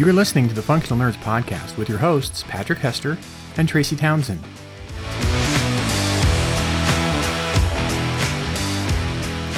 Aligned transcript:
You 0.00 0.08
are 0.08 0.14
listening 0.14 0.48
to 0.48 0.54
the 0.54 0.62
Functional 0.62 0.98
Nerds 0.98 1.18
podcast 1.18 1.76
with 1.76 1.86
your 1.86 1.98
hosts, 1.98 2.42
Patrick 2.44 2.78
Hester 2.78 3.18
and 3.58 3.68
Tracy 3.68 3.96
Townsend. 3.96 4.42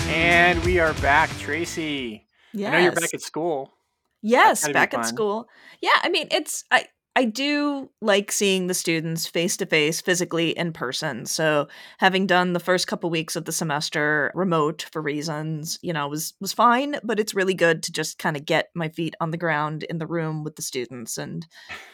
And 0.09 0.61
we 0.65 0.81
are 0.81 0.95
back, 0.95 1.31
Tracy. 1.39 2.27
Yes. 2.53 2.73
I 2.73 2.77
know 2.77 2.83
you're 2.83 2.93
back 2.93 3.15
at 3.15 3.23
school. 3.23 3.73
Yes, 4.21 4.63
gotta 4.63 4.73
back 4.73 4.95
at 4.95 5.07
school. 5.07 5.47
Yeah, 5.81 5.95
I 6.03 6.09
mean, 6.09 6.27
it's 6.33 6.65
I 6.73 6.87
I 7.15 7.27
do 7.27 7.91
like 8.01 8.33
seeing 8.33 8.69
the 8.69 8.75
students 8.75 9.27
face 9.27 9.57
to 9.59 9.67
face, 9.67 10.01
physically 10.01 10.57
in 10.57 10.73
person. 10.73 11.27
So, 11.27 11.69
having 11.99 12.27
done 12.27 12.55
the 12.55 12.61
first 12.61 12.87
couple 12.87 13.11
weeks 13.11 13.37
of 13.37 13.45
the 13.45 13.53
semester 13.53 14.33
remote 14.35 14.87
for 14.93 15.03
reasons, 15.03 15.79
you 15.83 15.93
know, 15.93 16.09
was 16.09 16.33
was 16.41 16.55
fine, 16.55 16.97
but 17.05 17.21
it's 17.21 17.35
really 17.35 17.53
good 17.55 17.83
to 17.83 17.93
just 17.93 18.19
kind 18.19 18.35
of 18.37 18.47
get 18.47 18.71
my 18.75 18.89
feet 18.89 19.15
on 19.21 19.31
the 19.31 19.37
ground 19.37 19.83
in 19.85 19.99
the 19.99 20.07
room 20.07 20.43
with 20.43 20.57
the 20.57 20.63
students 20.63 21.19
and 21.19 21.47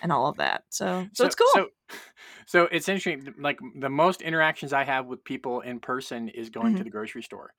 and 0.02 0.12
all 0.12 0.28
of 0.28 0.36
that. 0.36 0.62
So, 0.68 1.08
so, 1.14 1.26
it's 1.26 1.34
cool. 1.34 1.48
So, 1.52 1.66
so 2.46 2.68
it's 2.70 2.88
interesting. 2.88 3.34
Like 3.40 3.58
the 3.74 3.90
most 3.90 4.22
interactions 4.22 4.72
I 4.72 4.84
have 4.84 5.06
with 5.06 5.24
people 5.24 5.60
in 5.62 5.80
person 5.80 6.28
is 6.28 6.48
going 6.48 6.76
to 6.76 6.82
Mhm. 6.82 6.84
the 6.84 6.90
grocery 6.90 7.22
store. 7.24 7.54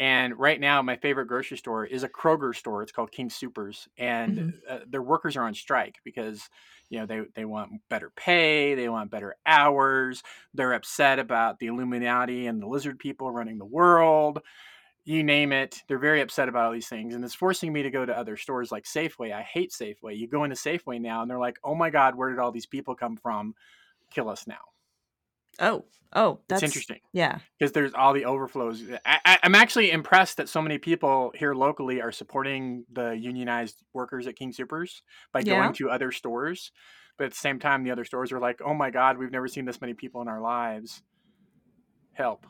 And 0.00 0.38
right 0.38 0.60
now, 0.60 0.80
my 0.82 0.96
favorite 0.96 1.26
grocery 1.26 1.58
store 1.58 1.84
is 1.84 2.04
a 2.04 2.08
Kroger 2.08 2.54
store. 2.54 2.82
It's 2.82 2.92
called 2.92 3.10
King 3.10 3.30
Supers, 3.30 3.88
and 3.98 4.40
Mhm. 4.40 4.60
uh, 4.68 4.80
their 4.86 5.02
workers 5.02 5.36
are 5.36 5.42
on 5.44 5.54
strike 5.54 5.98
because 6.04 6.48
you 6.88 7.00
know 7.00 7.06
they 7.06 7.22
they 7.34 7.44
want 7.44 7.72
better 7.88 8.10
pay, 8.10 8.74
they 8.76 8.88
want 8.88 9.10
better 9.10 9.36
hours. 9.44 10.22
They're 10.54 10.72
upset 10.74 11.18
about 11.18 11.58
the 11.58 11.66
Illuminati 11.66 12.46
and 12.46 12.62
the 12.62 12.68
lizard 12.68 12.98
people 13.00 13.30
running 13.32 13.58
the 13.58 13.64
world. 13.66 14.40
You 15.04 15.24
name 15.24 15.52
it, 15.52 15.82
they're 15.88 15.98
very 15.98 16.20
upset 16.20 16.48
about 16.50 16.66
all 16.66 16.72
these 16.72 16.88
things, 16.88 17.14
and 17.14 17.24
it's 17.24 17.34
forcing 17.34 17.72
me 17.72 17.82
to 17.82 17.90
go 17.90 18.04
to 18.04 18.16
other 18.16 18.36
stores 18.36 18.70
like 18.70 18.84
Safeway. 18.84 19.32
I 19.32 19.42
hate 19.42 19.72
Safeway. 19.72 20.18
You 20.18 20.28
go 20.28 20.44
into 20.44 20.56
Safeway 20.56 21.00
now, 21.00 21.22
and 21.22 21.30
they're 21.30 21.38
like, 21.38 21.58
"Oh 21.64 21.74
my 21.74 21.90
God, 21.90 22.14
where 22.14 22.28
did 22.30 22.38
all 22.38 22.52
these 22.52 22.66
people 22.66 22.94
come 22.94 23.16
from? 23.16 23.54
Kill 24.10 24.28
us 24.30 24.46
now." 24.46 24.60
Oh, 25.58 25.84
oh, 26.14 26.40
that's 26.48 26.62
It's 26.62 26.70
interesting 26.70 27.00
Yeah. 27.12 27.38
because 27.58 27.72
there's 27.72 27.94
all 27.94 28.12
the 28.12 28.24
overflows. 28.24 28.82
I, 29.04 29.38
I'm 29.42 29.54
actually 29.54 29.90
impressed 29.90 30.36
that 30.38 30.48
so 30.48 30.62
many 30.62 30.78
people 30.78 31.32
here 31.34 31.54
locally 31.54 32.00
are 32.00 32.12
supporting 32.12 32.84
the 32.92 33.10
unionized 33.12 33.82
workers 33.92 34.26
at 34.26 34.36
King 34.36 34.52
Supers 34.52 35.02
by 35.32 35.40
Yeah. 35.40 35.56
going 35.62 35.72
to 35.74 35.90
other 35.90 36.12
stores. 36.12 36.72
But 37.16 37.24
at 37.24 37.30
the 37.32 37.38
same 37.38 37.58
time, 37.58 37.82
the 37.82 37.90
other 37.90 38.04
stores 38.04 38.30
are 38.30 38.38
like, 38.38 38.60
"Oh 38.64 38.74
my 38.74 38.90
God, 38.90 39.18
we've 39.18 39.32
never 39.32 39.48
seen 39.48 39.64
this 39.64 39.80
many 39.80 39.92
people 39.92 40.22
in 40.22 40.28
our 40.28 40.40
lives. 40.40 41.02
Help!" 42.12 42.46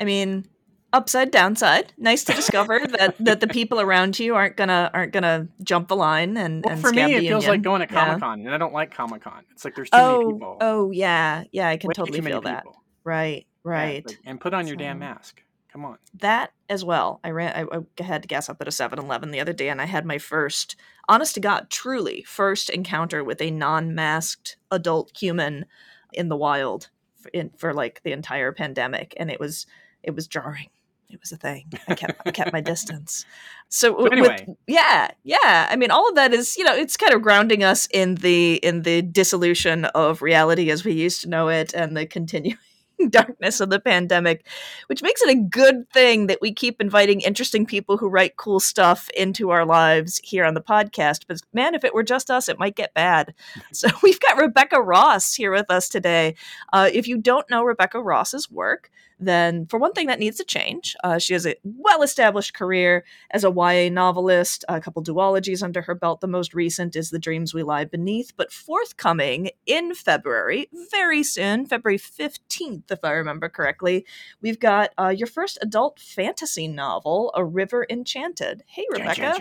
I 0.00 0.04
mean, 0.04 0.46
upside 0.92 1.30
downside. 1.30 1.92
Nice 1.98 2.24
to 2.24 2.32
discover 2.32 2.80
that 2.98 3.16
that 3.20 3.40
the 3.40 3.46
people 3.48 3.80
around 3.80 4.18
you 4.18 4.34
aren't 4.34 4.56
gonna 4.56 4.90
aren't 4.94 5.12
gonna 5.12 5.48
jump 5.62 5.88
the 5.88 5.96
line 5.96 6.36
and 6.36 6.64
Well, 6.64 6.72
and 6.74 6.80
for 6.82 6.92
me, 6.92 7.14
it 7.14 7.20
feels 7.20 7.46
like 7.46 7.62
going 7.62 7.86
to 7.86 7.92
Yeah. 7.92 8.04
Comic 8.06 8.20
Con, 8.22 8.40
and 8.40 8.54
I 8.54 8.58
don't 8.58 8.72
like 8.72 8.92
Comic 8.94 9.22
Con. 9.22 9.44
It's 9.50 9.64
like 9.64 9.74
there's 9.74 9.90
too 9.90 9.96
many 9.98 10.08
Oh, 10.08 10.32
people. 10.32 10.56
oh 10.60 10.90
yeah, 10.90 11.44
yeah. 11.52 11.68
I 11.68 11.76
can 11.76 11.88
Way 11.88 11.94
totally 11.94 12.20
feel 12.20 12.40
that. 12.42 12.64
people. 12.64 12.82
Right, 13.04 13.46
Yeah, 13.64 13.70
right. 13.70 14.06
like- 14.06 14.18
and 14.24 14.40
put 14.40 14.54
on 14.54 14.66
your 14.66 14.76
damn 14.76 14.98
mask. 14.98 15.42
Come 15.70 15.84
on. 15.84 15.98
that 16.20 16.52
as 16.70 16.82
well. 16.82 17.20
I 17.22 17.30
ran. 17.30 17.54
I, 17.70 17.76
I 17.76 18.02
had 18.02 18.22
to 18.22 18.26
gas 18.28 18.48
up 18.48 18.56
at 18.62 18.66
a 18.66 18.70
7-Eleven 18.70 19.30
the 19.30 19.38
other 19.38 19.52
day, 19.52 19.68
and 19.68 19.82
I 19.82 19.84
had 19.84 20.06
my 20.06 20.16
first, 20.16 20.76
honest 21.10 21.34
to 21.34 21.40
God, 21.40 21.68
truly 21.68 22.22
first 22.26 22.70
encounter 22.70 23.22
with 23.22 23.40
a 23.42 23.50
non-masked 23.50 24.56
adult 24.70 25.12
human 25.16 25.66
in 26.14 26.30
the 26.30 26.36
wild 26.36 26.88
for, 27.20 27.28
in, 27.34 27.50
for 27.58 27.74
like 27.74 28.00
the 28.02 28.12
entire 28.12 28.50
pandemic, 28.50 29.12
and 29.18 29.30
it 29.30 29.38
was 29.38 29.66
it 30.02 30.14
was 30.14 30.26
jarring. 30.26 30.68
It 31.10 31.20
was 31.20 31.32
a 31.32 31.36
thing. 31.38 31.70
I 31.88 31.94
kept 31.94 32.20
I 32.26 32.30
kept 32.30 32.52
my 32.52 32.60
distance. 32.60 33.24
So, 33.70 33.94
So 33.96 34.02
with- 34.02 34.12
anyway. 34.12 34.46
yeah, 34.66 35.08
yeah. 35.24 35.66
I 35.70 35.76
mean, 35.76 35.90
all 35.90 36.08
of 36.08 36.14
that 36.16 36.34
is 36.34 36.56
you 36.58 36.64
know, 36.64 36.74
it's 36.74 36.96
kind 36.98 37.14
of 37.14 37.22
grounding 37.22 37.64
us 37.64 37.88
in 37.92 38.16
the 38.16 38.56
in 38.56 38.82
the 38.82 39.00
dissolution 39.02 39.86
of 39.86 40.20
reality 40.20 40.70
as 40.70 40.84
we 40.84 40.92
used 40.92 41.22
to 41.22 41.28
know 41.28 41.48
it, 41.48 41.72
and 41.74 41.96
the 41.96 42.04
continuing 42.06 42.58
darkness 43.10 43.60
of 43.60 43.70
the 43.70 43.78
pandemic 43.78 44.44
which 44.88 45.02
makes 45.02 45.22
it 45.22 45.30
a 45.30 45.36
good 45.40 45.88
thing 45.92 46.26
that 46.26 46.40
we 46.42 46.52
keep 46.52 46.80
inviting 46.80 47.20
interesting 47.20 47.64
people 47.64 47.96
who 47.96 48.08
write 48.08 48.36
cool 48.36 48.58
stuff 48.58 49.08
into 49.16 49.50
our 49.50 49.64
lives 49.64 50.20
here 50.24 50.44
on 50.44 50.54
the 50.54 50.60
podcast. 50.60 51.20
But 51.28 51.40
man, 51.52 51.74
if 51.76 51.84
it 51.84 51.94
were 51.94 52.02
just 52.02 52.28
us, 52.30 52.48
it 52.48 52.58
might 52.58 52.74
get 52.76 52.92
bad. 52.94 53.34
So 53.72 53.88
we've 54.02 54.20
got 54.20 54.36
Rebecca 54.36 54.80
Ross 54.82 55.34
here 55.34 55.52
with 55.52 55.70
us 55.70 55.88
today. 55.88 56.34
Uh, 56.72 56.90
if 56.92 57.06
you 57.08 57.16
don't 57.18 57.48
know 57.48 57.62
Rebecca 57.62 58.02
Ross's 58.02 58.50
work, 58.50 58.90
then 59.18 59.66
for 59.66 59.78
one 59.78 59.92
thing, 59.92 60.06
that 60.06 60.18
needs 60.18 60.36
to 60.38 60.44
change. 60.44 60.96
Uh, 61.02 61.18
she 61.18 61.32
has 61.32 61.46
a 61.46 61.56
well 61.64 62.02
established 62.02 62.54
career 62.54 63.04
as 63.30 63.44
a 63.44 63.50
YA 63.50 63.88
novelist, 63.90 64.64
a 64.68 64.80
couple 64.80 65.02
duologies 65.02 65.62
under 65.62 65.82
her 65.82 65.94
belt. 65.94 66.20
The 66.20 66.26
most 66.26 66.54
recent 66.54 66.96
is 66.96 67.10
The 67.10 67.18
Dreams 67.18 67.54
We 67.54 67.62
Lie 67.62 67.84
Beneath, 67.84 68.32
but 68.36 68.52
forthcoming 68.52 69.50
in 69.66 69.94
February, 69.94 70.68
very 70.90 71.22
soon, 71.22 71.66
February 71.66 71.98
15th, 71.98 72.90
if 72.90 73.04
I 73.04 73.12
remember 73.12 73.48
correctly, 73.48 74.06
we've 74.40 74.60
got 74.60 74.90
uh, 74.98 75.08
your 75.08 75.26
first 75.26 75.58
adult 75.62 75.98
fantasy 75.98 76.68
novel, 76.68 77.32
A 77.34 77.44
River 77.44 77.86
Enchanted. 77.90 78.62
Hey, 78.66 78.86
Rebecca. 78.90 79.38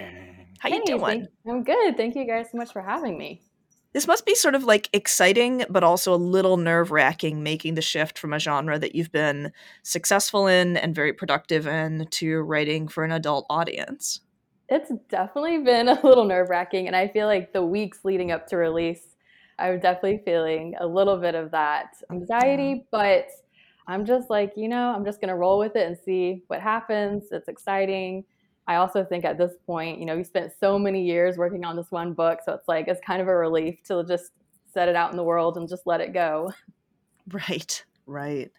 How 0.59 0.69
you 0.69 0.83
doing? 0.85 1.27
I'm 1.47 1.63
good. 1.63 1.97
Thank 1.97 2.15
you 2.15 2.25
guys 2.25 2.47
so 2.51 2.57
much 2.57 2.73
for 2.73 2.81
having 2.81 3.17
me. 3.17 3.41
This 3.97 4.05
must 4.05 4.27
be 4.27 4.35
sort 4.35 4.53
of 4.53 4.63
like 4.63 4.91
exciting, 4.93 5.65
but 5.71 5.83
also 5.83 6.13
a 6.13 6.21
little 6.21 6.57
nerve 6.57 6.91
wracking 6.91 7.41
making 7.41 7.73
the 7.73 7.81
shift 7.81 8.19
from 8.19 8.31
a 8.31 8.37
genre 8.37 8.77
that 8.77 8.93
you've 8.93 9.11
been 9.11 9.51
successful 9.81 10.45
in 10.45 10.77
and 10.77 10.93
very 10.93 11.13
productive 11.13 11.65
in 11.65 12.05
to 12.11 12.41
writing 12.41 12.87
for 12.87 13.03
an 13.03 13.11
adult 13.11 13.47
audience. 13.49 14.21
It's 14.69 14.91
definitely 15.09 15.63
been 15.63 15.87
a 15.89 15.99
little 16.05 16.25
nerve 16.25 16.51
wracking, 16.51 16.85
and 16.85 16.95
I 16.95 17.07
feel 17.07 17.25
like 17.25 17.53
the 17.53 17.65
weeks 17.65 18.01
leading 18.03 18.31
up 18.31 18.45
to 18.49 18.57
release, 18.57 19.15
I 19.57 19.71
was 19.71 19.81
definitely 19.81 20.21
feeling 20.23 20.75
a 20.79 20.85
little 20.85 21.17
bit 21.17 21.33
of 21.33 21.49
that 21.49 21.95
anxiety, 22.11 22.75
mm-hmm. 22.75 22.87
but 22.91 23.29
I'm 23.87 24.05
just 24.05 24.29
like, 24.29 24.53
you 24.55 24.69
know, 24.69 24.93
I'm 24.93 25.05
just 25.05 25.19
going 25.21 25.29
to 25.29 25.35
roll 25.35 25.57
with 25.57 25.75
it 25.75 25.87
and 25.87 25.97
see 25.97 26.43
what 26.49 26.61
happens. 26.61 27.23
It's 27.31 27.47
exciting. 27.47 28.25
I 28.67 28.75
also 28.75 29.03
think 29.05 29.25
at 29.25 29.37
this 29.37 29.53
point, 29.65 29.99
you 29.99 30.05
know, 30.05 30.15
we 30.17 30.23
spent 30.23 30.51
so 30.59 30.77
many 30.77 31.03
years 31.03 31.37
working 31.37 31.63
on 31.65 31.75
this 31.75 31.91
one 31.91 32.13
book, 32.13 32.39
so 32.45 32.53
it's 32.53 32.67
like 32.67 32.87
it's 32.87 33.01
kind 33.05 33.21
of 33.21 33.27
a 33.27 33.35
relief 33.35 33.81
to 33.83 34.03
just 34.05 34.31
set 34.73 34.89
it 34.89 34.95
out 34.95 35.11
in 35.11 35.17
the 35.17 35.23
world 35.23 35.57
and 35.57 35.67
just 35.69 35.87
let 35.87 36.01
it 36.01 36.13
go. 36.13 36.51
Right, 37.31 37.83
right. 38.05 38.51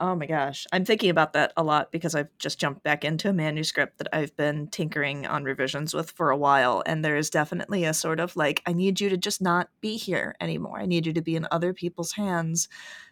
Oh 0.00 0.16
my 0.16 0.26
gosh. 0.26 0.66
I'm 0.72 0.84
thinking 0.84 1.10
about 1.10 1.34
that 1.34 1.52
a 1.56 1.62
lot 1.62 1.92
because 1.92 2.16
I've 2.16 2.36
just 2.38 2.58
jumped 2.58 2.82
back 2.82 3.04
into 3.04 3.28
a 3.28 3.32
manuscript 3.32 3.98
that 3.98 4.08
I've 4.12 4.36
been 4.36 4.66
tinkering 4.68 5.24
on 5.26 5.44
revisions 5.44 5.94
with 5.94 6.10
for 6.10 6.30
a 6.30 6.36
while. 6.36 6.82
And 6.84 7.04
there 7.04 7.16
is 7.16 7.30
definitely 7.30 7.84
a 7.84 7.94
sort 7.94 8.18
of 8.18 8.34
like, 8.34 8.60
I 8.66 8.72
need 8.72 9.00
you 9.00 9.08
to 9.10 9.16
just 9.16 9.40
not 9.40 9.70
be 9.80 9.96
here 9.96 10.34
anymore. 10.40 10.80
I 10.80 10.86
need 10.86 11.06
you 11.06 11.12
to 11.12 11.22
be 11.22 11.36
in 11.36 11.46
other 11.52 11.72
people's 11.72 12.12
hands 12.12 12.68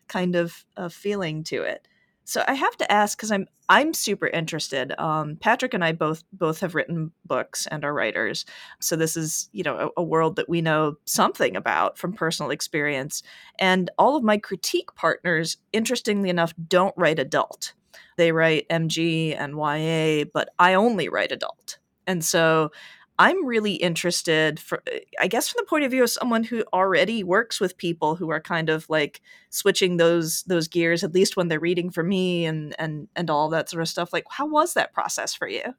kind 0.09 0.35
of, 0.35 0.65
a 0.77 0.91
feeling 0.91 1.45
to 1.45 1.63
it. 1.63 1.87
So 2.25 2.45
I 2.47 2.55
have 2.55 2.77
to 2.79 2.91
ask 2.91 3.17
because 3.17 3.33
I'm 3.33 3.47
I'm 3.69 3.95
super 3.95 4.27
interested. 4.27 4.93
Um, 5.01 5.37
Patrick 5.37 5.75
and 5.75 5.85
I 5.85 5.93
both 5.93 6.25
both 6.33 6.61
have 6.61 6.75
written 6.75 7.11
books 7.25 7.67
and 7.67 7.85
are 7.85 7.95
writers, 7.95 8.45
so 8.81 8.97
this 8.97 9.17
is 9.17 9.49
you 9.53 9.63
know 9.65 9.91
a, 9.97 10.01
a 10.01 10.05
world 10.05 10.37
that 10.37 10.49
we 10.49 10.61
know 10.61 10.97
something 11.05 11.57
about 11.57 11.99
from 11.99 12.13
personal 12.13 12.51
experience. 12.51 13.23
And 13.59 13.91
all 13.99 14.17
of 14.17 14.23
my 14.23 14.39
critique 14.39 14.95
partners, 14.95 15.57
interestingly 15.73 16.29
enough, 16.29 16.55
don't 16.69 16.95
write 16.97 17.19
adult. 17.19 17.73
They 18.17 18.33
write 18.33 18.69
MG 18.69 19.37
and 19.37 19.57
YA, 19.57 20.25
but 20.33 20.51
I 20.59 20.75
only 20.75 21.09
write 21.09 21.33
adult. 21.33 21.79
And 22.07 22.25
so 22.25 22.71
I'm 23.19 23.45
really 23.45 23.75
interested 23.75 24.59
for 24.59 24.83
eh, 24.87 25.01
I 25.21 25.29
guess 25.29 25.49
from 25.49 25.63
the 25.63 25.69
point 25.69 25.85
of 25.85 25.91
view 25.91 26.03
of 26.03 26.11
someone 26.11 26.45
who 26.45 26.65
already 26.73 27.23
works 27.23 27.61
with 27.61 27.77
people 27.77 28.17
who 28.17 28.31
are 28.31 28.41
kind 28.41 28.69
of 28.69 28.89
like 28.89 29.21
switching 29.51 29.97
those 29.97 30.43
those 30.45 30.69
gears 30.69 31.05
at 31.05 31.15
least 31.15 31.37
when 31.37 31.49
they're 31.49 31.61
reading 31.61 31.91
for 31.91 32.03
me 32.03 32.47
and 32.47 32.75
and 32.79 33.09
and 33.15 33.31
all 33.31 33.49
that 33.51 33.69
sort 33.69 33.83
of 33.83 33.89
stuff. 33.89 34.13
Like 34.13 34.25
how 34.31 34.47
was 34.47 34.75
that 34.75 34.93
process 34.93 35.35
for 35.35 35.49
you? 35.49 35.75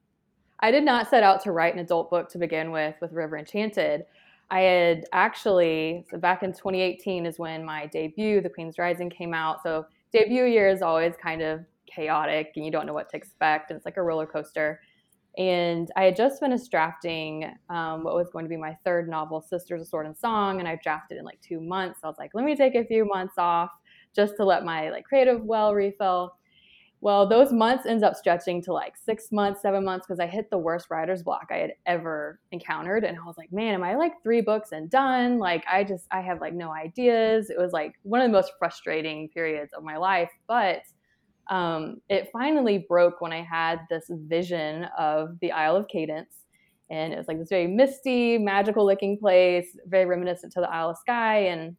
I 0.60 0.70
did 0.70 0.84
not 0.84 1.10
set 1.10 1.22
out 1.22 1.42
to 1.42 1.52
write 1.52 1.74
an 1.74 1.80
adult 1.80 2.10
book 2.10 2.28
to 2.30 2.38
begin 2.38 2.70
with 2.70 2.94
with 3.00 3.12
River 3.12 3.36
Enchanted. 3.36 4.04
I 4.50 4.60
had 4.60 5.04
actually, 5.12 6.04
so 6.10 6.18
back 6.18 6.42
in 6.42 6.52
2018 6.52 7.26
is 7.26 7.38
when 7.38 7.64
my 7.64 7.86
debut, 7.86 8.40
The 8.40 8.50
Queen's 8.50 8.78
Rising, 8.78 9.10
came 9.10 9.34
out. 9.34 9.62
So 9.62 9.86
debut 10.12 10.44
year 10.44 10.68
is 10.68 10.82
always 10.82 11.14
kind 11.20 11.42
of 11.42 11.60
chaotic 11.86 12.52
and 12.56 12.64
you 12.64 12.70
don't 12.70 12.86
know 12.86 12.92
what 12.92 13.10
to 13.10 13.16
expect. 13.16 13.70
And 13.70 13.76
it's 13.76 13.86
like 13.86 13.96
a 13.96 14.02
roller 14.02 14.26
coaster. 14.26 14.80
And 15.36 15.90
I 15.96 16.04
had 16.04 16.16
just 16.16 16.38
finished 16.38 16.70
drafting 16.70 17.52
um, 17.68 18.04
what 18.04 18.14
was 18.14 18.30
going 18.30 18.44
to 18.44 18.48
be 18.48 18.56
my 18.56 18.76
third 18.84 19.08
novel, 19.08 19.40
Sisters 19.40 19.82
of 19.82 19.88
Sword 19.88 20.06
and 20.06 20.16
Song, 20.16 20.60
and 20.60 20.68
I 20.68 20.78
drafted 20.82 21.18
in 21.18 21.24
like 21.24 21.40
two 21.40 21.60
months. 21.60 22.00
I 22.04 22.06
was 22.06 22.18
like, 22.18 22.30
let 22.34 22.44
me 22.44 22.54
take 22.54 22.76
a 22.76 22.84
few 22.84 23.04
months 23.04 23.34
off 23.36 23.70
just 24.14 24.36
to 24.36 24.44
let 24.44 24.64
my 24.64 24.90
like 24.90 25.04
creative 25.04 25.42
well 25.42 25.74
refill. 25.74 26.36
Well, 27.00 27.28
those 27.28 27.52
months 27.52 27.84
ends 27.84 28.02
up 28.02 28.16
stretching 28.16 28.62
to 28.62 28.72
like 28.72 28.96
six 28.96 29.30
months, 29.30 29.60
seven 29.60 29.84
months 29.84 30.06
because 30.06 30.20
I 30.20 30.26
hit 30.26 30.48
the 30.48 30.56
worst 30.56 30.86
writer's 30.88 31.22
block 31.22 31.48
I 31.50 31.58
had 31.58 31.72
ever 31.84 32.40
encountered. 32.50 33.04
And 33.04 33.18
I 33.18 33.24
was 33.26 33.36
like, 33.36 33.52
man, 33.52 33.74
am 33.74 33.82
I 33.82 33.94
like 33.94 34.22
three 34.22 34.40
books 34.40 34.72
and 34.72 34.88
done? 34.88 35.38
Like, 35.38 35.64
I 35.70 35.84
just, 35.84 36.06
I 36.12 36.22
have 36.22 36.40
like 36.40 36.54
no 36.54 36.72
ideas. 36.72 37.50
It 37.50 37.58
was 37.58 37.72
like 37.72 37.96
one 38.04 38.22
of 38.22 38.26
the 38.28 38.32
most 38.32 38.52
frustrating 38.58 39.28
periods 39.28 39.74
of 39.74 39.82
my 39.82 39.98
life. 39.98 40.30
But 40.46 40.84
um, 41.48 41.96
it 42.08 42.30
finally 42.32 42.86
broke 42.88 43.20
when 43.20 43.32
I 43.32 43.42
had 43.42 43.80
this 43.90 44.06
vision 44.10 44.84
of 44.98 45.38
the 45.40 45.52
Isle 45.52 45.76
of 45.76 45.88
Cadence 45.88 46.44
and 46.90 47.12
it 47.12 47.16
was 47.16 47.28
like 47.28 47.38
this 47.38 47.48
very 47.48 47.66
misty, 47.66 48.38
magical 48.38 48.84
looking 48.84 49.18
place, 49.18 49.76
very 49.86 50.04
reminiscent 50.04 50.52
to 50.52 50.60
the 50.60 50.70
Isle 50.70 50.90
of 50.90 50.98
Skye. 50.98 51.38
And 51.38 51.76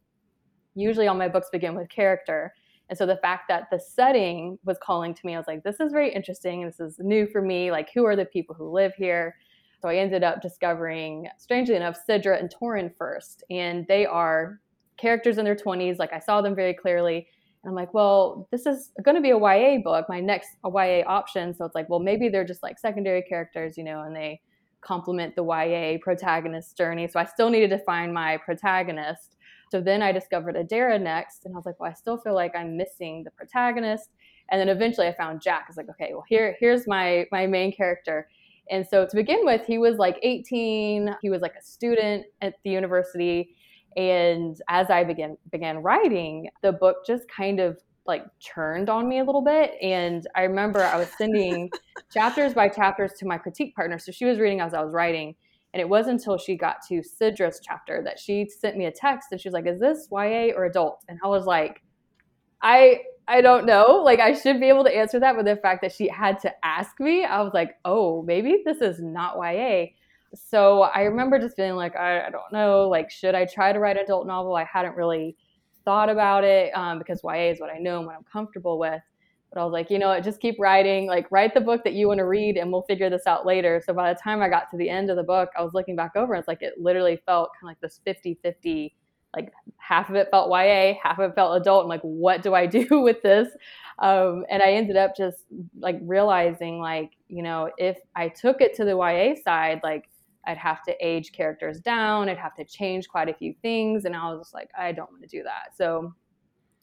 usually 0.74 1.06
all 1.06 1.14
my 1.14 1.28
books 1.28 1.48
begin 1.52 1.74
with 1.74 1.88
character. 1.88 2.52
And 2.88 2.98
so 2.98 3.06
the 3.06 3.16
fact 3.16 3.44
that 3.48 3.68
the 3.70 3.80
setting 3.80 4.58
was 4.64 4.78
calling 4.82 5.14
to 5.14 5.20
me, 5.24 5.34
I 5.34 5.38
was 5.38 5.46
like, 5.46 5.62
this 5.62 5.80
is 5.80 5.92
very 5.92 6.12
interesting. 6.12 6.64
This 6.64 6.80
is 6.80 6.96
new 6.98 7.26
for 7.26 7.40
me. 7.40 7.70
Like, 7.70 7.88
who 7.94 8.04
are 8.04 8.16
the 8.16 8.26
people 8.26 8.54
who 8.54 8.70
live 8.70 8.94
here? 8.96 9.36
So 9.80 9.88
I 9.88 9.96
ended 9.96 10.24
up 10.24 10.42
discovering, 10.42 11.28
strangely 11.38 11.76
enough, 11.76 11.98
Sidra 12.08 12.38
and 12.38 12.52
Torin 12.52 12.92
first. 12.96 13.44
And 13.50 13.86
they 13.88 14.06
are 14.06 14.60
characters 14.96 15.38
in 15.38 15.44
their 15.44 15.56
20s. 15.56 15.98
Like, 15.98 16.12
I 16.12 16.18
saw 16.18 16.42
them 16.42 16.54
very 16.54 16.74
clearly. 16.74 17.28
I'm 17.68 17.74
like, 17.74 17.92
well, 17.94 18.48
this 18.50 18.66
is 18.66 18.92
going 19.02 19.16
to 19.16 19.20
be 19.20 19.30
a 19.30 19.38
YA 19.38 19.78
book, 19.82 20.06
my 20.08 20.20
next 20.20 20.50
YA 20.64 21.02
option. 21.06 21.54
So 21.54 21.64
it's 21.64 21.74
like, 21.74 21.88
well, 21.88 22.00
maybe 22.00 22.28
they're 22.28 22.44
just 22.44 22.62
like 22.62 22.78
secondary 22.78 23.22
characters, 23.22 23.76
you 23.76 23.84
know, 23.84 24.02
and 24.02 24.14
they 24.14 24.40
complement 24.80 25.34
the 25.34 25.44
YA 25.44 25.98
protagonist 26.00 26.76
journey. 26.76 27.08
So 27.08 27.18
I 27.18 27.24
still 27.24 27.50
needed 27.50 27.70
to 27.70 27.78
find 27.80 28.14
my 28.14 28.36
protagonist. 28.38 29.36
So 29.70 29.80
then 29.80 30.00
I 30.00 30.12
discovered 30.12 30.54
Adaira 30.54 31.00
next, 31.00 31.44
and 31.44 31.54
I 31.54 31.56
was 31.56 31.66
like, 31.66 31.80
well, 31.80 31.90
I 31.90 31.94
still 31.94 32.18
feel 32.18 32.34
like 32.34 32.54
I'm 32.54 32.76
missing 32.76 33.24
the 33.24 33.32
protagonist. 33.32 34.10
And 34.50 34.60
then 34.60 34.68
eventually 34.68 35.08
I 35.08 35.14
found 35.14 35.42
Jack. 35.42 35.64
I 35.66 35.70
was 35.70 35.76
like, 35.76 35.88
okay, 35.90 36.10
well, 36.12 36.24
here, 36.28 36.56
here's 36.60 36.86
my 36.86 37.26
my 37.32 37.48
main 37.48 37.72
character. 37.72 38.28
And 38.70 38.86
so 38.86 39.06
to 39.06 39.16
begin 39.16 39.40
with, 39.42 39.66
he 39.66 39.78
was 39.78 39.96
like 39.96 40.18
18. 40.22 41.16
He 41.20 41.30
was 41.30 41.42
like 41.42 41.54
a 41.58 41.62
student 41.62 42.26
at 42.42 42.54
the 42.62 42.70
university. 42.70 43.56
And 43.96 44.60
as 44.68 44.90
I 44.90 45.04
began 45.04 45.36
began 45.50 45.78
writing, 45.78 46.48
the 46.62 46.72
book 46.72 46.98
just 47.06 47.24
kind 47.28 47.60
of 47.60 47.78
like 48.06 48.24
churned 48.38 48.88
on 48.88 49.08
me 49.08 49.18
a 49.18 49.24
little 49.24 49.42
bit. 49.42 49.72
And 49.82 50.26
I 50.36 50.42
remember 50.42 50.82
I 50.82 50.96
was 50.96 51.08
sending 51.18 51.70
chapters 52.12 52.54
by 52.54 52.68
chapters 52.68 53.12
to 53.18 53.26
my 53.26 53.38
critique 53.38 53.74
partner. 53.74 53.98
So 53.98 54.12
she 54.12 54.24
was 54.24 54.38
reading 54.38 54.60
as 54.60 54.74
I 54.74 54.82
was 54.82 54.92
writing. 54.92 55.34
And 55.72 55.80
it 55.80 55.88
wasn't 55.88 56.20
until 56.20 56.38
she 56.38 56.56
got 56.56 56.76
to 56.88 57.02
Sidra's 57.02 57.60
chapter 57.62 58.02
that 58.04 58.18
she 58.18 58.48
sent 58.48 58.76
me 58.76 58.86
a 58.86 58.92
text 58.92 59.28
and 59.32 59.40
she 59.40 59.48
was 59.48 59.54
like, 59.54 59.66
Is 59.66 59.80
this 59.80 60.08
YA 60.10 60.54
or 60.54 60.64
adult? 60.64 61.04
And 61.08 61.18
I 61.24 61.28
was 61.28 61.46
like, 61.46 61.82
I 62.62 63.00
I 63.28 63.40
don't 63.40 63.66
know. 63.66 64.02
Like 64.04 64.20
I 64.20 64.34
should 64.34 64.60
be 64.60 64.66
able 64.68 64.84
to 64.84 64.96
answer 64.96 65.18
that, 65.20 65.34
but 65.36 65.44
the 65.44 65.56
fact 65.56 65.82
that 65.82 65.92
she 65.92 66.08
had 66.08 66.38
to 66.40 66.52
ask 66.64 66.98
me, 67.00 67.24
I 67.24 67.42
was 67.42 67.52
like, 67.52 67.76
oh, 67.84 68.22
maybe 68.22 68.62
this 68.64 68.80
is 68.80 69.00
not 69.00 69.36
YA. 69.36 69.86
So 70.36 70.82
I 70.82 71.02
remember 71.02 71.38
just 71.38 71.56
feeling 71.56 71.76
like 71.76 71.96
I, 71.96 72.26
I 72.26 72.30
don't 72.30 72.52
know. 72.52 72.88
Like, 72.88 73.10
should 73.10 73.34
I 73.34 73.46
try 73.46 73.72
to 73.72 73.78
write 73.78 73.96
an 73.96 74.04
adult 74.04 74.26
novel? 74.26 74.54
I 74.54 74.64
hadn't 74.64 74.96
really 74.96 75.36
thought 75.84 76.08
about 76.08 76.44
it 76.44 76.76
um, 76.76 76.98
because 76.98 77.22
YA 77.24 77.50
is 77.50 77.60
what 77.60 77.70
I 77.70 77.78
know 77.78 77.98
and 77.98 78.06
what 78.06 78.16
I'm 78.16 78.24
comfortable 78.24 78.78
with. 78.78 79.00
But 79.52 79.60
I 79.60 79.64
was 79.64 79.72
like, 79.72 79.90
you 79.90 79.98
know 79.98 80.08
what, 80.08 80.24
just 80.24 80.40
keep 80.40 80.56
writing. 80.58 81.06
Like, 81.06 81.30
write 81.30 81.54
the 81.54 81.60
book 81.60 81.84
that 81.84 81.94
you 81.94 82.08
want 82.08 82.18
to 82.18 82.26
read, 82.26 82.56
and 82.56 82.70
we'll 82.70 82.82
figure 82.82 83.08
this 83.08 83.26
out 83.26 83.46
later. 83.46 83.80
So 83.84 83.94
by 83.94 84.12
the 84.12 84.18
time 84.20 84.42
I 84.42 84.48
got 84.48 84.70
to 84.72 84.76
the 84.76 84.90
end 84.90 85.08
of 85.08 85.16
the 85.16 85.22
book, 85.22 85.50
I 85.56 85.62
was 85.62 85.72
looking 85.72 85.96
back 85.96 86.12
over, 86.16 86.34
and 86.34 86.40
it's 86.40 86.48
like 86.48 86.62
it 86.62 86.74
literally 86.78 87.20
felt 87.24 87.50
kind 87.60 87.70
of 87.70 87.76
like 87.76 87.80
this 87.80 88.00
50 88.04 88.38
50 88.42 88.94
like 89.36 89.52
half 89.76 90.08
of 90.08 90.16
it 90.16 90.28
felt 90.30 90.50
YA, 90.50 90.94
half 91.02 91.18
of 91.18 91.30
it 91.30 91.34
felt 91.34 91.60
adult. 91.60 91.84
I'm 91.84 91.88
like, 91.88 92.00
what 92.00 92.42
do 92.42 92.54
I 92.54 92.66
do 92.78 93.00
with 93.00 93.22
this? 93.22 93.48
Um, 93.98 94.44
and 94.50 94.62
I 94.62 94.72
ended 94.72 94.96
up 94.96 95.16
just 95.16 95.44
like 95.78 95.98
realizing, 96.02 96.80
like, 96.80 97.12
you 97.28 97.42
know, 97.42 97.70
if 97.78 97.98
I 98.16 98.28
took 98.28 98.60
it 98.60 98.74
to 98.76 98.84
the 98.84 98.96
YA 98.96 99.40
side, 99.42 99.80
like 99.82 100.08
I'd 100.46 100.56
have 100.58 100.82
to 100.84 100.94
age 101.06 101.32
characters 101.32 101.80
down, 101.80 102.28
I'd 102.28 102.38
have 102.38 102.54
to 102.56 102.64
change 102.64 103.08
quite 103.08 103.28
a 103.28 103.34
few 103.34 103.54
things. 103.62 104.04
And 104.04 104.14
I 104.14 104.30
was 104.30 104.40
just 104.40 104.54
like, 104.54 104.70
I 104.78 104.92
don't 104.92 105.10
want 105.10 105.22
to 105.22 105.28
do 105.28 105.42
that. 105.42 105.76
So 105.76 106.12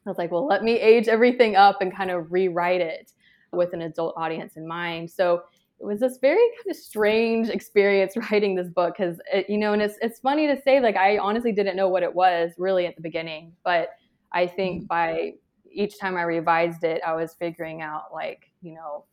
I 0.06 0.10
was 0.10 0.18
like, 0.18 0.32
well, 0.32 0.46
let 0.46 0.64
me 0.64 0.80
age 0.80 1.08
everything 1.08 1.56
up 1.56 1.82
and 1.82 1.96
kind 1.96 2.12
of 2.12 2.32
rewrite 2.32 2.82
it 2.82 3.14
with 3.52 3.74
an 3.74 3.82
adult 3.82 4.16
audience 4.18 4.58
in 4.58 4.68
mind. 4.68 5.10
So 5.10 5.44
it 5.80 5.86
was 5.86 6.00
this 6.00 6.18
very 6.18 6.38
kind 6.58 6.72
of 6.72 6.76
strange 6.76 7.50
experience 7.50 8.16
writing 8.32 8.56
this 8.56 8.70
book 8.70 8.96
because 8.98 9.20
you 9.50 9.58
know 9.58 9.74
and 9.74 9.82
it's 9.82 9.98
it's 10.02 10.20
funny 10.20 10.48
to 10.48 10.60
say 10.62 10.80
like 10.80 10.96
i 10.96 11.18
honestly 11.18 11.52
didn't 11.52 11.76
know 11.76 11.90
what 11.90 12.04
it 12.04 12.14
was 12.14 12.52
really 12.58 12.86
at 12.86 12.96
the 12.96 13.02
beginning 13.02 13.52
but 13.66 13.90
i 14.32 14.48
think 14.48 14.84
mm-hmm. 14.84 14.88
by 14.88 15.34
each 15.70 16.00
time 16.00 16.16
i 16.16 16.22
revised 16.22 16.84
it 16.84 17.02
i 17.06 17.14
was 17.14 17.34
figuring 17.34 17.82
out 17.82 18.14
like 18.14 18.50
you 18.62 18.74
know 18.74 19.04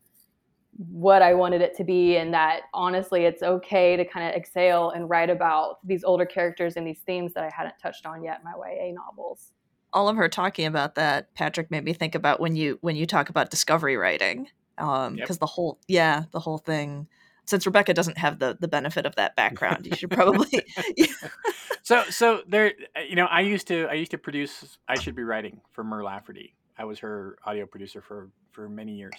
what 0.88 1.21
i 1.21 1.35
wanted 1.35 1.61
it 1.61 1.77
to 1.77 1.85
be 1.85 2.17
and 2.17 2.32
that 2.32 2.62
honestly 2.73 3.25
it's 3.25 3.43
okay 3.43 3.97
to 3.97 4.05
kind 4.05 4.27
of 4.27 4.35
exhale 4.35 4.91
and 4.91 5.11
write 5.11 5.29
about 5.29 5.87
these 5.87 6.03
older 6.05 6.25
characters 6.25 6.77
and 6.77 6.87
these 6.87 7.00
themes 7.00 7.35
that 7.35 7.44
i 7.44 7.50
hadn't 7.55 7.75
touched 7.79 8.06
on 8.06 8.23
yet 8.25 8.38
in 8.38 8.44
my 8.44 8.73
ya 8.73 8.93
novels. 8.93 9.53
All 9.93 10.09
of 10.09 10.17
her 10.17 10.29
talking 10.29 10.67
about 10.67 10.94
that 10.94 11.35
patrick 11.35 11.71
made 11.71 11.85
me 11.85 11.93
think 11.93 12.15
about 12.15 12.41
when 12.41 12.56
you 12.56 12.79
when 12.81 12.97
you 12.97 13.06
talk 13.06 13.29
about 13.29 13.50
discovery 13.50 13.97
writing 13.97 14.49
um 14.79 15.17
because 15.17 15.37
yep. 15.37 15.41
the 15.41 15.47
whole 15.47 15.79
yeah 15.87 16.25
the 16.31 16.41
whole 16.41 16.59
thing 16.59 17.06
since 17.44 17.67
rebecca 17.67 17.93
doesn't 17.93 18.17
have 18.17 18.38
the 18.38 18.56
the 18.61 18.69
benefit 18.69 19.05
of 19.05 19.15
that 19.17 19.37
background 19.37 19.85
you 19.85 19.94
should 19.94 20.11
probably 20.11 20.65
so 21.82 22.05
so 22.05 22.41
there 22.49 22.73
uh, 22.97 23.00
you 23.00 23.17
know 23.17 23.27
i 23.27 23.41
used 23.41 23.67
to 23.67 23.87
i 23.91 23.94
used 23.94 24.12
to 24.12 24.19
produce 24.19 24.79
i 24.88 24.99
should 24.99 25.15
be 25.15 25.25
writing 25.25 25.61
for 25.73 25.85
mur 25.85 26.03
lafferty. 26.03 26.55
I 26.79 26.85
was 26.85 27.00
her 27.00 27.37
audio 27.44 27.67
producer 27.67 28.00
for 28.00 28.31
for 28.53 28.67
many 28.67 28.93
years 28.93 29.12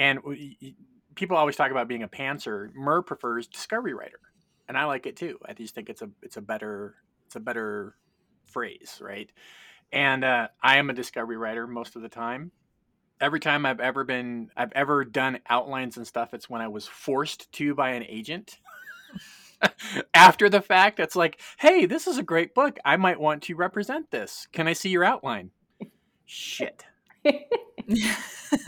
and 0.00 0.18
people 1.14 1.36
always 1.36 1.54
talk 1.54 1.70
about 1.70 1.86
being 1.86 2.02
a 2.02 2.08
pantser 2.08 2.74
mur 2.74 3.02
prefers 3.02 3.46
discovery 3.46 3.94
writer 3.94 4.20
and 4.68 4.76
i 4.76 4.84
like 4.84 5.06
it 5.06 5.16
too 5.16 5.38
i 5.46 5.52
just 5.52 5.74
think 5.74 5.88
it's 5.88 6.02
a 6.02 6.10
it's 6.22 6.36
a 6.36 6.40
better 6.40 6.96
it's 7.26 7.36
a 7.36 7.40
better 7.40 7.94
phrase 8.46 8.98
right 9.00 9.30
and 9.92 10.24
uh, 10.24 10.48
i 10.62 10.78
am 10.78 10.90
a 10.90 10.94
discovery 10.94 11.36
writer 11.36 11.66
most 11.66 11.94
of 11.94 12.02
the 12.02 12.08
time 12.08 12.50
every 13.20 13.40
time 13.40 13.66
I've 13.66 13.80
ever 13.80 14.04
been 14.04 14.50
I've 14.56 14.72
ever 14.72 15.04
done 15.04 15.40
outlines 15.48 15.96
and 15.96 16.06
stuff, 16.06 16.32
it's 16.34 16.48
when 16.48 16.62
I 16.62 16.68
was 16.68 16.86
forced 16.86 17.52
to 17.52 17.74
by 17.74 17.90
an 17.90 18.04
agent. 18.04 18.58
After 20.14 20.48
the 20.48 20.62
fact, 20.62 21.00
it's 21.00 21.16
like, 21.16 21.40
hey, 21.58 21.84
this 21.84 22.06
is 22.06 22.18
a 22.18 22.22
great 22.22 22.54
book. 22.54 22.78
I 22.84 22.96
might 22.96 23.20
want 23.20 23.42
to 23.44 23.54
represent 23.54 24.10
this. 24.10 24.48
Can 24.52 24.66
I 24.66 24.72
see 24.72 24.88
your 24.88 25.04
outline? 25.04 25.50
Shit. 26.24 26.84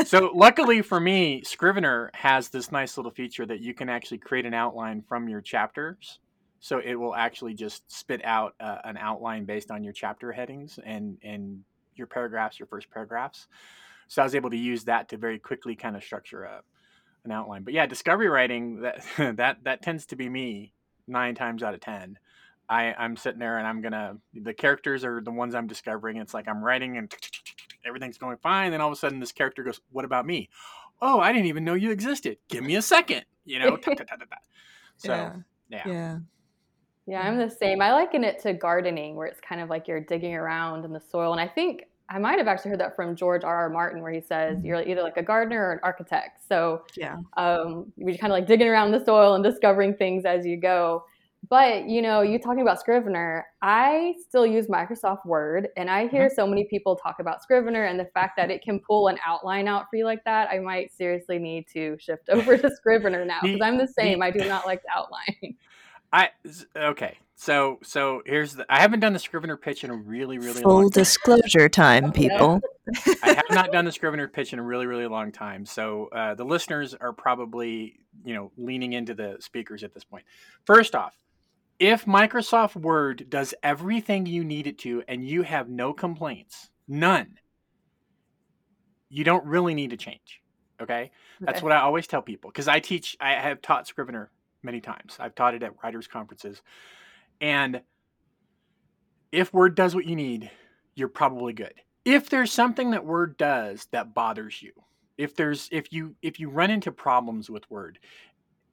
so 0.04 0.30
luckily 0.34 0.82
for 0.82 1.00
me, 1.00 1.42
Scrivener 1.44 2.10
has 2.14 2.48
this 2.48 2.72
nice 2.72 2.96
little 2.96 3.12
feature 3.12 3.46
that 3.46 3.60
you 3.60 3.74
can 3.74 3.88
actually 3.88 4.18
create 4.18 4.46
an 4.46 4.54
outline 4.54 5.02
from 5.08 5.28
your 5.28 5.40
chapters. 5.40 6.18
So 6.60 6.78
it 6.78 6.94
will 6.94 7.14
actually 7.14 7.54
just 7.54 7.90
spit 7.90 8.24
out 8.24 8.54
uh, 8.60 8.78
an 8.84 8.96
outline 8.96 9.44
based 9.44 9.70
on 9.70 9.82
your 9.82 9.92
chapter 9.92 10.30
headings 10.30 10.78
and 10.84 11.18
and 11.22 11.60
your 11.96 12.06
paragraphs, 12.06 12.58
your 12.58 12.68
first 12.68 12.90
paragraphs. 12.90 13.48
So 14.08 14.22
I 14.22 14.24
was 14.24 14.34
able 14.34 14.50
to 14.50 14.56
use 14.56 14.84
that 14.84 15.08
to 15.08 15.16
very 15.16 15.38
quickly 15.38 15.74
kind 15.74 15.96
of 15.96 16.04
structure 16.04 16.44
a, 16.44 16.62
an 17.24 17.32
outline. 17.32 17.64
But 17.64 17.74
yeah, 17.74 17.86
discovery 17.86 18.28
writing 18.28 18.82
that 18.82 19.04
that 19.36 19.64
that 19.64 19.82
tends 19.82 20.06
to 20.06 20.16
be 20.16 20.28
me 20.28 20.72
nine 21.08 21.34
times 21.34 21.62
out 21.62 21.74
of 21.74 21.80
ten. 21.80 22.18
I, 22.68 22.94
I'm 22.96 23.16
sitting 23.16 23.40
there 23.40 23.58
and 23.58 23.66
I'm 23.66 23.82
gonna 23.82 24.16
the 24.32 24.54
characters 24.54 25.04
are 25.04 25.20
the 25.20 25.32
ones 25.32 25.54
I'm 25.54 25.66
discovering. 25.66 26.16
It's 26.16 26.32
like 26.32 26.48
I'm 26.48 26.62
writing 26.62 26.96
and 26.96 27.12
everything's 27.86 28.18
going 28.18 28.36
fine. 28.38 28.70
Then 28.70 28.80
all 28.80 28.88
of 28.88 28.92
a 28.92 28.96
sudden 28.96 29.20
this 29.20 29.32
character 29.32 29.62
goes, 29.62 29.80
"What 29.90 30.04
about 30.04 30.26
me? 30.26 30.48
Oh, 31.00 31.20
I 31.20 31.32
didn't 31.32 31.46
even 31.46 31.64
know 31.64 31.74
you 31.74 31.90
existed. 31.90 32.38
Give 32.48 32.64
me 32.64 32.76
a 32.76 32.82
second. 32.82 33.24
You 33.44 33.58
know." 33.58 33.78
so 34.96 35.12
yeah. 35.12 35.32
yeah. 35.68 35.82
yeah. 35.86 36.18
Yeah, 37.06 37.22
I'm 37.22 37.36
the 37.36 37.50
same. 37.50 37.82
I 37.82 37.92
liken 37.92 38.22
it 38.22 38.40
to 38.42 38.52
gardening, 38.52 39.16
where 39.16 39.26
it's 39.26 39.40
kind 39.40 39.60
of 39.60 39.68
like 39.68 39.88
you're 39.88 40.00
digging 40.00 40.34
around 40.34 40.84
in 40.84 40.92
the 40.92 41.00
soil. 41.00 41.32
And 41.32 41.40
I 41.40 41.48
think 41.48 41.84
I 42.08 42.18
might 42.18 42.38
have 42.38 42.46
actually 42.46 42.70
heard 42.70 42.80
that 42.80 42.94
from 42.94 43.16
George 43.16 43.42
R. 43.42 43.56
R. 43.62 43.70
Martin, 43.70 44.02
where 44.02 44.12
he 44.12 44.20
says 44.20 44.58
mm-hmm. 44.58 44.66
you're 44.66 44.82
either 44.82 45.02
like 45.02 45.16
a 45.16 45.22
gardener 45.22 45.68
or 45.68 45.72
an 45.72 45.80
architect. 45.82 46.42
So 46.48 46.84
yeah, 46.96 47.16
um, 47.36 47.92
you're 47.96 48.16
kind 48.18 48.32
of 48.32 48.38
like 48.38 48.46
digging 48.46 48.68
around 48.68 48.92
the 48.92 49.04
soil 49.04 49.34
and 49.34 49.42
discovering 49.42 49.94
things 49.94 50.24
as 50.24 50.46
you 50.46 50.56
go. 50.56 51.04
But 51.52 51.86
you 51.86 52.00
know, 52.00 52.22
you 52.22 52.38
talking 52.38 52.62
about 52.62 52.80
Scrivener, 52.80 53.44
I 53.60 54.14
still 54.26 54.46
use 54.46 54.68
Microsoft 54.68 55.26
Word, 55.26 55.68
and 55.76 55.90
I 55.90 56.08
hear 56.08 56.28
mm-hmm. 56.28 56.34
so 56.34 56.46
many 56.46 56.64
people 56.64 56.96
talk 56.96 57.16
about 57.20 57.42
Scrivener 57.42 57.84
and 57.84 58.00
the 58.00 58.06
fact 58.14 58.38
that 58.38 58.50
it 58.50 58.62
can 58.62 58.80
pull 58.80 59.08
an 59.08 59.18
outline 59.22 59.68
out 59.68 59.84
for 59.90 59.96
you 59.96 60.06
like 60.06 60.24
that. 60.24 60.48
I 60.48 60.60
might 60.60 60.94
seriously 60.94 61.38
need 61.38 61.66
to 61.74 61.98
shift 62.00 62.28
over 62.30 62.56
to 62.56 62.74
Scrivener 62.74 63.26
now 63.26 63.40
because 63.42 63.60
I'm 63.60 63.76
the 63.76 63.86
same. 63.86 64.22
I 64.22 64.30
do 64.30 64.38
not 64.48 64.64
like 64.64 64.80
the 64.82 64.98
outline. 64.98 65.54
I 66.14 66.30
okay. 66.74 67.18
So 67.34 67.80
so 67.82 68.22
here's 68.24 68.54
the 68.54 68.64
I 68.72 68.80
haven't 68.80 69.00
done 69.00 69.12
the 69.12 69.18
Scrivener 69.18 69.58
pitch 69.58 69.84
in 69.84 69.90
a 69.90 69.94
really 69.94 70.38
really 70.38 70.62
full 70.62 70.88
disclosure 70.88 71.68
time, 71.68 72.04
time 72.04 72.12
people. 72.12 72.60
I 73.22 73.34
have 73.34 73.50
not 73.50 73.72
done 73.72 73.84
the 73.84 73.92
Scrivener 73.92 74.26
pitch 74.26 74.54
in 74.54 74.58
a 74.58 74.62
really 74.62 74.86
really 74.86 75.06
long 75.06 75.30
time. 75.30 75.66
So 75.66 76.08
uh, 76.12 76.34
the 76.34 76.44
listeners 76.44 76.94
are 76.94 77.12
probably 77.12 78.00
you 78.24 78.32
know 78.32 78.52
leaning 78.56 78.94
into 78.94 79.12
the 79.12 79.36
speakers 79.40 79.84
at 79.84 79.92
this 79.92 80.04
point. 80.04 80.24
First 80.64 80.94
off, 80.94 81.14
if 81.82 82.04
Microsoft 82.04 82.76
Word 82.76 83.26
does 83.28 83.54
everything 83.60 84.24
you 84.24 84.44
need 84.44 84.68
it 84.68 84.78
to 84.78 85.02
and 85.08 85.26
you 85.26 85.42
have 85.42 85.68
no 85.68 85.92
complaints, 85.92 86.70
none, 86.86 87.38
you 89.08 89.24
don't 89.24 89.44
really 89.44 89.74
need 89.74 89.90
to 89.90 89.96
change. 89.96 90.40
Okay, 90.80 91.10
that's 91.40 91.56
okay. 91.56 91.64
what 91.64 91.72
I 91.72 91.80
always 91.80 92.06
tell 92.06 92.22
people 92.22 92.50
because 92.50 92.68
I 92.68 92.78
teach. 92.78 93.16
I 93.20 93.32
have 93.32 93.60
taught 93.62 93.88
Scrivener 93.88 94.30
many 94.62 94.80
times. 94.80 95.16
I've 95.18 95.34
taught 95.34 95.54
it 95.54 95.64
at 95.64 95.82
writers' 95.82 96.06
conferences. 96.06 96.62
And 97.40 97.82
if 99.32 99.52
Word 99.52 99.74
does 99.74 99.92
what 99.92 100.06
you 100.06 100.14
need, 100.14 100.52
you're 100.94 101.08
probably 101.08 101.52
good. 101.52 101.74
If 102.04 102.30
there's 102.30 102.52
something 102.52 102.92
that 102.92 103.04
Word 103.04 103.36
does 103.36 103.88
that 103.90 104.14
bothers 104.14 104.62
you, 104.62 104.70
if 105.18 105.34
there's 105.34 105.68
if 105.72 105.92
you 105.92 106.14
if 106.22 106.38
you 106.38 106.48
run 106.48 106.70
into 106.70 106.92
problems 106.92 107.50
with 107.50 107.68
Word, 107.68 107.98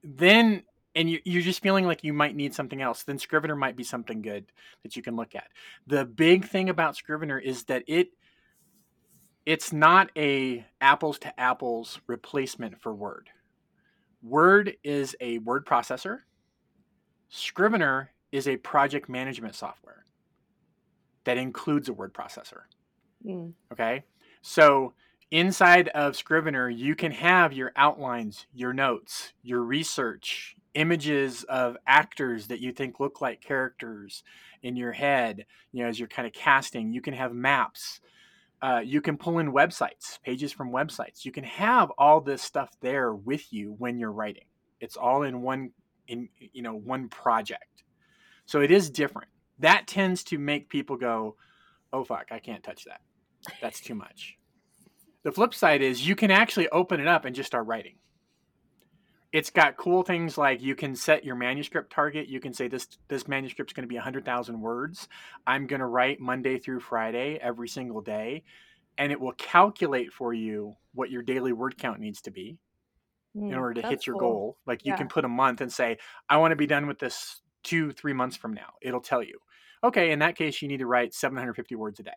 then 0.03 0.61
and 0.95 1.09
you, 1.09 1.19
you're 1.23 1.41
just 1.41 1.61
feeling 1.61 1.85
like 1.85 2.03
you 2.03 2.13
might 2.13 2.35
need 2.35 2.53
something 2.53 2.81
else, 2.81 3.03
then 3.03 3.19
Scrivener 3.19 3.55
might 3.55 3.75
be 3.75 3.83
something 3.83 4.21
good 4.21 4.45
that 4.83 4.95
you 4.95 5.01
can 5.01 5.15
look 5.15 5.35
at. 5.35 5.47
The 5.87 6.05
big 6.05 6.45
thing 6.45 6.69
about 6.69 6.95
Scrivener 6.95 7.37
is 7.37 7.65
that 7.65 7.83
it 7.87 8.09
it's 9.45 9.73
not 9.73 10.11
a 10.15 10.65
apples 10.81 11.17
to 11.19 11.39
apples 11.39 11.99
replacement 12.07 12.81
for 12.81 12.93
Word. 12.93 13.29
Word 14.21 14.75
is 14.83 15.15
a 15.21 15.39
word 15.39 15.65
processor. 15.65 16.19
Scrivener 17.29 18.11
is 18.31 18.47
a 18.47 18.57
project 18.57 19.07
management 19.07 19.55
software 19.55 20.05
that 21.23 21.37
includes 21.37 21.89
a 21.89 21.93
word 21.93 22.13
processor. 22.13 22.61
Mm. 23.25 23.53
Okay. 23.71 24.03
So 24.41 24.93
inside 25.31 25.89
of 25.89 26.15
Scrivener, 26.15 26.69
you 26.69 26.95
can 26.95 27.11
have 27.11 27.53
your 27.53 27.71
outlines, 27.75 28.45
your 28.53 28.73
notes, 28.73 29.33
your 29.41 29.61
research, 29.61 30.55
images 30.73 31.43
of 31.43 31.77
actors 31.87 32.47
that 32.47 32.59
you 32.59 32.71
think 32.71 32.99
look 32.99 33.21
like 33.21 33.41
characters 33.41 34.23
in 34.61 34.75
your 34.75 34.91
head, 34.91 35.45
you 35.71 35.83
know, 35.83 35.89
as 35.89 35.99
you're 35.99 36.07
kind 36.07 36.27
of 36.27 36.33
casting. 36.33 36.93
You 36.93 37.01
can 37.01 37.13
have 37.13 37.33
maps. 37.33 38.01
Uh, 38.61 38.81
you 38.83 39.01
can 39.01 39.17
pull 39.17 39.39
in 39.39 39.53
websites, 39.53 40.21
pages 40.21 40.51
from 40.51 40.71
websites. 40.71 41.23
You 41.23 41.31
can 41.31 41.45
have 41.45 41.91
all 41.97 42.19
this 42.19 42.41
stuff 42.41 42.69
there 42.81 43.13
with 43.13 43.51
you 43.53 43.75
when 43.77 43.97
you're 43.97 44.11
writing. 44.11 44.45
It's 44.81 44.97
all 44.97 45.23
in 45.23 45.41
one, 45.41 45.71
in 46.07 46.29
you 46.39 46.61
know, 46.61 46.75
one 46.75 47.07
project. 47.09 47.83
So 48.45 48.61
it 48.61 48.71
is 48.71 48.89
different. 48.89 49.29
That 49.59 49.87
tends 49.87 50.23
to 50.25 50.37
make 50.37 50.69
people 50.69 50.97
go, 50.97 51.35
"Oh 51.93 52.03
fuck, 52.03 52.27
I 52.31 52.39
can't 52.39 52.63
touch 52.63 52.85
that. 52.85 53.01
That's 53.61 53.79
too 53.79 53.95
much." 53.95 54.37
The 55.23 55.31
flip 55.31 55.53
side 55.53 55.81
is 55.81 56.07
you 56.07 56.15
can 56.15 56.31
actually 56.31 56.69
open 56.69 56.99
it 56.99 57.07
up 57.07 57.25
and 57.25 57.35
just 57.35 57.47
start 57.47 57.67
writing 57.67 57.95
it's 59.31 59.51
got 59.51 59.77
cool 59.77 60.01
things 60.01 60.37
like 60.37 60.61
you 60.61 60.75
can 60.75 60.95
set 60.95 61.23
your 61.23 61.35
manuscript 61.35 61.91
target. 61.91 62.27
You 62.27 62.39
can 62.39 62.53
say 62.53 62.67
this 62.67 62.87
this 63.07 63.27
manuscript's 63.27 63.73
going 63.73 63.83
to 63.83 63.87
be 63.87 63.95
100,000 63.95 64.59
words. 64.59 65.07
I'm 65.45 65.67
going 65.67 65.81
to 65.81 65.85
write 65.85 66.19
Monday 66.19 66.57
through 66.57 66.79
Friday 66.79 67.37
every 67.41 67.67
single 67.67 68.01
day 68.01 68.43
and 68.97 69.11
it 69.11 69.19
will 69.19 69.33
calculate 69.33 70.11
for 70.11 70.33
you 70.33 70.75
what 70.93 71.11
your 71.11 71.21
daily 71.21 71.53
word 71.53 71.77
count 71.77 71.99
needs 71.99 72.21
to 72.21 72.31
be 72.31 72.57
mm, 73.35 73.51
in 73.51 73.55
order 73.55 73.81
to 73.81 73.87
hit 73.87 74.07
your 74.07 74.17
cool. 74.17 74.31
goal. 74.31 74.57
Like 74.65 74.85
you 74.85 74.93
yeah. 74.93 74.97
can 74.97 75.07
put 75.07 75.25
a 75.25 75.29
month 75.29 75.61
and 75.61 75.71
say 75.71 75.97
I 76.27 76.37
want 76.37 76.51
to 76.51 76.57
be 76.57 76.67
done 76.67 76.87
with 76.87 76.99
this 76.99 77.41
2 77.63 77.91
3 77.91 78.13
months 78.13 78.35
from 78.35 78.53
now. 78.53 78.73
It'll 78.81 78.99
tell 78.99 79.21
you. 79.21 79.39
Okay, 79.83 80.11
in 80.11 80.19
that 80.19 80.35
case 80.35 80.61
you 80.61 80.67
need 80.67 80.79
to 80.79 80.87
write 80.87 81.13
750 81.13 81.75
words 81.75 81.99
a 81.99 82.03
day 82.03 82.11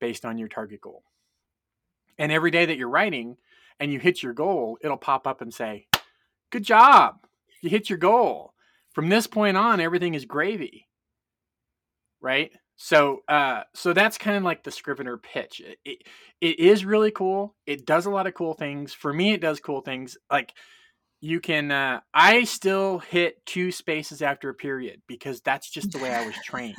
based 0.00 0.26
on 0.26 0.36
your 0.36 0.48
target 0.48 0.82
goal. 0.82 1.02
And 2.18 2.30
every 2.30 2.50
day 2.50 2.66
that 2.66 2.76
you're 2.76 2.90
writing 2.90 3.38
and 3.80 3.90
you 3.90 3.98
hit 3.98 4.22
your 4.22 4.34
goal, 4.34 4.78
it'll 4.82 4.96
pop 4.96 5.26
up 5.26 5.40
and 5.40 5.52
say 5.52 5.86
Good 6.56 6.64
job. 6.64 7.16
You 7.60 7.68
hit 7.68 7.90
your 7.90 7.98
goal. 7.98 8.54
From 8.94 9.10
this 9.10 9.26
point 9.26 9.58
on, 9.58 9.78
everything 9.78 10.14
is 10.14 10.24
gravy. 10.24 10.88
Right? 12.22 12.50
So 12.76 13.20
uh 13.28 13.64
so 13.74 13.92
that's 13.92 14.16
kind 14.16 14.38
of 14.38 14.42
like 14.42 14.64
the 14.64 14.70
Scrivener 14.70 15.18
pitch. 15.18 15.60
It, 15.60 15.78
it, 15.84 15.98
it 16.40 16.58
is 16.58 16.86
really 16.86 17.10
cool. 17.10 17.54
It 17.66 17.84
does 17.84 18.06
a 18.06 18.10
lot 18.10 18.26
of 18.26 18.32
cool 18.32 18.54
things. 18.54 18.94
For 18.94 19.12
me 19.12 19.34
it 19.34 19.42
does 19.42 19.60
cool 19.60 19.82
things. 19.82 20.16
Like 20.30 20.54
you 21.20 21.40
can 21.40 21.70
uh 21.70 22.00
I 22.14 22.44
still 22.44 23.00
hit 23.00 23.44
two 23.44 23.70
spaces 23.70 24.22
after 24.22 24.48
a 24.48 24.54
period 24.54 25.02
because 25.06 25.42
that's 25.42 25.68
just 25.68 25.90
the 25.90 25.98
way 25.98 26.14
I 26.14 26.24
was 26.24 26.36
trained. 26.42 26.78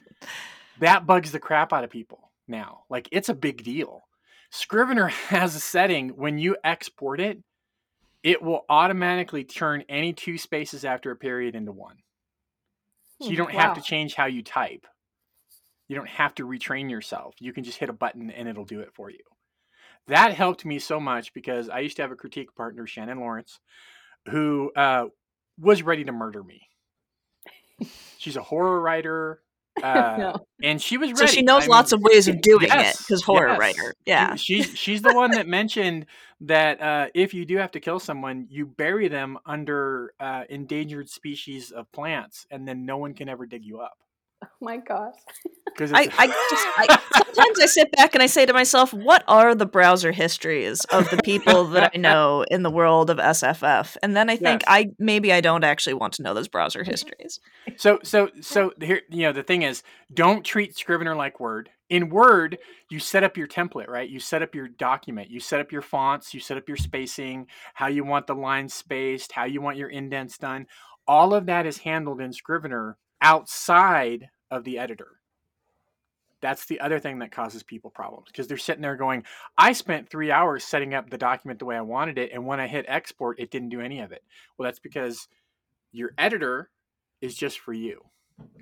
that 0.80 1.06
bugs 1.06 1.32
the 1.32 1.40
crap 1.40 1.72
out 1.72 1.84
of 1.84 1.90
people 1.90 2.32
now. 2.46 2.82
Like 2.90 3.08
it's 3.12 3.30
a 3.30 3.34
big 3.34 3.64
deal. 3.64 4.02
Scrivener 4.50 5.06
has 5.28 5.54
a 5.54 5.60
setting 5.60 6.10
when 6.10 6.36
you 6.36 6.58
export 6.62 7.18
it, 7.18 7.42
it 8.22 8.42
will 8.42 8.64
automatically 8.68 9.44
turn 9.44 9.84
any 9.88 10.12
two 10.12 10.38
spaces 10.38 10.84
after 10.84 11.10
a 11.10 11.16
period 11.16 11.54
into 11.54 11.72
one. 11.72 11.96
So 13.20 13.28
you 13.28 13.36
hmm, 13.36 13.44
don't 13.44 13.54
wow. 13.54 13.60
have 13.60 13.74
to 13.76 13.82
change 13.82 14.14
how 14.14 14.26
you 14.26 14.42
type. 14.42 14.86
You 15.88 15.96
don't 15.96 16.08
have 16.08 16.34
to 16.36 16.46
retrain 16.46 16.90
yourself. 16.90 17.34
You 17.40 17.52
can 17.52 17.64
just 17.64 17.78
hit 17.78 17.88
a 17.88 17.94
button 17.94 18.30
and 18.30 18.48
it'll 18.48 18.64
do 18.64 18.80
it 18.80 18.94
for 18.94 19.10
you. 19.10 19.18
That 20.06 20.34
helped 20.34 20.64
me 20.64 20.78
so 20.78 21.00
much 21.00 21.34
because 21.34 21.68
I 21.68 21.80
used 21.80 21.96
to 21.96 22.02
have 22.02 22.12
a 22.12 22.16
critique 22.16 22.54
partner, 22.54 22.86
Shannon 22.86 23.20
Lawrence, 23.20 23.60
who 24.28 24.72
uh, 24.74 25.06
was 25.58 25.82
ready 25.82 26.04
to 26.04 26.12
murder 26.12 26.42
me. 26.42 26.62
She's 28.18 28.36
a 28.36 28.42
horror 28.42 28.80
writer. 28.80 29.40
Uh, 29.90 30.16
no. 30.18 30.46
and 30.62 30.80
she 30.80 30.96
was 30.98 31.10
ready. 31.12 31.26
So 31.26 31.32
she 31.32 31.42
knows 31.42 31.64
I 31.64 31.66
lots 31.66 31.92
mean, 31.92 32.00
of 32.00 32.04
ways 32.04 32.28
of 32.28 32.40
doing 32.42 32.68
yes, 32.68 33.00
it 33.00 33.06
because 33.06 33.22
horror 33.22 33.48
yes. 33.48 33.58
writer. 33.58 33.94
Yeah, 34.04 34.34
she, 34.36 34.62
she's 34.62 35.02
the 35.02 35.14
one 35.14 35.32
that 35.32 35.48
mentioned 35.48 36.06
that 36.42 36.80
uh, 36.80 37.06
if 37.14 37.34
you 37.34 37.44
do 37.44 37.56
have 37.56 37.70
to 37.72 37.80
kill 37.80 37.98
someone, 37.98 38.46
you 38.50 38.66
bury 38.66 39.08
them 39.08 39.38
under 39.46 40.12
uh, 40.20 40.44
endangered 40.48 41.08
species 41.08 41.70
of 41.70 41.90
plants, 41.92 42.46
and 42.50 42.68
then 42.68 42.84
no 42.84 42.98
one 42.98 43.14
can 43.14 43.28
ever 43.28 43.46
dig 43.46 43.64
you 43.64 43.80
up. 43.80 43.98
Oh 44.42 44.48
my 44.60 44.78
gosh. 44.78 45.14
I, 45.80 46.10
I 46.18 46.26
just 46.26 46.66
I, 46.76 46.98
sometimes 47.32 47.60
I 47.60 47.66
sit 47.66 47.92
back 47.92 48.14
and 48.14 48.22
I 48.22 48.26
say 48.26 48.44
to 48.44 48.52
myself, 48.52 48.92
what 48.92 49.24
are 49.28 49.54
the 49.54 49.64
browser 49.66 50.12
histories 50.12 50.84
of 50.86 51.08
the 51.10 51.18
people 51.22 51.64
that 51.68 51.92
I 51.94 51.98
know 51.98 52.44
in 52.50 52.62
the 52.62 52.70
world 52.70 53.08
of 53.08 53.18
SFF? 53.18 53.96
And 54.02 54.14
then 54.16 54.28
I 54.28 54.36
think 54.36 54.62
yes. 54.62 54.64
I 54.66 54.90
maybe 54.98 55.32
I 55.32 55.40
don't 55.40 55.64
actually 55.64 55.94
want 55.94 56.14
to 56.14 56.22
know 56.22 56.34
those 56.34 56.48
browser 56.48 56.84
histories. 56.84 57.40
So 57.76 57.98
so 58.02 58.28
so 58.40 58.72
here 58.80 59.02
you 59.10 59.22
know 59.22 59.32
the 59.32 59.42
thing 59.42 59.62
is 59.62 59.82
don't 60.12 60.44
treat 60.44 60.76
Scrivener 60.76 61.14
like 61.14 61.40
Word. 61.40 61.70
In 61.88 62.08
Word, 62.08 62.58
you 62.90 62.98
set 62.98 63.24
up 63.24 63.36
your 63.36 63.48
template, 63.48 63.88
right? 63.88 64.08
You 64.08 64.20
set 64.20 64.42
up 64.42 64.54
your 64.54 64.68
document, 64.68 65.30
you 65.30 65.40
set 65.40 65.60
up 65.60 65.72
your 65.72 65.82
fonts, 65.82 66.34
you 66.34 66.40
set 66.40 66.56
up 66.56 66.68
your 66.68 66.76
spacing, 66.76 67.46
how 67.74 67.88
you 67.88 68.04
want 68.04 68.26
the 68.26 68.34
lines 68.34 68.74
spaced, 68.74 69.32
how 69.32 69.44
you 69.44 69.60
want 69.60 69.76
your 69.76 69.88
indents 69.88 70.38
done. 70.38 70.66
All 71.08 71.34
of 71.34 71.46
that 71.46 71.66
is 71.66 71.78
handled 71.78 72.20
in 72.20 72.32
Scrivener 72.32 72.96
outside 73.20 74.30
of 74.50 74.64
the 74.64 74.78
editor. 74.78 75.20
That's 76.40 76.64
the 76.64 76.80
other 76.80 76.98
thing 76.98 77.18
that 77.18 77.32
causes 77.32 77.62
people 77.62 77.90
problems 77.90 78.28
because 78.28 78.48
they're 78.48 78.56
sitting 78.56 78.80
there 78.80 78.96
going, 78.96 79.24
I 79.58 79.72
spent 79.72 80.08
three 80.08 80.30
hours 80.30 80.64
setting 80.64 80.94
up 80.94 81.10
the 81.10 81.18
document 81.18 81.58
the 81.58 81.66
way 81.66 81.76
I 81.76 81.82
wanted 81.82 82.16
it. 82.16 82.30
And 82.32 82.46
when 82.46 82.60
I 82.60 82.66
hit 82.66 82.86
export, 82.88 83.38
it 83.38 83.50
didn't 83.50 83.68
do 83.68 83.80
any 83.80 84.00
of 84.00 84.10
it. 84.10 84.24
Well, 84.56 84.66
that's 84.66 84.78
because 84.78 85.28
your 85.92 86.12
editor 86.16 86.70
is 87.20 87.34
just 87.34 87.58
for 87.58 87.74
you. 87.74 88.00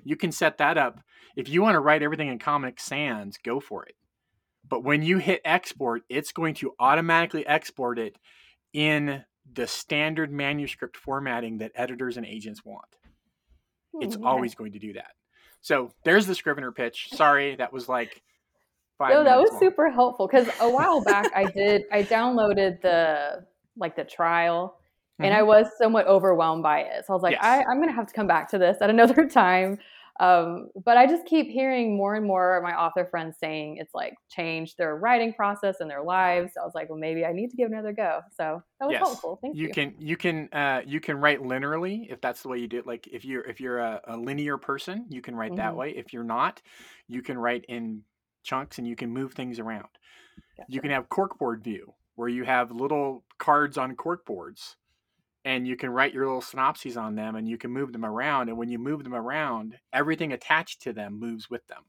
You 0.03 0.17
can 0.17 0.33
set 0.33 0.57
that 0.57 0.77
up. 0.77 0.99
If 1.37 1.47
you 1.47 1.61
want 1.61 1.75
to 1.75 1.79
write 1.79 2.03
everything 2.03 2.27
in 2.27 2.37
Comic 2.37 2.81
Sans, 2.81 3.37
go 3.37 3.61
for 3.61 3.85
it. 3.85 3.95
But 4.67 4.83
when 4.83 5.01
you 5.01 5.19
hit 5.19 5.41
export, 5.45 6.03
it's 6.09 6.33
going 6.33 6.55
to 6.55 6.73
automatically 6.79 7.47
export 7.47 7.97
it 7.97 8.17
in 8.73 9.23
the 9.51 9.67
standard 9.67 10.31
manuscript 10.31 10.97
formatting 10.97 11.59
that 11.59 11.71
editors 11.75 12.17
and 12.17 12.25
agents 12.25 12.65
want 12.65 12.85
it's 13.95 14.15
okay. 14.15 14.25
always 14.25 14.55
going 14.55 14.73
to 14.73 14.79
do 14.79 14.93
that. 14.93 15.11
So 15.61 15.91
there's 16.03 16.25
the 16.25 16.35
Scrivener 16.35 16.71
pitch. 16.71 17.09
Sorry, 17.13 17.55
that 17.55 17.71
was 17.73 17.89
like 17.89 18.21
five. 18.97 19.13
No, 19.13 19.23
that 19.23 19.37
was 19.37 19.49
long. 19.51 19.59
super 19.59 19.89
helpful 19.91 20.27
because 20.27 20.47
a 20.61 20.69
while 20.69 21.01
back 21.01 21.31
I 21.35 21.45
did 21.45 21.83
I 21.91 22.03
downloaded 22.03 22.81
the 22.81 23.45
like 23.77 23.95
the 23.95 24.03
trial 24.03 24.77
mm-hmm. 25.13 25.25
and 25.25 25.33
I 25.33 25.39
mm-hmm. 25.39 25.47
was 25.47 25.67
somewhat 25.77 26.07
overwhelmed 26.07 26.63
by 26.63 26.81
it. 26.81 27.05
So 27.05 27.13
I 27.13 27.15
was 27.15 27.23
like, 27.23 27.33
yes. 27.33 27.43
I, 27.43 27.63
I'm 27.69 27.79
gonna 27.79 27.91
have 27.91 28.07
to 28.07 28.13
come 28.13 28.27
back 28.27 28.49
to 28.51 28.57
this 28.57 28.77
at 28.81 28.89
another 28.89 29.27
time. 29.29 29.79
Um, 30.19 30.69
but 30.83 30.97
I 30.97 31.07
just 31.07 31.25
keep 31.25 31.47
hearing 31.47 31.95
more 31.95 32.15
and 32.15 32.25
more 32.25 32.57
of 32.57 32.63
my 32.63 32.73
author 32.73 33.07
friends 33.09 33.37
saying 33.39 33.77
it's 33.77 33.95
like 33.95 34.15
changed 34.29 34.77
their 34.77 34.97
writing 34.97 35.33
process 35.33 35.77
and 35.79 35.89
their 35.89 36.03
lives. 36.03 36.53
So 36.55 36.61
I 36.61 36.65
was 36.65 36.75
like, 36.75 36.89
well, 36.89 36.99
maybe 36.99 37.25
I 37.25 37.31
need 37.31 37.49
to 37.51 37.55
give 37.55 37.71
another 37.71 37.93
go. 37.93 38.19
So 38.35 38.61
that 38.79 38.85
was 38.85 38.93
yes. 38.93 38.99
helpful. 38.99 39.39
Thank 39.41 39.55
you. 39.55 39.67
You 39.67 39.73
can 39.73 39.95
you 39.97 40.17
can 40.17 40.49
uh, 40.51 40.81
you 40.85 40.99
can 40.99 41.17
write 41.17 41.41
linearly 41.41 42.11
if 42.11 42.19
that's 42.19 42.41
the 42.41 42.49
way 42.49 42.57
you 42.57 42.67
do 42.67 42.79
it. 42.79 42.87
Like 42.87 43.07
if 43.07 43.23
you're 43.23 43.43
if 43.43 43.61
you're 43.61 43.79
a, 43.79 44.01
a 44.09 44.17
linear 44.17 44.57
person, 44.57 45.05
you 45.09 45.21
can 45.21 45.35
write 45.35 45.51
mm-hmm. 45.51 45.59
that 45.59 45.75
way. 45.75 45.91
If 45.91 46.11
you're 46.11 46.23
not, 46.25 46.61
you 47.07 47.21
can 47.21 47.37
write 47.37 47.63
in 47.69 48.03
chunks 48.43 48.77
and 48.77 48.87
you 48.87 48.97
can 48.97 49.09
move 49.11 49.33
things 49.33 49.57
around. 49.57 49.87
Gotcha. 50.57 50.67
You 50.67 50.81
can 50.81 50.91
have 50.91 51.07
corkboard 51.07 51.63
view 51.63 51.93
where 52.15 52.29
you 52.29 52.43
have 52.43 52.71
little 52.71 53.23
cards 53.37 53.77
on 53.77 53.95
corkboards 53.95 54.75
and 55.45 55.67
you 55.67 55.75
can 55.75 55.89
write 55.89 56.13
your 56.13 56.25
little 56.25 56.41
synopses 56.41 56.97
on 56.97 57.15
them 57.15 57.35
and 57.35 57.47
you 57.47 57.57
can 57.57 57.71
move 57.71 57.93
them 57.93 58.05
around 58.05 58.49
and 58.49 58.57
when 58.57 58.69
you 58.69 58.77
move 58.77 59.03
them 59.03 59.15
around 59.15 59.77
everything 59.93 60.33
attached 60.33 60.81
to 60.81 60.93
them 60.93 61.19
moves 61.19 61.49
with 61.49 61.65
them. 61.67 61.83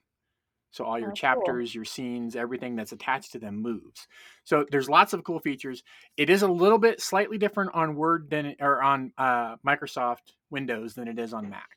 So 0.73 0.85
all 0.85 1.00
your 1.00 1.11
oh, 1.11 1.14
chapters 1.14 1.71
cool. 1.71 1.78
your 1.78 1.85
scenes 1.85 2.37
everything 2.37 2.76
that's 2.76 2.92
attached 2.92 3.33
to 3.33 3.38
them 3.40 3.61
moves. 3.61 4.07
So 4.45 4.64
there's 4.71 4.88
lots 4.88 5.12
of 5.12 5.25
cool 5.25 5.40
features. 5.40 5.83
It 6.16 6.30
is 6.30 6.42
a 6.42 6.49
little 6.49 6.78
bit 6.78 7.00
slightly 7.00 7.38
different 7.38 7.73
on 7.75 7.97
word 7.97 8.30
than 8.30 8.54
or 8.61 8.83
on 8.83 9.12
uh, 9.19 9.57
microsoft 9.66 10.33
windows 10.50 10.95
than 10.95 11.09
it 11.09 11.19
is 11.19 11.33
on 11.33 11.50
mac. 11.50 11.69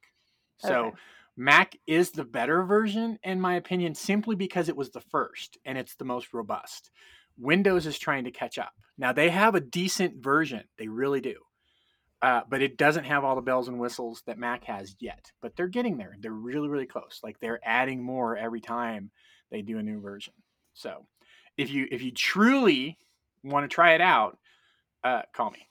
So 0.60 0.86
okay. 0.86 0.98
mac 1.36 1.76
is 1.88 2.12
the 2.12 2.24
better 2.24 2.64
version 2.64 3.18
in 3.24 3.42
my 3.42 3.56
opinion 3.56 3.96
simply 3.96 4.36
because 4.36 4.70
it 4.70 4.78
was 4.78 4.92
the 4.92 5.02
first 5.02 5.58
and 5.66 5.78
it's 5.78 5.96
the 5.96 6.06
most 6.06 6.34
robust. 6.34 6.92
Windows 7.36 7.88
is 7.88 7.98
trying 7.98 8.26
to 8.26 8.32
catch 8.32 8.60
up. 8.60 8.74
Now 8.96 9.12
they 9.12 9.32
have 9.32 9.56
a 9.56 9.60
decent 9.60 10.24
version. 10.24 10.66
They 10.78 10.88
really 10.88 11.20
do 11.20 11.34
uh, 12.24 12.42
but 12.50 12.62
it 12.64 12.78
doesn't 12.78 13.04
have 13.04 13.24
all 13.24 13.36
the 13.36 13.42
bells 13.42 13.68
and 13.68 13.78
whistles 13.80 14.24
that 14.26 14.38
Mac 14.40 14.64
has 14.64 14.96
yet. 15.00 15.32
But 15.42 15.56
they're 15.56 15.68
getting 15.68 15.98
there. 15.98 16.16
They're 16.20 16.32
really, 16.32 16.70
really 16.70 16.86
close. 16.88 17.20
Like 17.22 17.38
they're 17.40 17.60
adding 17.64 18.02
more 18.02 18.36
every 18.38 18.62
time 18.62 19.12
they 19.52 19.62
do 19.62 19.78
a 19.78 19.84
new 19.84 20.00
version. 20.02 20.34
So 20.74 21.06
if 21.58 21.70
you 21.70 21.88
if 21.92 22.02
you 22.02 22.12
truly 22.12 22.98
want 23.44 23.70
to 23.70 23.74
try 23.76 23.94
it 23.94 24.02
out, 24.02 24.40
uh, 25.04 25.22
call 25.36 25.52
me. 25.52 25.68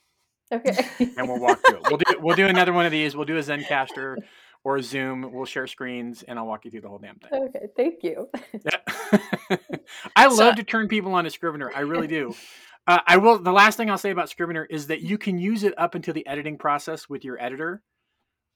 Okay. 0.52 0.87
and 1.16 1.26
we'll 1.26 1.40
walk 1.40 1.59
through 1.66 1.78
it. 1.78 1.82
We'll 1.88 1.97
do 1.99 2.18
we'll 2.21 2.37
do 2.37 2.47
another 2.47 2.73
one 2.75 2.85
of 2.87 2.92
these. 2.92 3.16
We'll 3.16 3.25
do 3.25 3.38
a 3.38 3.42
Zencastr 3.42 4.16
or 4.62 4.76
a 4.76 4.82
Zoom. 4.82 5.32
We'll 5.32 5.47
share 5.47 5.66
screens, 5.66 6.23
and 6.23 6.38
I'll 6.38 6.47
walk 6.47 6.66
you 6.66 6.71
through 6.71 6.82
the 6.82 6.88
whole 6.88 6.99
damn 6.99 7.16
thing. 7.16 7.49
Okay, 7.49 7.66
thank 7.76 8.04
you. 8.04 8.28
I 10.14 10.28
So- 10.28 10.35
love 10.44 10.56
to 10.56 10.62
turn 10.62 10.88
people 10.88 11.14
on 11.14 11.25
to 11.25 11.30
Scrivener. 11.30 11.73
I 11.75 11.80
really 11.80 12.06
do. 12.06 12.35
Uh, 12.86 12.98
I 13.06 13.16
will. 13.18 13.38
The 13.38 13.52
last 13.52 13.76
thing 13.76 13.90
I'll 13.90 13.98
say 13.98 14.10
about 14.10 14.28
Scrivener 14.28 14.64
is 14.64 14.88
that 14.88 15.02
you 15.02 15.18
can 15.18 15.38
use 15.38 15.62
it 15.62 15.74
up 15.78 15.94
until 15.94 16.14
the 16.14 16.26
editing 16.26 16.58
process 16.58 17.08
with 17.08 17.24
your 17.24 17.40
editor, 17.40 17.82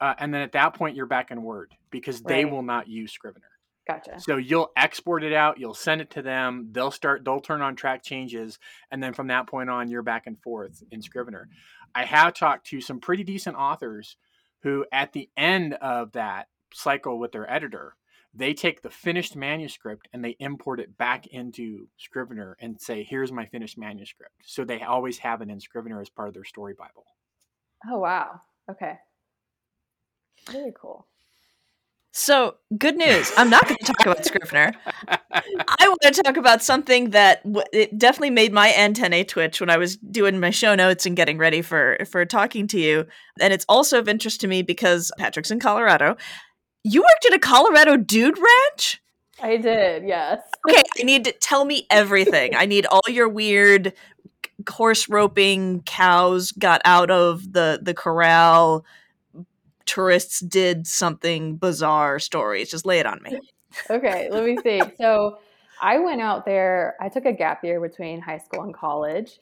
uh, 0.00 0.14
and 0.18 0.34
then 0.34 0.42
at 0.42 0.52
that 0.52 0.74
point 0.74 0.96
you're 0.96 1.06
back 1.06 1.30
in 1.30 1.42
Word 1.42 1.72
because 1.90 2.22
they 2.22 2.44
will 2.44 2.62
not 2.62 2.88
use 2.88 3.12
Scrivener. 3.12 3.46
Gotcha. 3.86 4.18
So 4.18 4.36
you'll 4.36 4.72
export 4.76 5.22
it 5.22 5.32
out, 5.32 5.60
you'll 5.60 5.72
send 5.72 6.00
it 6.00 6.10
to 6.10 6.22
them, 6.22 6.70
they'll 6.72 6.90
start, 6.90 7.24
they'll 7.24 7.38
turn 7.38 7.62
on 7.62 7.76
track 7.76 8.02
changes, 8.02 8.58
and 8.90 9.00
then 9.00 9.12
from 9.12 9.28
that 9.28 9.46
point 9.46 9.70
on, 9.70 9.88
you're 9.88 10.02
back 10.02 10.26
and 10.26 10.36
forth 10.42 10.82
in 10.90 11.02
Scrivener. 11.02 11.48
I 11.94 12.04
have 12.04 12.34
talked 12.34 12.66
to 12.68 12.80
some 12.80 12.98
pretty 12.98 13.22
decent 13.22 13.56
authors 13.56 14.16
who, 14.62 14.84
at 14.90 15.12
the 15.12 15.30
end 15.36 15.74
of 15.74 16.12
that 16.12 16.48
cycle 16.74 17.20
with 17.20 17.30
their 17.30 17.48
editor, 17.48 17.94
they 18.36 18.54
take 18.54 18.82
the 18.82 18.90
finished 18.90 19.34
manuscript 19.34 20.08
and 20.12 20.24
they 20.24 20.36
import 20.38 20.80
it 20.80 20.96
back 20.96 21.26
into 21.28 21.88
Scrivener 21.96 22.56
and 22.60 22.80
say, 22.80 23.02
"Here's 23.02 23.32
my 23.32 23.46
finished 23.46 23.78
manuscript." 23.78 24.34
So 24.44 24.64
they 24.64 24.82
always 24.82 25.18
have 25.18 25.42
it 25.42 25.50
in 25.50 25.60
Scrivener 25.60 26.00
as 26.00 26.10
part 26.10 26.28
of 26.28 26.34
their 26.34 26.44
story 26.44 26.74
bible. 26.74 27.06
Oh 27.88 27.98
wow. 27.98 28.40
Okay. 28.70 28.98
Very 30.50 30.72
cool. 30.80 31.06
So, 32.18 32.54
good 32.78 32.96
news. 32.96 33.30
I'm 33.36 33.50
not 33.50 33.64
going 33.64 33.76
to 33.76 33.84
talk 33.84 34.00
about 34.06 34.24
Scrivener. 34.24 34.72
I 34.88 35.86
want 35.86 36.00
to 36.00 36.22
talk 36.22 36.38
about 36.38 36.62
something 36.62 37.10
that 37.10 37.42
w- 37.42 37.66
it 37.74 37.98
definitely 37.98 38.30
made 38.30 38.54
my 38.54 38.72
antennae 38.74 39.22
twitch 39.22 39.60
when 39.60 39.68
I 39.68 39.76
was 39.76 39.98
doing 39.98 40.40
my 40.40 40.48
show 40.48 40.74
notes 40.74 41.04
and 41.04 41.14
getting 41.14 41.36
ready 41.36 41.60
for 41.60 41.98
for 42.10 42.24
talking 42.24 42.68
to 42.68 42.80
you. 42.80 43.06
And 43.38 43.52
it's 43.52 43.66
also 43.68 43.98
of 43.98 44.08
interest 44.08 44.40
to 44.40 44.48
me 44.48 44.62
because 44.62 45.12
Patrick's 45.18 45.50
in 45.50 45.60
Colorado. 45.60 46.16
You 46.88 47.00
worked 47.00 47.26
at 47.26 47.34
a 47.34 47.40
Colorado 47.40 47.96
dude 47.96 48.38
ranch? 48.38 49.02
I 49.42 49.56
did, 49.56 50.06
yes. 50.06 50.40
Okay, 50.68 50.84
I 51.00 51.02
need 51.02 51.24
to 51.24 51.32
tell 51.32 51.64
me 51.64 51.84
everything. 51.90 52.54
I 52.54 52.64
need 52.64 52.86
all 52.86 53.02
your 53.08 53.28
weird 53.28 53.92
horse 54.68 55.08
roping 55.08 55.82
cows 55.82 56.52
got 56.52 56.80
out 56.84 57.10
of 57.10 57.52
the 57.52 57.80
the 57.82 57.92
corral 57.92 58.86
tourists 59.84 60.38
did 60.38 60.86
something 60.86 61.56
bizarre 61.56 62.20
stories. 62.20 62.70
Just 62.70 62.86
lay 62.86 63.00
it 63.00 63.06
on 63.06 63.20
me. 63.20 63.40
Okay, 63.90 64.28
let 64.30 64.44
me 64.44 64.56
think. 64.56 64.94
So 64.96 65.38
I 65.82 65.98
went 65.98 66.20
out 66.20 66.44
there, 66.46 66.94
I 67.00 67.08
took 67.08 67.24
a 67.24 67.32
gap 67.32 67.64
year 67.64 67.80
between 67.80 68.20
high 68.20 68.38
school 68.38 68.62
and 68.62 68.72
college. 68.72 69.40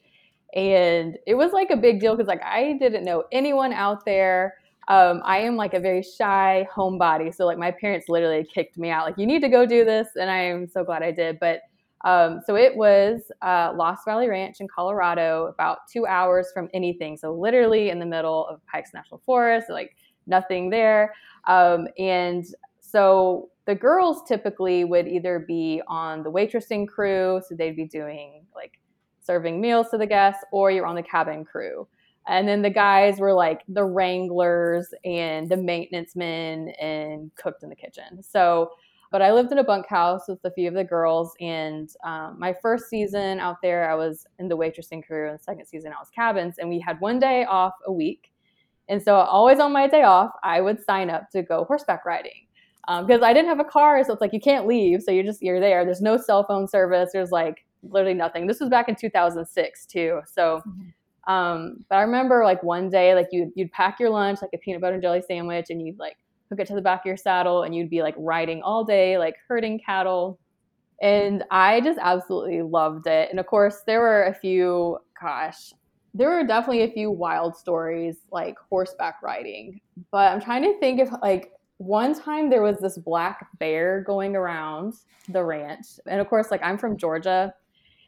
And 0.55 1.17
it 1.27 1.35
was 1.35 1.51
like 1.53 1.69
a 1.69 1.77
big 1.77 1.99
deal 1.99 2.15
because 2.15 2.27
like 2.27 2.43
I 2.43 2.73
didn't 2.79 3.05
know 3.05 3.25
anyone 3.31 3.71
out 3.71 4.03
there. 4.03 4.55
Um, 4.87 5.21
I 5.25 5.39
am 5.39 5.55
like 5.55 5.73
a 5.73 5.79
very 5.79 6.03
shy 6.03 6.67
homebody. 6.73 7.33
So 7.33 7.45
like 7.45 7.57
my 7.57 7.71
parents 7.71 8.07
literally 8.07 8.45
kicked 8.53 8.77
me 8.77 8.89
out, 8.89 9.05
like, 9.05 9.17
you 9.17 9.25
need 9.25 9.41
to 9.41 9.49
go 9.49 9.65
do 9.65 9.83
this. 9.83 10.09
And 10.19 10.29
I 10.29 10.37
am 10.37 10.67
so 10.67 10.83
glad 10.83 11.01
I 11.03 11.11
did. 11.11 11.39
But 11.39 11.61
um, 12.03 12.41
so 12.45 12.55
it 12.55 12.75
was 12.75 13.31
uh, 13.41 13.73
Lost 13.75 14.05
Valley 14.05 14.29
Ranch 14.29 14.57
in 14.59 14.67
Colorado, 14.67 15.47
about 15.47 15.79
two 15.91 16.05
hours 16.05 16.51
from 16.53 16.69
anything. 16.73 17.17
So 17.17 17.33
literally 17.33 17.89
in 17.89 17.97
the 17.99 18.05
middle 18.05 18.45
of 18.47 18.63
Pikes 18.67 18.91
National 18.93 19.21
Forest, 19.25 19.71
like 19.71 19.95
nothing 20.27 20.69
there. 20.69 21.15
Um, 21.47 21.87
and 21.97 22.45
so 22.79 23.49
the 23.65 23.73
girls 23.73 24.21
typically 24.27 24.83
would 24.83 25.07
either 25.07 25.43
be 25.47 25.81
on 25.87 26.21
the 26.21 26.31
waitressing 26.31 26.87
crew, 26.87 27.41
so 27.47 27.55
they'd 27.55 27.75
be 27.75 27.85
doing 27.85 28.45
like 28.53 28.73
serving 29.23 29.59
meals 29.59 29.89
to 29.89 29.97
the 29.97 30.05
guests, 30.05 30.43
or 30.51 30.69
you're 30.69 30.85
on 30.85 30.95
the 30.95 31.01
cabin 31.01 31.43
crew. 31.43 31.87
And 32.27 32.47
then 32.47 32.61
the 32.61 32.69
guys 32.69 33.19
were 33.19 33.33
like 33.33 33.61
the 33.67 33.83
wranglers 33.83 34.93
and 35.03 35.47
the 35.47 35.57
maintenance 35.57 36.15
men 36.15 36.69
and 36.81 37.31
cooked 37.35 37.63
in 37.63 37.69
the 37.69 37.75
kitchen. 37.75 38.23
So, 38.23 38.71
but 39.11 39.21
I 39.21 39.31
lived 39.31 39.51
in 39.51 39.59
a 39.59 39.63
bunkhouse 39.63 40.27
with 40.27 40.39
a 40.43 40.51
few 40.51 40.67
of 40.67 40.73
the 40.73 40.83
girls. 40.83 41.33
And 41.39 41.89
um, 42.03 42.37
my 42.39 42.55
first 42.61 42.89
season 42.89 43.39
out 43.39 43.57
there, 43.61 43.89
I 43.89 43.95
was 43.95 44.25
in 44.39 44.47
the 44.47 44.57
waitressing 44.57 45.05
crew, 45.05 45.29
and 45.29 45.39
the 45.39 45.43
second 45.43 45.67
season, 45.67 45.93
I 45.93 45.99
was 45.99 46.09
cabins. 46.09 46.55
And 46.57 46.67
we 46.67 46.79
had 46.79 46.99
one 46.99 47.19
day 47.19 47.45
off 47.45 47.73
a 47.85 47.91
week. 47.91 48.31
And 48.89 49.01
so, 49.01 49.15
always 49.15 49.59
on 49.59 49.71
my 49.71 49.87
day 49.87 50.03
off, 50.03 50.31
I 50.43 50.61
would 50.61 50.83
sign 50.83 51.09
up 51.09 51.29
to 51.31 51.43
go 51.43 51.65
horseback 51.65 52.05
riding 52.05 52.45
because 52.87 53.21
I 53.21 53.33
didn't 53.33 53.49
have 53.49 53.59
a 53.59 53.65
car. 53.65 54.03
So 54.03 54.13
it's 54.13 54.21
like 54.21 54.33
you 54.33 54.39
can't 54.39 54.67
leave. 54.67 55.01
So 55.01 55.11
you're 55.11 55.23
just, 55.23 55.41
you're 55.41 55.59
there. 55.59 55.85
There's 55.85 56.01
no 56.01 56.17
cell 56.17 56.43
phone 56.43 56.67
service. 56.67 57.11
There's 57.13 57.31
like 57.31 57.65
literally 57.83 58.13
nothing. 58.13 58.47
This 58.47 58.59
was 58.59 58.69
back 58.69 58.89
in 58.89 58.95
2006 58.95 59.85
too. 59.85 60.21
So, 60.31 60.61
um, 61.27 61.83
but 61.89 61.95
I 61.95 62.01
remember 62.01 62.43
like 62.43 62.61
one 62.63 62.89
day, 62.89 63.15
like 63.15 63.27
you'd, 63.31 63.51
you'd 63.55 63.71
pack 63.71 63.99
your 63.99 64.09
lunch, 64.09 64.39
like 64.41 64.51
a 64.53 64.57
peanut 64.57 64.81
butter 64.81 64.93
and 64.93 65.01
jelly 65.01 65.23
sandwich, 65.27 65.67
and 65.69 65.85
you'd 65.85 65.99
like 65.99 66.17
hook 66.49 66.59
it 66.59 66.67
to 66.67 66.75
the 66.75 66.81
back 66.81 67.01
of 67.01 67.05
your 67.05 67.17
saddle 67.17 67.63
and 67.63 67.75
you'd 67.75 67.89
be 67.89 68.01
like 68.01 68.15
riding 68.17 68.61
all 68.61 68.83
day, 68.83 69.17
like 69.17 69.35
herding 69.47 69.79
cattle. 69.79 70.39
And 71.01 71.43
I 71.51 71.81
just 71.81 71.99
absolutely 72.01 72.61
loved 72.61 73.07
it. 73.07 73.29
And 73.29 73.39
of 73.39 73.47
course, 73.47 73.81
there 73.85 73.99
were 73.99 74.25
a 74.25 74.33
few, 74.33 74.99
gosh, 75.19 75.73
there 76.13 76.29
were 76.29 76.45
definitely 76.45 76.83
a 76.83 76.91
few 76.91 77.11
wild 77.11 77.57
stories 77.57 78.17
like 78.31 78.55
horseback 78.69 79.21
riding. 79.21 79.81
But 80.11 80.31
I'm 80.31 80.41
trying 80.41 80.63
to 80.63 80.79
think 80.79 80.99
if 80.99 81.09
like 81.21 81.51
one 81.77 82.17
time 82.17 82.49
there 82.49 82.61
was 82.61 82.77
this 82.77 82.97
black 82.97 83.47
bear 83.59 84.01
going 84.07 84.35
around 84.35 84.93
the 85.27 85.43
ranch. 85.43 85.87
And 86.05 86.21
of 86.21 86.29
course, 86.29 86.51
like 86.51 86.61
I'm 86.63 86.77
from 86.77 86.97
Georgia. 86.97 87.53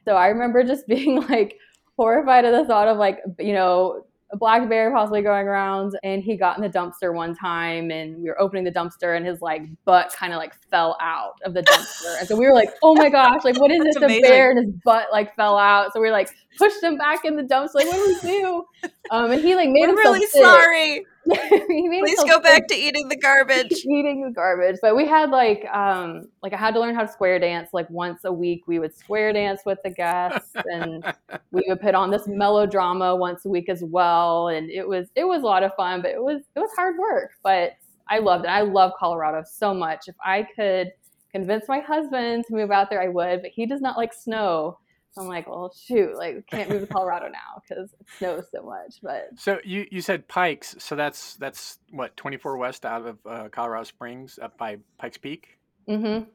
So 0.06 0.13
I 0.15 0.27
remember 0.27 0.63
just 0.63 0.88
being 0.88 1.21
like 1.27 1.58
horrified 1.97 2.45
at 2.45 2.51
the 2.51 2.65
thought 2.65 2.88
of 2.88 2.97
like, 2.97 3.19
you 3.39 3.53
know, 3.53 4.03
a 4.31 4.38
black 4.38 4.67
bear 4.67 4.91
possibly 4.91 5.21
going 5.21 5.47
around 5.47 5.97
and 6.03 6.21
he 6.21 6.36
got 6.36 6.57
in 6.57 6.62
the 6.62 6.69
dumpster 6.69 7.13
one 7.13 7.33
time 7.33 7.91
and 7.91 8.17
we 8.17 8.27
were 8.27 8.39
opening 8.41 8.65
the 8.65 8.71
dumpster 8.71 9.15
and 9.15 9.25
his 9.25 9.41
like 9.41 9.62
butt 9.86 10.13
kind 10.13 10.33
of 10.33 10.38
like 10.38 10.53
fell 10.69 10.97
out 11.01 11.36
of 11.45 11.53
the 11.53 11.62
dumpster. 11.63 12.19
and 12.19 12.27
so 12.27 12.36
we 12.36 12.45
were 12.45 12.53
like, 12.53 12.69
oh 12.83 12.93
my 12.93 13.10
gosh, 13.10 13.45
like 13.45 13.57
what 13.60 13.71
is 13.71 13.79
this? 13.86 13.95
A 13.95 14.21
bear 14.21 14.51
and 14.51 14.65
his 14.65 14.75
butt 14.83 15.07
like 15.13 15.33
fell 15.36 15.57
out. 15.57 15.93
So 15.93 16.01
we 16.01 16.12
like 16.12 16.29
pushed 16.57 16.83
him 16.83 16.97
back 16.97 17.23
in 17.23 17.38
the 17.38 17.43
dumpster. 17.43 17.75
Like, 17.75 17.88
what 17.88 17.95
do 17.95 18.17
we 18.21 18.38
do? 18.39 18.65
Um, 19.12 19.31
and 19.31 19.41
he 19.41 19.55
like 19.55 19.69
made 19.69 19.88
We're 19.88 19.95
himself 19.95 20.15
really 20.15 20.27
sick. 20.27 20.43
sorry. 20.43 21.05
Please 21.67 22.23
go 22.23 22.39
back 22.39 22.67
to 22.67 22.75
eating 22.75 23.09
the 23.09 23.17
garbage. 23.17 23.71
eating 23.85 24.23
the 24.23 24.31
garbage. 24.31 24.77
But 24.81 24.95
we 24.95 25.05
had 25.05 25.29
like 25.29 25.65
um 25.73 26.29
like 26.41 26.53
I 26.53 26.57
had 26.57 26.73
to 26.75 26.79
learn 26.79 26.95
how 26.95 27.01
to 27.01 27.11
square 27.11 27.37
dance 27.39 27.69
like 27.73 27.89
once 27.89 28.23
a 28.23 28.31
week. 28.31 28.63
We 28.67 28.79
would 28.79 28.95
square 28.95 29.33
dance 29.33 29.61
with 29.65 29.79
the 29.83 29.89
guests 29.89 30.51
and 30.55 31.03
we 31.51 31.63
would 31.67 31.81
put 31.81 31.95
on 31.95 32.11
this 32.11 32.27
melodrama 32.27 33.15
once 33.15 33.45
a 33.45 33.49
week 33.49 33.67
as 33.67 33.83
well. 33.83 34.49
And 34.49 34.69
it 34.69 34.87
was 34.87 35.09
it 35.15 35.25
was 35.25 35.41
a 35.43 35.45
lot 35.45 35.63
of 35.63 35.71
fun, 35.75 36.01
but 36.01 36.11
it 36.11 36.21
was 36.21 36.43
it 36.55 36.59
was 36.59 36.71
hard 36.75 36.97
work. 36.97 37.31
But 37.43 37.73
I 38.09 38.19
loved 38.19 38.45
it. 38.45 38.49
I 38.49 38.61
love 38.61 38.93
Colorado 38.97 39.43
so 39.45 39.73
much. 39.73 40.07
If 40.07 40.15
I 40.23 40.47
could 40.55 40.91
convince 41.31 41.65
my 41.67 41.79
husband 41.79 42.45
to 42.47 42.55
move 42.55 42.71
out 42.71 42.89
there, 42.89 43.01
I 43.01 43.09
would, 43.09 43.41
but 43.41 43.51
he 43.51 43.65
does 43.65 43.81
not 43.81 43.97
like 43.97 44.13
snow. 44.13 44.79
I'm 45.17 45.27
like, 45.27 45.47
well, 45.47 45.73
shoot, 45.73 46.15
like 46.15 46.45
can't 46.47 46.69
move 46.69 46.82
to 46.82 46.88
Colorado 46.88 47.27
now 47.27 47.62
because 47.67 47.91
it 47.99 48.08
snows 48.17 48.45
so 48.53 48.63
much. 48.63 48.99
But 49.01 49.30
So 49.36 49.60
you, 49.63 49.86
you 49.91 50.01
said 50.01 50.27
Pikes, 50.27 50.75
so 50.80 50.95
that's 50.95 51.36
that's 51.36 51.80
what 51.91 52.15
24 52.17 52.58
west 52.58 52.86
out 52.86 53.06
of 53.06 53.17
uh, 53.25 53.49
Colorado 53.49 53.84
Springs, 53.84 54.39
up 54.41 54.58
by 54.58 54.77
Pikes 54.97 55.17
Peak. 55.17 55.58
Mm 55.88 55.99
hmm 56.01 56.30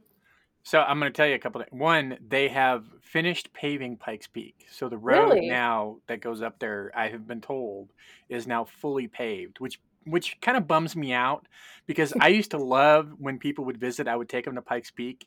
So 0.63 0.81
I'm 0.81 0.99
going 0.99 1.13
to 1.13 1.17
tell 1.17 1.27
you 1.27 1.35
a 1.35 1.39
couple. 1.39 1.61
Of, 1.61 1.69
one, 1.71 2.19
they 2.27 2.49
have 2.49 2.85
finished 3.03 3.53
paving 3.53 3.97
Pikes 3.97 4.27
Peak, 4.27 4.67
so 4.71 4.89
the 4.89 4.99
road 4.99 5.35
Really? 5.35 5.49
now 5.49 5.99
that 6.07 6.21
goes 6.21 6.43
up 6.43 6.59
there, 6.59 6.91
I 6.95 7.09
have 7.09 7.27
been 7.27 7.41
told, 7.41 7.91
is 8.29 8.47
now 8.47 8.65
fully 8.65 9.09
paved, 9.09 9.61
which 9.61 9.79
which 10.05 10.41
kind 10.41 10.57
of 10.57 10.67
bums 10.67 10.97
me 10.97 11.13
out 11.13 11.47
because 11.87 12.13
I 12.21 12.29
used 12.29 12.51
to 12.53 12.59
love 12.59 13.13
when 13.19 13.39
people 13.39 13.65
would 13.67 13.79
visit. 13.79 14.09
I 14.09 14.17
would 14.17 14.29
take 14.29 14.45
them 14.45 14.57
to 14.57 14.63
Pikes 14.63 14.91
Peak, 14.91 15.27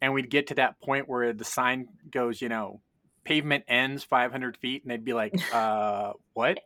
and 0.00 0.12
we'd 0.12 0.30
get 0.30 0.46
to 0.48 0.54
that 0.54 0.80
point 0.80 1.08
where 1.08 1.32
the 1.32 1.44
sign 1.44 1.88
goes, 2.10 2.40
you 2.42 2.48
know, 2.48 2.80
pavement 3.24 3.64
ends 3.68 4.04
500 4.04 4.56
feet, 4.56 4.82
and 4.82 4.90
they'd 4.90 5.04
be 5.04 5.12
like, 5.12 5.34
uh, 5.54 6.12
what? 6.32 6.58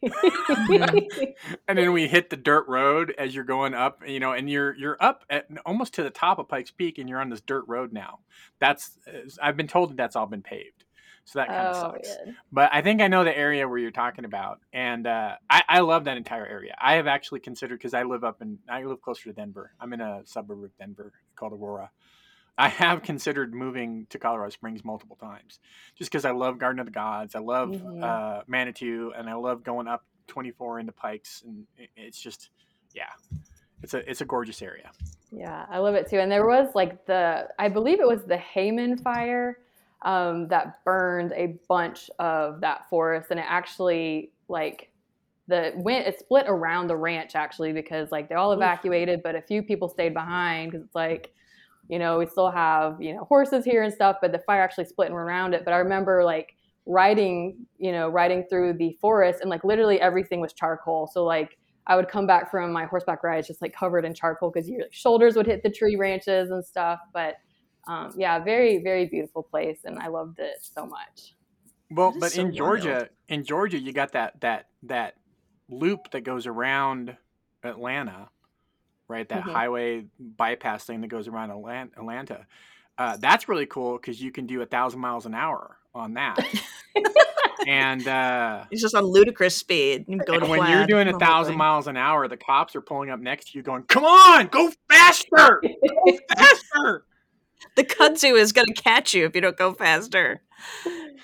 and 0.02 1.76
then 1.76 1.92
we 1.92 2.06
hit 2.06 2.30
the 2.30 2.36
dirt 2.36 2.68
road 2.68 3.12
as 3.18 3.34
you're 3.34 3.42
going 3.42 3.74
up 3.74 4.00
you 4.06 4.20
know 4.20 4.32
and 4.32 4.48
you're 4.48 4.72
you're 4.76 4.96
up 5.00 5.24
at 5.28 5.48
almost 5.66 5.94
to 5.94 6.04
the 6.04 6.10
top 6.10 6.38
of 6.38 6.48
pikes 6.48 6.70
peak 6.70 6.98
and 6.98 7.08
you're 7.08 7.20
on 7.20 7.30
this 7.30 7.40
dirt 7.40 7.64
road 7.66 7.92
now. 7.92 8.20
That's 8.60 8.96
i've 9.42 9.56
been 9.56 9.66
told 9.66 9.90
that 9.90 9.96
that's 9.96 10.14
all 10.14 10.26
been 10.26 10.42
paved. 10.42 10.84
So 11.24 11.40
that 11.40 11.48
kind 11.48 11.66
of 11.66 11.76
oh, 11.76 11.80
sucks. 11.80 12.08
yeah. 12.08 12.32
but 12.52 12.70
i 12.72 12.80
think 12.80 13.02
i 13.02 13.08
know 13.08 13.24
the 13.24 13.36
area 13.36 13.68
where 13.68 13.78
you're 13.78 13.90
talking 13.90 14.24
about 14.24 14.60
and 14.72 15.06
uh, 15.06 15.34
I, 15.50 15.62
I 15.68 15.80
love 15.80 16.04
that 16.04 16.16
entire 16.16 16.46
area. 16.46 16.76
I 16.80 16.94
have 16.94 17.08
actually 17.08 17.40
considered 17.40 17.78
because 17.78 17.92
i 17.92 18.04
live 18.04 18.22
up 18.22 18.40
in 18.40 18.60
i 18.68 18.84
live 18.84 19.02
closer 19.02 19.24
to 19.24 19.32
denver. 19.32 19.72
I'm 19.80 19.92
in 19.92 20.00
a 20.00 20.22
suburb 20.26 20.62
of 20.62 20.78
denver 20.78 21.12
called 21.34 21.54
aurora 21.54 21.90
I 22.58 22.68
have 22.68 23.02
considered 23.02 23.54
moving 23.54 24.06
to 24.10 24.18
Colorado 24.18 24.50
Springs 24.50 24.84
multiple 24.84 25.16
times, 25.16 25.60
just 25.96 26.10
because 26.10 26.24
I 26.24 26.32
love 26.32 26.58
Garden 26.58 26.80
of 26.80 26.86
the 26.86 26.92
Gods, 26.92 27.36
I 27.36 27.38
love 27.38 27.70
Mhm. 27.70 28.02
uh, 28.02 28.42
Manitou, 28.48 29.12
and 29.16 29.30
I 29.30 29.34
love 29.34 29.62
going 29.62 29.86
up 29.86 30.04
24 30.26 30.80
into 30.80 30.92
Pikes, 30.92 31.42
and 31.46 31.66
it's 31.96 32.20
just, 32.20 32.50
yeah, 32.94 33.10
it's 33.82 33.94
a 33.94 34.10
it's 34.10 34.20
a 34.20 34.24
gorgeous 34.24 34.60
area. 34.60 34.90
Yeah, 35.30 35.66
I 35.70 35.78
love 35.78 35.94
it 35.94 36.08
too. 36.08 36.18
And 36.18 36.30
there 36.32 36.46
was 36.46 36.74
like 36.74 37.06
the, 37.06 37.48
I 37.58 37.68
believe 37.68 38.00
it 38.00 38.08
was 38.08 38.24
the 38.24 38.36
Hayman 38.36 38.98
fire 38.98 39.58
um, 40.02 40.48
that 40.48 40.84
burned 40.84 41.32
a 41.34 41.58
bunch 41.68 42.10
of 42.18 42.60
that 42.60 42.88
forest, 42.90 43.30
and 43.30 43.38
it 43.38 43.46
actually 43.48 44.32
like 44.48 44.90
the 45.46 45.72
went 45.76 46.06
it 46.06 46.18
split 46.18 46.46
around 46.48 46.88
the 46.88 46.96
ranch 46.96 47.34
actually 47.34 47.72
because 47.72 48.10
like 48.10 48.28
they 48.28 48.34
all 48.34 48.52
evacuated, 48.52 49.22
but 49.22 49.34
a 49.36 49.42
few 49.42 49.62
people 49.62 49.88
stayed 49.88 50.12
behind 50.12 50.72
because 50.72 50.84
it's 50.84 50.94
like, 50.94 51.32
you 51.88 51.98
know, 51.98 52.18
we 52.18 52.26
still 52.26 52.50
have 52.50 53.00
you 53.00 53.14
know 53.14 53.24
horses 53.24 53.64
here 53.64 53.82
and 53.82 53.92
stuff, 53.92 54.16
but 54.20 54.32
the 54.32 54.38
fire 54.40 54.62
actually 54.62 54.84
split 54.84 55.06
and 55.06 55.14
went 55.14 55.26
around 55.26 55.54
it. 55.54 55.64
But 55.64 55.74
I 55.74 55.78
remember 55.78 56.24
like 56.24 56.54
riding, 56.86 57.66
you 57.78 57.92
know, 57.92 58.08
riding 58.08 58.44
through 58.48 58.74
the 58.74 58.96
forest 59.00 59.40
and 59.40 59.50
like 59.50 59.64
literally 59.64 60.00
everything 60.00 60.40
was 60.40 60.52
charcoal. 60.52 61.06
So 61.12 61.24
like 61.24 61.58
I 61.86 61.96
would 61.96 62.08
come 62.08 62.26
back 62.26 62.50
from 62.50 62.72
my 62.72 62.84
horseback 62.84 63.22
rides 63.24 63.46
just 63.46 63.62
like 63.62 63.74
covered 63.74 64.04
in 64.04 64.14
charcoal 64.14 64.50
because 64.50 64.68
your 64.68 64.82
like, 64.82 64.92
shoulders 64.92 65.36
would 65.36 65.46
hit 65.46 65.62
the 65.62 65.70
tree 65.70 65.96
branches 65.96 66.50
and 66.50 66.64
stuff. 66.64 67.00
But 67.12 67.36
um, 67.88 68.12
yeah, 68.16 68.38
very 68.38 68.82
very 68.82 69.06
beautiful 69.06 69.42
place, 69.42 69.80
and 69.84 69.98
I 69.98 70.08
loved 70.08 70.38
it 70.38 70.56
so 70.60 70.86
much. 70.86 71.34
Well, 71.90 72.14
but 72.18 72.32
so 72.32 72.42
in 72.42 72.54
Georgia, 72.54 73.08
in 73.28 73.44
Georgia, 73.44 73.78
you 73.78 73.94
got 73.94 74.12
that 74.12 74.40
that 74.42 74.66
that 74.82 75.14
loop 75.70 76.10
that 76.10 76.20
goes 76.20 76.46
around 76.46 77.16
Atlanta, 77.62 78.28
right? 79.08 79.28
That 79.28 79.40
mm-hmm. 79.40 79.50
highway 79.50 80.04
bypass 80.18 80.84
thing 80.84 81.00
that 81.00 81.08
goes 81.08 81.28
around 81.28 81.50
Atlanta. 81.50 82.46
Uh, 82.96 83.16
that's 83.16 83.48
really 83.48 83.66
cool 83.66 83.96
because 83.96 84.20
you 84.20 84.30
can 84.30 84.46
do 84.46 84.60
a 84.62 84.66
thousand 84.66 85.00
miles 85.00 85.26
an 85.26 85.34
hour 85.34 85.76
on 85.94 86.14
that. 86.14 86.38
and 87.66 88.06
uh, 88.08 88.64
it's 88.70 88.82
just 88.82 88.94
on 88.94 89.04
ludicrous 89.04 89.56
speed. 89.56 90.04
You 90.08 90.18
go 90.18 90.38
when 90.48 90.70
you're 90.70 90.86
doing 90.86 91.08
a 91.08 91.18
thousand 91.18 91.56
miles 91.56 91.86
an 91.86 91.96
hour, 91.96 92.28
the 92.28 92.36
cops 92.36 92.74
are 92.76 92.80
pulling 92.80 93.10
up 93.10 93.20
next 93.20 93.52
to 93.52 93.58
you, 93.58 93.62
going, 93.62 93.84
"Come 93.84 94.04
on, 94.04 94.46
go 94.48 94.72
faster, 94.90 95.62
go 95.62 96.18
faster!" 96.36 97.04
the 97.76 97.84
kudzu 97.84 98.38
is 98.38 98.52
going 98.52 98.66
to 98.66 98.74
catch 98.74 99.14
you 99.14 99.24
if 99.26 99.34
you 99.34 99.40
don't 99.40 99.56
go 99.56 99.72
faster. 99.72 100.42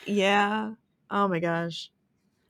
Yeah. 0.07 0.73
Oh 1.11 1.29
my 1.29 1.41
gosh. 1.41 1.91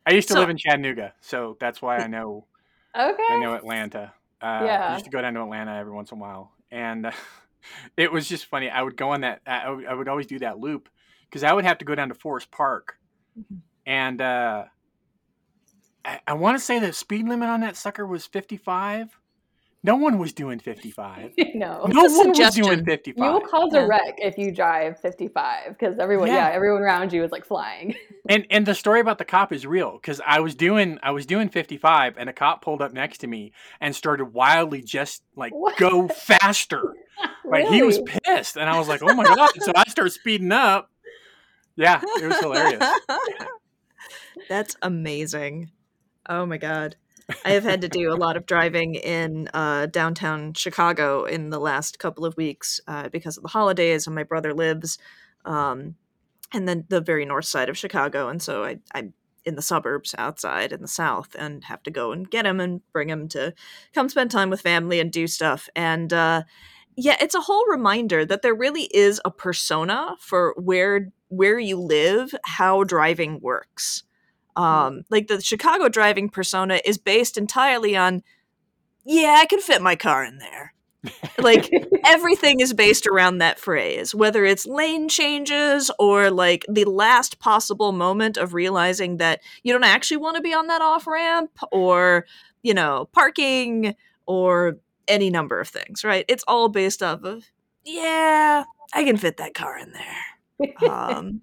I 0.06 0.12
used 0.12 0.28
to 0.28 0.34
so, 0.34 0.40
live 0.40 0.50
in 0.50 0.58
Chattanooga, 0.58 1.14
so 1.20 1.56
that's 1.60 1.80
why 1.80 1.98
I 1.98 2.06
know. 2.06 2.46
Okay. 2.94 3.22
I 3.30 3.40
know 3.40 3.54
Atlanta. 3.54 4.12
Uh, 4.44 4.60
yeah. 4.62 4.88
I 4.90 4.92
used 4.92 5.06
to 5.06 5.10
go 5.10 5.22
down 5.22 5.32
to 5.34 5.40
Atlanta 5.40 5.74
every 5.74 5.92
once 5.92 6.12
in 6.12 6.18
a 6.18 6.20
while, 6.20 6.52
and 6.70 7.06
uh, 7.06 7.12
it 7.96 8.12
was 8.12 8.28
just 8.28 8.44
funny. 8.44 8.68
I 8.68 8.82
would 8.82 8.94
go 8.94 9.10
on 9.10 9.22
that. 9.22 9.40
I 9.46 9.70
would, 9.70 9.86
I 9.86 9.94
would 9.94 10.06
always 10.06 10.26
do 10.26 10.38
that 10.40 10.58
loop 10.58 10.90
because 11.30 11.42
I 11.42 11.54
would 11.54 11.64
have 11.64 11.78
to 11.78 11.86
go 11.86 11.94
down 11.94 12.08
to 12.10 12.14
Forest 12.14 12.50
Park, 12.50 12.98
mm-hmm. 13.38 13.56
and 13.86 14.20
uh, 14.20 14.64
I, 16.04 16.20
I 16.26 16.34
want 16.34 16.58
to 16.58 16.64
say 16.64 16.78
the 16.78 16.92
speed 16.92 17.26
limit 17.26 17.48
on 17.48 17.62
that 17.62 17.74
sucker 17.74 18.06
was 18.06 18.26
fifty 18.26 18.58
five. 18.58 19.18
No 19.84 19.96
one 19.96 20.16
was 20.16 20.32
doing 20.32 20.58
55. 20.58 21.34
no. 21.54 21.84
No 21.86 22.04
one 22.04 22.30
was 22.30 22.54
doing 22.54 22.84
55. 22.86 23.22
You 23.22 23.32
will 23.32 23.40
cause 23.42 23.68
yeah. 23.74 23.80
a 23.80 23.86
wreck 23.86 24.14
if 24.16 24.38
you 24.38 24.50
drive 24.50 24.98
55 24.98 25.78
because 25.78 25.98
everyone 25.98 26.28
yeah. 26.28 26.48
yeah. 26.48 26.54
everyone 26.54 26.80
around 26.80 27.12
you 27.12 27.22
is 27.22 27.30
like 27.30 27.44
flying. 27.44 27.94
and 28.28 28.46
and 28.50 28.64
the 28.64 28.74
story 28.74 29.00
about 29.00 29.18
the 29.18 29.26
cop 29.26 29.52
is 29.52 29.66
real 29.66 29.98
cuz 29.98 30.22
I 30.26 30.40
was 30.40 30.54
doing 30.54 30.98
I 31.02 31.10
was 31.10 31.26
doing 31.26 31.50
55 31.50 32.16
and 32.16 32.30
a 32.30 32.32
cop 32.32 32.62
pulled 32.62 32.80
up 32.80 32.94
next 32.94 33.18
to 33.18 33.26
me 33.26 33.52
and 33.78 33.94
started 33.94 34.32
wildly 34.32 34.80
just 34.80 35.22
like 35.36 35.52
what? 35.52 35.76
go 35.76 36.08
faster. 36.08 36.82
really? 36.82 36.94
Like 37.46 37.68
he 37.68 37.82
was 37.82 38.00
pissed 38.00 38.56
and 38.56 38.70
I 38.70 38.78
was 38.78 38.88
like, 38.88 39.02
"Oh 39.02 39.14
my 39.14 39.22
god." 39.22 39.50
so 39.58 39.70
I 39.76 39.84
started 39.88 40.10
speeding 40.10 40.50
up. 40.50 40.90
Yeah, 41.76 42.00
it 42.02 42.26
was 42.26 42.38
hilarious. 42.38 42.82
That's 44.48 44.76
amazing. 44.80 45.70
Oh 46.26 46.46
my 46.46 46.56
god. 46.56 46.96
I 47.44 47.52
have 47.52 47.64
had 47.64 47.80
to 47.82 47.88
do 47.88 48.12
a 48.12 48.16
lot 48.16 48.36
of 48.36 48.46
driving 48.46 48.94
in 48.94 49.48
uh, 49.54 49.86
downtown 49.86 50.54
Chicago 50.54 51.24
in 51.24 51.50
the 51.50 51.58
last 51.58 51.98
couple 51.98 52.24
of 52.24 52.36
weeks 52.36 52.80
uh, 52.86 53.08
because 53.08 53.36
of 53.36 53.42
the 53.42 53.48
holidays, 53.48 54.06
and 54.06 54.14
my 54.14 54.24
brother 54.24 54.52
lives 54.54 54.98
um, 55.44 55.94
and 56.52 56.68
then 56.68 56.84
the 56.88 57.00
very 57.00 57.24
north 57.24 57.44
side 57.44 57.68
of 57.68 57.76
Chicago, 57.76 58.28
and 58.28 58.40
so 58.40 58.64
I, 58.64 58.78
I'm 58.94 59.12
in 59.44 59.56
the 59.56 59.62
suburbs 59.62 60.14
outside 60.16 60.72
in 60.72 60.80
the 60.80 60.88
south 60.88 61.36
and 61.38 61.64
have 61.64 61.82
to 61.82 61.90
go 61.90 62.12
and 62.12 62.30
get 62.30 62.46
him 62.46 62.60
and 62.60 62.80
bring 62.92 63.10
him 63.10 63.28
to 63.28 63.52
come 63.92 64.08
spend 64.08 64.30
time 64.30 64.48
with 64.50 64.60
family 64.60 65.00
and 65.00 65.12
do 65.12 65.26
stuff. 65.26 65.68
And 65.76 66.12
uh, 66.12 66.44
yeah, 66.96 67.16
it's 67.20 67.34
a 67.34 67.40
whole 67.40 67.66
reminder 67.66 68.24
that 68.24 68.42
there 68.42 68.54
really 68.54 68.84
is 68.84 69.20
a 69.24 69.30
persona 69.30 70.16
for 70.18 70.54
where 70.56 71.12
where 71.28 71.58
you 71.58 71.78
live, 71.78 72.34
how 72.44 72.84
driving 72.84 73.40
works. 73.40 74.04
Mm-hmm. 74.56 74.62
Um, 74.62 75.04
like 75.10 75.28
the 75.28 75.40
Chicago 75.40 75.88
driving 75.88 76.28
persona 76.28 76.80
is 76.84 76.98
based 76.98 77.36
entirely 77.36 77.96
on, 77.96 78.22
yeah, 79.04 79.38
I 79.40 79.46
can 79.46 79.60
fit 79.60 79.82
my 79.82 79.96
car 79.96 80.24
in 80.24 80.38
there. 80.38 80.74
like 81.38 81.70
everything 82.04 82.60
is 82.60 82.72
based 82.72 83.06
around 83.06 83.38
that 83.38 83.58
phrase, 83.58 84.14
whether 84.14 84.44
it's 84.44 84.66
lane 84.66 85.08
changes 85.08 85.90
or 85.98 86.30
like 86.30 86.64
the 86.68 86.84
last 86.84 87.38
possible 87.38 87.92
moment 87.92 88.36
of 88.36 88.54
realizing 88.54 89.18
that 89.18 89.40
you 89.62 89.72
don't 89.72 89.84
actually 89.84 90.16
want 90.16 90.36
to 90.36 90.42
be 90.42 90.54
on 90.54 90.68
that 90.68 90.80
off 90.80 91.06
ramp 91.06 91.50
or, 91.72 92.24
you 92.62 92.72
know, 92.72 93.08
parking 93.12 93.94
or 94.26 94.78
any 95.08 95.30
number 95.30 95.60
of 95.60 95.68
things, 95.68 96.04
right? 96.04 96.24
It's 96.28 96.44
all 96.48 96.68
based 96.68 97.02
off 97.02 97.24
of, 97.24 97.44
yeah, 97.84 98.64
I 98.94 99.04
can 99.04 99.16
fit 99.16 99.36
that 99.38 99.54
car 99.54 99.78
in 99.78 99.92
there. 99.92 100.24
Um, 100.88 101.42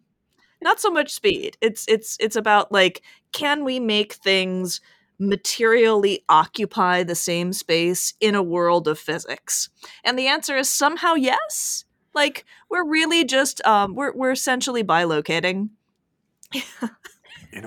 not 0.61 0.79
so 0.79 0.89
much 0.89 1.11
speed. 1.11 1.57
It's 1.61 1.85
it's 1.87 2.17
it's 2.19 2.35
about 2.35 2.71
like 2.71 3.01
can 3.31 3.63
we 3.63 3.79
make 3.79 4.13
things 4.13 4.81
materially 5.19 6.23
occupy 6.29 7.03
the 7.03 7.15
same 7.15 7.53
space 7.53 8.13
in 8.19 8.35
a 8.35 8.43
world 8.43 8.87
of 8.87 8.99
physics? 8.99 9.69
And 10.03 10.17
the 10.17 10.27
answer 10.27 10.57
is 10.57 10.69
somehow 10.69 11.13
yes. 11.15 11.85
Like 12.13 12.45
we're 12.69 12.85
really 12.87 13.23
just 13.25 13.65
um 13.65 13.95
we're 13.95 14.13
we're 14.13 14.31
essentially 14.31 14.83
bilocating. 14.83 15.69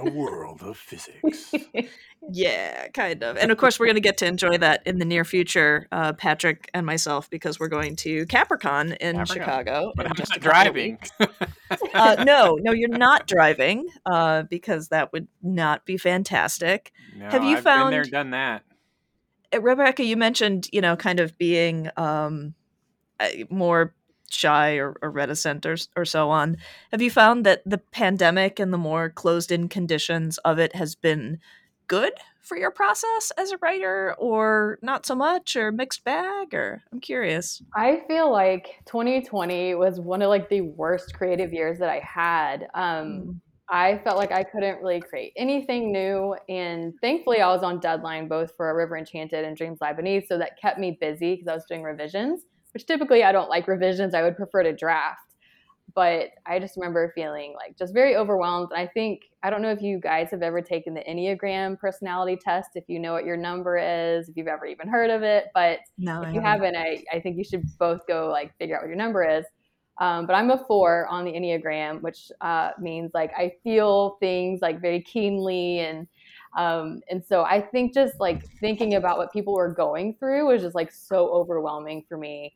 in 0.06 0.12
a 0.12 0.16
world 0.16 0.62
of 0.62 0.76
physics. 0.76 1.52
Yeah, 2.30 2.88
kind 2.88 3.22
of. 3.22 3.36
And 3.36 3.50
of 3.50 3.58
course, 3.58 3.78
we're 3.78 3.84
going 3.84 3.96
to 3.96 4.00
get 4.00 4.16
to 4.18 4.26
enjoy 4.26 4.56
that 4.58 4.82
in 4.86 4.98
the 4.98 5.04
near 5.04 5.26
future, 5.26 5.86
uh, 5.92 6.14
Patrick 6.14 6.70
and 6.72 6.86
myself, 6.86 7.28
because 7.28 7.60
we're 7.60 7.68
going 7.68 7.96
to 7.96 8.24
Capricon 8.26 8.96
in 8.96 9.16
Capricon. 9.16 9.32
Chicago. 9.32 9.92
But 9.94 10.06
I'm 10.06 10.14
not 10.18 10.40
driving. 10.40 10.98
uh, 11.92 12.24
no, 12.24 12.56
no, 12.62 12.72
you're 12.72 12.88
not 12.88 13.26
driving, 13.26 13.88
uh, 14.06 14.44
because 14.44 14.88
that 14.88 15.12
would 15.12 15.28
not 15.42 15.84
be 15.84 15.98
fantastic. 15.98 16.92
No, 17.14 17.28
Have 17.28 17.44
you 17.44 17.58
I've 17.58 17.62
found 17.62 17.90
been 17.90 18.02
there, 18.02 18.10
done 18.10 18.30
that? 18.30 18.62
Uh, 19.54 19.60
Rebecca, 19.60 20.02
you 20.02 20.16
mentioned, 20.16 20.68
you 20.72 20.80
know, 20.80 20.96
kind 20.96 21.20
of 21.20 21.36
being 21.36 21.90
um, 21.98 22.54
more 23.50 23.94
shy 24.34 24.74
or, 24.74 24.96
or 25.02 25.10
reticent 25.10 25.64
or, 25.64 25.76
or 25.96 26.04
so 26.04 26.30
on. 26.30 26.56
Have 26.90 27.02
you 27.02 27.10
found 27.10 27.46
that 27.46 27.62
the 27.64 27.78
pandemic 27.78 28.58
and 28.58 28.72
the 28.72 28.78
more 28.78 29.10
closed 29.10 29.52
in 29.52 29.68
conditions 29.68 30.38
of 30.38 30.58
it 30.58 30.74
has 30.74 30.94
been 30.94 31.38
good 31.86 32.12
for 32.44 32.56
your 32.58 32.70
process 32.70 33.32
as 33.38 33.50
a 33.50 33.58
writer 33.58 34.14
or 34.18 34.78
not 34.82 35.06
so 35.06 35.14
much 35.14 35.56
or 35.56 35.72
mixed 35.72 36.04
bag 36.04 36.52
or 36.52 36.82
I'm 36.92 37.00
curious. 37.00 37.62
I 37.74 38.02
feel 38.06 38.30
like 38.30 38.80
2020 38.86 39.74
was 39.74 39.98
one 39.98 40.20
of 40.20 40.28
like 40.28 40.50
the 40.50 40.60
worst 40.60 41.14
creative 41.14 41.52
years 41.52 41.78
that 41.78 41.88
I 41.88 42.00
had. 42.00 42.68
Um 42.74 42.82
mm. 42.82 43.40
I 43.66 43.96
felt 44.04 44.18
like 44.18 44.30
I 44.30 44.42
couldn't 44.42 44.82
really 44.82 45.00
create 45.00 45.32
anything 45.36 45.90
new 45.90 46.36
and 46.50 46.92
thankfully 47.00 47.40
I 47.40 47.48
was 47.48 47.62
on 47.62 47.80
deadline 47.80 48.28
both 48.28 48.52
for 48.58 48.68
A 48.68 48.74
River 48.74 48.98
Enchanted 48.98 49.42
and 49.42 49.56
Dreams 49.56 49.78
Lie 49.80 49.94
Beneath 49.94 50.28
so 50.28 50.36
that 50.36 50.60
kept 50.60 50.78
me 50.78 50.98
busy 51.00 51.34
because 51.34 51.48
I 51.48 51.54
was 51.54 51.64
doing 51.64 51.82
revisions, 51.82 52.42
which 52.74 52.86
typically 52.86 53.24
I 53.24 53.32
don't 53.32 53.48
like 53.48 53.68
revisions. 53.68 54.14
I 54.14 54.22
would 54.22 54.36
prefer 54.36 54.62
to 54.64 54.72
draft 54.72 55.34
but 55.94 56.30
I 56.44 56.58
just 56.58 56.76
remember 56.76 57.12
feeling 57.14 57.54
like 57.54 57.78
just 57.78 57.94
very 57.94 58.16
overwhelmed. 58.16 58.70
And 58.72 58.80
I 58.80 58.86
think, 58.86 59.22
I 59.42 59.50
don't 59.50 59.62
know 59.62 59.70
if 59.70 59.80
you 59.80 59.98
guys 59.98 60.30
have 60.32 60.42
ever 60.42 60.60
taken 60.60 60.92
the 60.92 61.02
Enneagram 61.02 61.78
personality 61.78 62.36
test, 62.36 62.70
if 62.74 62.84
you 62.88 62.98
know 62.98 63.12
what 63.12 63.24
your 63.24 63.36
number 63.36 63.76
is, 63.76 64.28
if 64.28 64.36
you've 64.36 64.48
ever 64.48 64.66
even 64.66 64.88
heard 64.88 65.10
of 65.10 65.22
it. 65.22 65.46
But 65.54 65.80
no, 65.96 66.22
if 66.22 66.28
I 66.28 66.32
you 66.32 66.40
haven't, 66.40 66.76
I, 66.76 67.04
I 67.12 67.20
think 67.20 67.36
you 67.36 67.44
should 67.44 67.64
both 67.78 68.06
go 68.08 68.28
like 68.28 68.56
figure 68.58 68.76
out 68.76 68.82
what 68.82 68.88
your 68.88 68.96
number 68.96 69.22
is. 69.22 69.44
Um, 70.00 70.26
but 70.26 70.34
I'm 70.34 70.50
a 70.50 70.58
four 70.66 71.06
on 71.06 71.24
the 71.24 71.32
Enneagram, 71.32 72.02
which 72.02 72.32
uh, 72.40 72.70
means 72.80 73.12
like 73.14 73.32
I 73.36 73.52
feel 73.62 74.16
things 74.18 74.60
like 74.60 74.80
very 74.80 75.00
keenly 75.00 75.80
and 75.80 76.08
um, 76.56 77.00
and 77.10 77.24
so 77.24 77.42
I 77.42 77.60
think 77.60 77.94
just 77.94 78.20
like 78.20 78.44
thinking 78.60 78.94
about 78.94 79.18
what 79.18 79.32
people 79.32 79.54
were 79.54 79.72
going 79.72 80.14
through 80.14 80.46
was 80.46 80.62
just 80.62 80.74
like 80.76 80.92
so 80.92 81.28
overwhelming 81.28 82.04
for 82.08 82.16
me. 82.16 82.54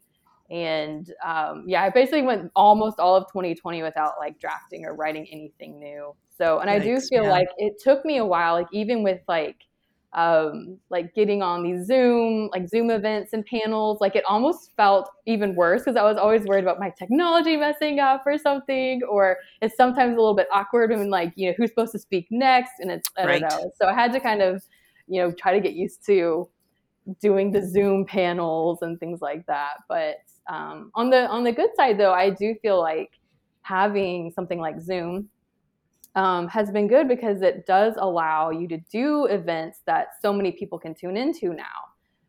And 0.50 1.12
um, 1.24 1.64
yeah, 1.66 1.82
I 1.82 1.90
basically 1.90 2.22
went 2.22 2.50
almost 2.56 2.98
all 2.98 3.16
of 3.16 3.24
2020 3.28 3.82
without 3.82 4.14
like 4.18 4.38
drafting 4.38 4.84
or 4.84 4.94
writing 4.94 5.26
anything 5.30 5.78
new. 5.78 6.14
So, 6.36 6.60
and 6.60 6.70
Yikes, 6.70 6.80
I 6.80 6.84
do 6.84 7.00
feel 7.00 7.24
yeah. 7.24 7.30
like 7.30 7.48
it 7.58 7.80
took 7.82 8.04
me 8.04 8.18
a 8.18 8.24
while, 8.24 8.54
like 8.54 8.68
even 8.72 9.02
with 9.02 9.20
like 9.28 9.56
um, 10.14 10.78
like 10.88 11.14
getting 11.14 11.42
on 11.42 11.62
these 11.62 11.86
Zoom, 11.86 12.48
like 12.52 12.68
Zoom 12.68 12.90
events 12.90 13.34
and 13.34 13.44
panels, 13.44 14.00
like 14.00 14.16
it 14.16 14.24
almost 14.24 14.72
felt 14.76 15.10
even 15.26 15.54
worse 15.54 15.82
because 15.82 15.96
I 15.96 16.02
was 16.02 16.16
always 16.16 16.44
worried 16.44 16.64
about 16.64 16.80
my 16.80 16.90
technology 16.90 17.56
messing 17.56 18.00
up 18.00 18.22
or 18.24 18.38
something, 18.38 19.02
or 19.08 19.36
it's 19.60 19.76
sometimes 19.76 20.16
a 20.16 20.18
little 20.18 20.34
bit 20.34 20.48
awkward 20.52 20.90
when 20.90 21.10
like, 21.10 21.32
you 21.36 21.48
know, 21.48 21.54
who's 21.58 21.70
supposed 21.70 21.92
to 21.92 21.98
speak 21.98 22.26
next. 22.30 22.72
And 22.80 22.90
it's, 22.90 23.10
I 23.18 23.26
don't 23.26 23.42
know. 23.42 23.70
So 23.80 23.86
I 23.86 23.92
had 23.92 24.12
to 24.12 24.20
kind 24.20 24.40
of, 24.40 24.62
you 25.08 25.22
know, 25.22 25.30
try 25.30 25.52
to 25.52 25.60
get 25.60 25.74
used 25.74 26.04
to 26.06 26.48
doing 27.20 27.50
the 27.52 27.66
Zoom 27.66 28.04
panels 28.06 28.80
and 28.80 28.98
things 28.98 29.20
like 29.20 29.46
that. 29.46 29.74
But 29.88 30.16
um, 30.48 30.90
on 30.94 31.10
the 31.10 31.26
on 31.28 31.44
the 31.44 31.52
good 31.52 31.70
side, 31.76 31.98
though, 31.98 32.12
I 32.12 32.30
do 32.30 32.54
feel 32.62 32.80
like 32.80 33.10
having 33.62 34.32
something 34.34 34.58
like 34.58 34.80
Zoom 34.80 35.28
um, 36.14 36.48
has 36.48 36.70
been 36.70 36.88
good 36.88 37.06
because 37.06 37.42
it 37.42 37.66
does 37.66 37.94
allow 37.98 38.50
you 38.50 38.66
to 38.68 38.78
do 38.90 39.26
events 39.26 39.80
that 39.86 40.08
so 40.20 40.32
many 40.32 40.52
people 40.52 40.78
can 40.78 40.94
tune 40.94 41.16
into 41.16 41.52
now. 41.52 41.64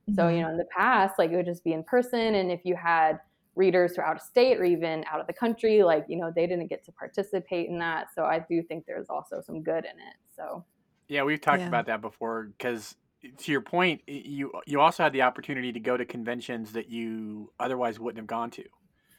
Mm-hmm. 0.10 0.16
So, 0.16 0.28
you 0.28 0.36
mm-hmm. 0.36 0.42
know, 0.44 0.50
in 0.52 0.58
the 0.58 0.66
past, 0.66 1.16
like 1.18 1.32
it 1.32 1.36
would 1.36 1.46
just 1.46 1.64
be 1.64 1.74
in 1.74 1.84
person. 1.84 2.36
And 2.36 2.52
if 2.52 2.62
you 2.66 2.76
had 2.76 3.20
readers 3.56 3.96
who 3.96 4.02
are 4.02 4.06
out 4.06 4.18
of 4.18 4.22
state 4.22 4.60
or 4.60 4.66
even 4.66 5.06
out 5.12 5.20
of 5.20 5.28
the 5.28 5.34
country, 5.34 5.82
like, 5.82 6.06
you 6.08 6.18
know, 6.18 6.32
they 6.36 6.46
didn't 6.46 6.68
get 6.68 6.84
to 6.86 6.92
participate 6.92 7.70
in 7.70 7.80
that. 7.80 8.08
So 8.14 8.26
I 8.26 8.46
do 8.50 8.62
think 8.62 8.86
there's 8.86 9.10
also 9.10 9.42
some 9.42 9.64
good 9.64 9.86
in 9.86 9.92
it. 9.92 10.16
So, 10.36 10.66
yeah, 11.08 11.24
we've 11.24 11.42
talked 11.42 11.62
yeah. 11.62 11.68
about 11.68 11.88
that 11.88 12.02
before 12.02 12.52
because 12.58 12.96
to 13.38 13.52
your 13.52 13.62
point, 13.62 14.02
you 14.08 14.52
you 14.66 14.80
also 14.80 15.04
had 15.04 15.14
the 15.14 15.24
opportunity 15.24 15.74
to 15.74 15.80
go 15.80 15.98
to 15.98 16.06
conventions 16.06 16.74
that 16.74 16.90
you 16.90 17.52
otherwise 17.60 18.00
wouldn't 18.00 18.18
have 18.18 18.28
gone 18.28 18.52
to, 18.52 18.64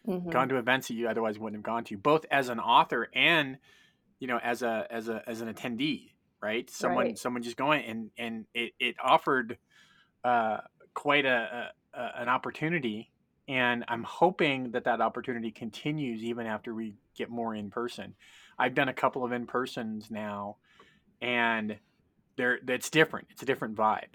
mm-hmm. 0.07 0.31
gone 0.31 0.49
to 0.49 0.57
events 0.57 0.89
that 0.89 0.95
you 0.95 1.09
otherwise 1.09 1.39
wouldn't 1.39 1.59
have 1.59 1.65
gone 1.65 1.85
to, 1.85 1.97
both 1.97 2.25
as 2.31 2.49
an 2.49 2.59
author 2.59 3.09
and 3.15 3.59
you 4.19 4.27
know 4.27 4.39
as 4.39 4.63
a 4.63 4.87
as 4.91 5.09
a 5.09 5.23
as 5.27 5.41
an 5.41 5.53
attendee, 5.53 6.13
right? 6.43 6.71
Someone 6.71 7.07
right. 7.07 7.19
someone 7.19 7.43
just 7.43 7.57
going 7.57 7.85
and 7.85 8.11
and 8.17 8.47
it 8.55 8.73
it 8.79 8.97
offered 9.03 9.59
uh, 10.25 10.59
quite 10.95 11.27
a, 11.27 11.71
a, 11.93 12.11
an 12.17 12.29
opportunity, 12.29 13.11
and 13.49 13.85
I'm 13.89 14.05
hoping 14.05 14.71
that 14.73 14.85
that 14.85 15.01
opportunity 15.03 15.51
continues 15.51 16.23
even 16.23 16.47
after 16.47 16.75
we 16.75 16.95
get 17.15 17.29
more 17.29 17.55
in 17.55 17.71
person. 17.71 18.15
I've 18.59 18.75
done 18.75 18.89
a 18.89 18.95
couple 18.95 19.25
of 19.25 19.33
in 19.33 19.47
persons 19.47 20.11
now, 20.11 20.57
and 21.21 21.79
there 22.37 22.59
that's 22.65 22.91
different. 22.91 23.29
It's 23.31 23.43
a 23.43 23.47
different 23.47 23.77
vibe. 23.77 24.15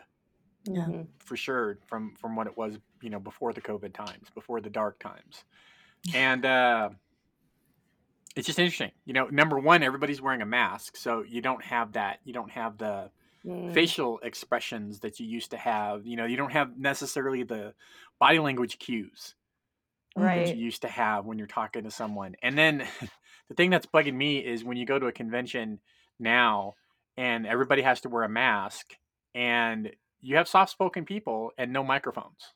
Yeah. 0.65 0.81
Mm-hmm. 0.81 1.01
For 1.19 1.37
sure 1.37 1.79
from 1.87 2.15
from 2.15 2.35
what 2.35 2.47
it 2.47 2.57
was, 2.57 2.77
you 3.01 3.09
know, 3.09 3.19
before 3.19 3.53
the 3.53 3.61
COVID 3.61 3.93
times, 3.93 4.27
before 4.33 4.61
the 4.61 4.69
dark 4.69 4.99
times. 4.99 5.43
And 6.13 6.45
uh 6.45 6.89
it's 8.35 8.47
just 8.47 8.59
interesting. 8.59 8.91
You 9.05 9.13
know, 9.13 9.27
number 9.27 9.57
one, 9.57 9.81
everybody's 9.81 10.21
wearing 10.21 10.41
a 10.41 10.45
mask, 10.45 10.97
so 10.97 11.23
you 11.25 11.41
don't 11.41 11.63
have 11.63 11.93
that. 11.93 12.19
You 12.25 12.33
don't 12.33 12.51
have 12.51 12.77
the 12.77 13.09
mm. 13.45 13.73
facial 13.73 14.19
expressions 14.19 14.99
that 14.99 15.19
you 15.19 15.25
used 15.25 15.51
to 15.51 15.57
have. 15.57 16.05
You 16.05 16.17
know, 16.17 16.25
you 16.25 16.35
don't 16.35 16.51
have 16.51 16.77
necessarily 16.77 17.43
the 17.43 17.73
body 18.19 18.39
language 18.39 18.77
cues 18.77 19.35
right. 20.15 20.47
that 20.47 20.57
you 20.57 20.63
used 20.63 20.81
to 20.81 20.87
have 20.87 21.25
when 21.25 21.37
you're 21.37 21.47
talking 21.47 21.83
to 21.83 21.91
someone. 21.91 22.35
And 22.41 22.57
then 22.57 22.85
the 23.49 23.55
thing 23.55 23.69
that's 23.69 23.85
bugging 23.85 24.15
me 24.15 24.37
is 24.37 24.63
when 24.63 24.77
you 24.77 24.85
go 24.85 24.99
to 24.99 25.07
a 25.07 25.11
convention 25.11 25.79
now, 26.19 26.73
and 27.17 27.45
everybody 27.45 27.81
has 27.81 28.01
to 28.01 28.09
wear 28.09 28.23
a 28.23 28.29
mask 28.29 28.93
and 29.33 29.91
you 30.21 30.37
have 30.37 30.47
soft 30.47 30.71
spoken 30.71 31.05
people 31.05 31.51
and 31.57 31.71
no 31.71 31.83
microphones. 31.83 32.53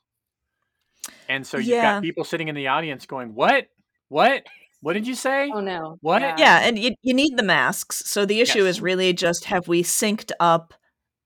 And 1.28 1.46
so 1.46 1.58
you've 1.58 1.68
yeah. 1.68 1.96
got 1.96 2.04
people 2.04 2.24
sitting 2.24 2.48
in 2.48 2.56
the 2.56 2.68
audience 2.68 3.06
going, 3.06 3.34
What? 3.34 3.68
What? 4.10 4.44
What 4.82 4.94
did 4.94 5.08
you 5.08 5.16
say? 5.16 5.52
Oh 5.54 5.60
no. 5.60 5.98
What? 6.02 6.22
Yeah, 6.22 6.36
yeah 6.38 6.60
and 6.60 6.80
you, 6.80 6.96
you 7.02 7.14
need 7.14 7.38
the 7.38 7.44
masks. 7.44 8.04
So 8.06 8.26
the 8.26 8.42
issue 8.42 8.60
yes. 8.60 8.76
is 8.76 8.82
really 8.82 9.14
just 9.14 9.46
have 9.46 9.68
we 9.68 9.84
synced 9.84 10.32
up 10.40 10.74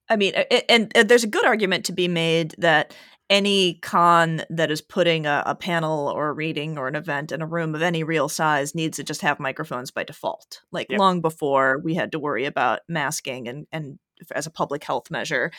I 0.09 0.17
mean, 0.17 0.33
and, 0.69 0.91
and, 0.95 1.09
there's 1.09 1.23
a 1.23 1.27
good 1.27 1.45
argument 1.45 1.85
to 1.85 1.93
be 1.93 2.09
made 2.09 2.55
that 2.57 2.93
any 3.29 3.75
con 3.75 4.43
that 4.49 4.69
is 4.69 4.81
putting 4.81 5.25
a, 5.25 5.43
a, 5.45 5.55
panel 5.55 6.09
or 6.09 6.29
a 6.29 6.33
reading 6.33 6.77
or 6.77 6.87
an 6.87 6.95
event 6.95 7.31
in 7.31 7.41
a 7.41 7.47
room 7.47 7.73
of 7.73 7.81
any 7.81 8.03
real 8.03 8.27
size 8.27 8.75
needs 8.75 8.97
to 8.97 9.03
just 9.03 9.21
have 9.21 9.39
microphones 9.39 9.91
by 9.91 10.03
default. 10.03 10.61
Like 10.71 10.87
yep. 10.89 10.99
long 10.99 11.21
before 11.21 11.79
we 11.83 11.95
had 11.95 12.11
to 12.11 12.19
worry 12.19 12.45
about 12.45 12.81
masking 12.87 13.47
and, 13.47 13.65
and 13.71 13.97
as 14.35 14.45
a 14.45 14.51
public 14.51 14.83
health 14.83 15.09
measure, 15.09 15.51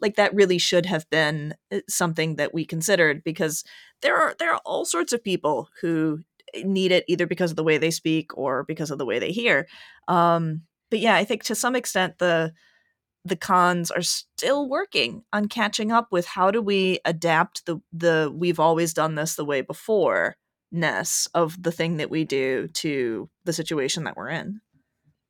like 0.00 0.16
that 0.16 0.34
really 0.34 0.58
should 0.58 0.84
have 0.86 1.08
been 1.10 1.54
uh, 1.70 1.78
something 1.88 2.36
that 2.36 2.52
we 2.52 2.64
considered 2.64 3.22
because 3.24 3.64
there 4.02 4.16
are 4.16 4.34
there 4.38 4.52
are 4.52 4.60
all 4.66 4.84
sorts 4.84 5.12
of 5.12 5.22
people 5.22 5.68
who 5.80 6.18
need 6.64 6.92
it 6.92 7.04
either 7.08 7.26
because 7.26 7.50
of 7.50 7.56
the 7.56 7.64
way 7.64 7.78
they 7.78 7.90
speak 7.90 8.36
or 8.36 8.64
because 8.64 8.90
of 8.90 8.98
the 8.98 9.06
way 9.06 9.18
they 9.18 9.30
hear. 9.30 9.66
Um, 10.08 10.62
but 10.90 10.98
yeah, 10.98 11.14
I 11.14 11.24
think 11.24 11.44
to 11.44 11.54
some 11.54 11.76
extent 11.76 12.18
the 12.18 12.52
the 13.24 13.36
cons 13.36 13.90
are 13.90 14.02
still 14.02 14.68
working 14.68 15.22
on 15.32 15.48
catching 15.48 15.92
up 15.92 16.10
with 16.10 16.26
how 16.26 16.50
do 16.50 16.60
we 16.60 16.98
adapt 17.04 17.66
the 17.66 17.80
the 17.92 18.32
we've 18.34 18.60
always 18.60 18.92
done 18.92 19.14
this 19.14 19.34
the 19.34 19.44
way 19.44 19.60
before 19.60 20.36
ness 20.72 21.28
of 21.34 21.62
the 21.62 21.70
thing 21.70 21.98
that 21.98 22.10
we 22.10 22.24
do 22.24 22.66
to 22.68 23.28
the 23.44 23.52
situation 23.52 24.04
that 24.04 24.16
we're 24.16 24.30
in. 24.30 24.60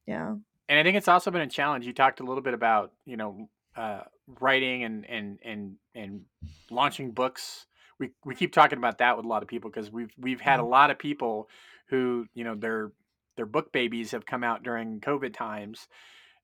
Yeah. 0.06 0.36
And 0.68 0.78
I 0.78 0.82
think 0.82 0.96
it's 0.96 1.08
also 1.08 1.30
been 1.30 1.42
a 1.42 1.48
challenge. 1.48 1.84
You 1.84 1.92
talked 1.92 2.20
a 2.20 2.24
little 2.24 2.42
bit 2.42 2.54
about, 2.54 2.92
you 3.04 3.16
know, 3.16 3.48
uh, 3.76 4.02
writing 4.40 4.84
and 4.84 5.08
and 5.08 5.38
and 5.44 5.76
and 5.94 6.22
launching 6.70 7.10
books. 7.10 7.66
We 7.98 8.10
we 8.24 8.34
keep 8.34 8.52
talking 8.52 8.78
about 8.78 8.98
that 8.98 9.16
with 9.16 9.26
a 9.26 9.28
lot 9.28 9.42
of 9.42 9.48
people 9.48 9.70
because 9.70 9.90
we've 9.90 10.12
we've 10.16 10.40
had 10.40 10.60
a 10.60 10.62
mm-hmm. 10.62 10.70
lot 10.70 10.90
of 10.90 10.98
people 10.98 11.48
who, 11.88 12.26
you 12.34 12.44
know, 12.44 12.54
their 12.54 12.92
their 13.36 13.46
book 13.46 13.72
babies 13.72 14.12
have 14.12 14.24
come 14.24 14.44
out 14.44 14.62
during 14.62 15.00
COVID 15.00 15.34
times 15.34 15.88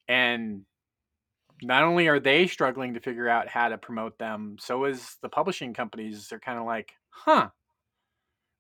and 0.09 0.63
not 1.63 1.83
only 1.83 2.09
are 2.09 2.21
they 2.21 2.47
struggling 2.47 2.95
to 2.95 3.01
figure 3.01 3.29
out 3.29 3.49
how 3.49 3.69
to 3.69 3.79
promote 3.79 4.19
them, 4.19 4.57
so 4.61 4.85
is 4.85 5.17
the 5.23 5.29
publishing 5.29 5.75
companies. 5.75 6.29
They're 6.29 6.39
kind 6.39 6.59
of 6.59 6.67
like, 6.67 6.93
huh. 7.11 7.49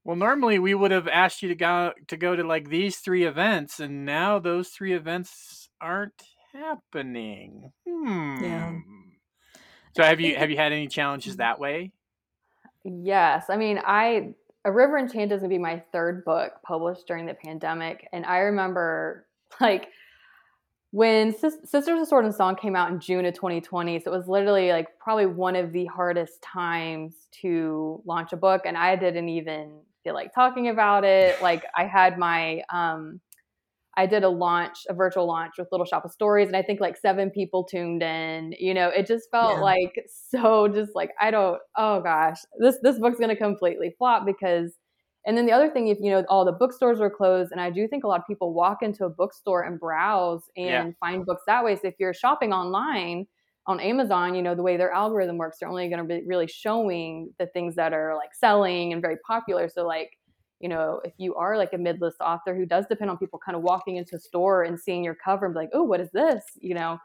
Well, 0.04 0.16
normally 0.16 0.58
we 0.58 0.74
would 0.74 0.90
have 0.90 1.08
asked 1.08 1.42
you 1.42 1.48
to 1.50 1.54
go 1.54 1.92
to 2.06 2.16
go 2.16 2.34
to 2.34 2.42
like 2.42 2.68
these 2.68 2.98
three 2.98 3.24
events, 3.24 3.80
and 3.80 4.04
now 4.04 4.38
those 4.38 4.68
three 4.68 4.94
events 4.94 5.68
aren't 5.80 6.22
happening. 6.52 7.72
Hmm. 7.86 8.42
Yeah. 8.42 8.78
So 9.96 10.02
have 10.02 10.20
you 10.20 10.36
have 10.36 10.50
you 10.50 10.56
had 10.56 10.72
any 10.72 10.88
challenges 10.88 11.34
mm-hmm. 11.34 11.40
that 11.40 11.60
way? 11.60 11.92
Yes. 12.84 13.46
I 13.50 13.56
mean, 13.56 13.80
I 13.84 14.34
A 14.64 14.72
River 14.72 14.98
Enchanted 14.98 15.32
is 15.32 15.40
gonna 15.42 15.50
be 15.50 15.58
my 15.58 15.82
third 15.92 16.24
book 16.24 16.52
published 16.62 17.06
during 17.06 17.26
the 17.26 17.34
pandemic, 17.34 18.08
and 18.12 18.24
I 18.24 18.38
remember 18.38 19.26
like 19.60 19.88
when 20.90 21.34
Sisters 21.36 22.00
of 22.00 22.08
Sword 22.08 22.24
and 22.24 22.34
Song 22.34 22.56
came 22.56 22.74
out 22.74 22.90
in 22.90 22.98
June 22.98 23.26
of 23.26 23.34
2020, 23.34 24.00
so 24.00 24.12
it 24.12 24.16
was 24.16 24.26
literally 24.26 24.70
like 24.70 24.86
probably 24.98 25.26
one 25.26 25.54
of 25.54 25.72
the 25.72 25.84
hardest 25.86 26.40
times 26.42 27.14
to 27.42 28.02
launch 28.06 28.32
a 28.32 28.36
book, 28.36 28.62
and 28.64 28.76
I 28.76 28.96
didn't 28.96 29.28
even 29.28 29.80
feel 30.02 30.14
like 30.14 30.34
talking 30.34 30.68
about 30.68 31.04
it. 31.04 31.36
Like 31.42 31.64
I 31.76 31.84
had 31.84 32.18
my, 32.18 32.62
um, 32.72 33.20
I 33.96 34.06
did 34.06 34.24
a 34.24 34.28
launch, 34.28 34.78
a 34.88 34.94
virtual 34.94 35.26
launch 35.26 35.54
with 35.58 35.68
Little 35.70 35.84
Shop 35.84 36.04
of 36.04 36.12
Stories, 36.12 36.48
and 36.48 36.56
I 36.56 36.62
think 36.62 36.80
like 36.80 36.96
seven 36.96 37.30
people 37.30 37.64
tuned 37.64 38.02
in. 38.02 38.54
You 38.58 38.72
know, 38.72 38.88
it 38.88 39.06
just 39.06 39.30
felt 39.30 39.56
yeah. 39.56 39.62
like 39.62 39.92
so, 40.30 40.68
just 40.68 40.94
like 40.94 41.10
I 41.20 41.30
don't. 41.30 41.58
Oh 41.76 42.00
gosh, 42.00 42.38
this 42.58 42.76
this 42.82 42.98
book's 42.98 43.18
gonna 43.18 43.36
completely 43.36 43.94
flop 43.98 44.24
because 44.24 44.72
and 45.28 45.36
then 45.36 45.44
the 45.44 45.52
other 45.52 45.68
thing, 45.68 45.88
if 45.88 45.98
you 46.00 46.10
know 46.10 46.24
all 46.30 46.46
the 46.46 46.52
bookstores 46.52 47.00
were 47.00 47.10
closed, 47.10 47.52
and 47.52 47.60
I 47.60 47.68
do 47.68 47.86
think 47.86 48.02
a 48.02 48.08
lot 48.08 48.18
of 48.18 48.26
people 48.26 48.54
walk 48.54 48.78
into 48.80 49.04
a 49.04 49.10
bookstore 49.10 49.64
and 49.64 49.78
browse 49.78 50.44
and 50.56 50.66
yeah. 50.66 50.90
find 50.98 51.26
books 51.26 51.42
that 51.46 51.62
way. 51.62 51.76
So 51.76 51.82
if 51.84 51.96
you're 51.98 52.14
shopping 52.14 52.50
online 52.50 53.26
on 53.66 53.78
Amazon, 53.78 54.34
you 54.34 54.40
know 54.40 54.54
the 54.54 54.62
way 54.62 54.78
their 54.78 54.90
algorithm 54.90 55.36
works, 55.36 55.58
they're 55.60 55.68
only 55.68 55.90
going 55.90 55.98
to 55.98 56.04
be 56.04 56.26
really 56.26 56.46
showing 56.46 57.30
the 57.38 57.46
things 57.48 57.74
that 57.74 57.92
are 57.92 58.16
like 58.16 58.30
selling 58.34 58.94
and 58.94 59.02
very 59.02 59.18
popular. 59.18 59.68
So 59.68 59.86
like 59.86 60.12
you 60.60 60.68
know, 60.70 61.00
if 61.04 61.12
you 61.18 61.34
are 61.34 61.58
like 61.58 61.74
a 61.74 61.78
mid-list 61.78 62.16
author 62.20 62.56
who 62.56 62.66
does 62.66 62.86
depend 62.86 63.10
on 63.10 63.18
people 63.18 63.38
kind 63.38 63.54
of 63.54 63.62
walking 63.62 63.96
into 63.96 64.16
a 64.16 64.18
store 64.18 64.64
and 64.64 64.80
seeing 64.80 65.04
your 65.04 65.14
cover 65.14 65.44
and 65.44 65.54
be 65.54 65.60
like, 65.60 65.70
oh, 65.74 65.84
what 65.84 66.00
is 66.00 66.10
this? 66.12 66.42
You 66.58 66.74
know. 66.74 66.98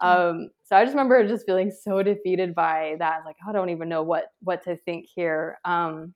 Um, 0.00 0.50
so 0.64 0.74
I 0.76 0.84
just 0.84 0.94
remember 0.94 1.26
just 1.28 1.44
feeling 1.44 1.70
so 1.70 2.02
defeated 2.02 2.54
by 2.54 2.96
that. 2.98 3.26
Like, 3.26 3.36
oh, 3.44 3.50
I 3.50 3.52
don't 3.52 3.68
even 3.68 3.90
know 3.90 4.02
what 4.02 4.32
what 4.42 4.64
to 4.64 4.76
think 4.86 5.06
here. 5.14 5.58
Um, 5.66 6.14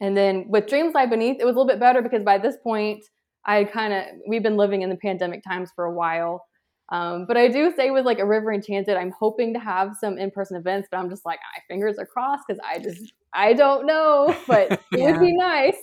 and 0.00 0.16
then 0.16 0.46
with 0.48 0.66
Dreams 0.66 0.94
Lie 0.94 1.06
Beneath, 1.06 1.36
it 1.40 1.44
was 1.44 1.54
a 1.54 1.58
little 1.58 1.66
bit 1.66 1.80
better 1.80 2.02
because 2.02 2.22
by 2.22 2.38
this 2.38 2.56
point, 2.62 3.04
I 3.44 3.64
kind 3.64 3.92
of 3.92 4.04
we've 4.28 4.42
been 4.42 4.56
living 4.56 4.82
in 4.82 4.90
the 4.90 4.96
pandemic 4.96 5.42
times 5.42 5.70
for 5.74 5.84
a 5.84 5.92
while. 5.92 6.44
Um, 6.90 7.24
but 7.26 7.36
I 7.36 7.46
do 7.48 7.72
say 7.76 7.90
with 7.90 8.04
like 8.04 8.18
a 8.18 8.26
River 8.26 8.52
Enchanted, 8.52 8.96
I'm 8.96 9.12
hoping 9.18 9.54
to 9.54 9.60
have 9.60 9.92
some 10.00 10.18
in-person 10.18 10.56
events, 10.56 10.88
but 10.90 10.98
I'm 10.98 11.08
just 11.08 11.24
like 11.24 11.38
my 11.54 11.62
fingers 11.68 11.98
are 11.98 12.06
crossed 12.06 12.44
because 12.48 12.60
I 12.68 12.80
just 12.80 13.12
I 13.32 13.52
don't 13.52 13.86
know, 13.86 14.34
but 14.48 14.72
it 14.92 15.00
would 15.00 15.20
be 15.20 15.34
nice. 15.36 15.76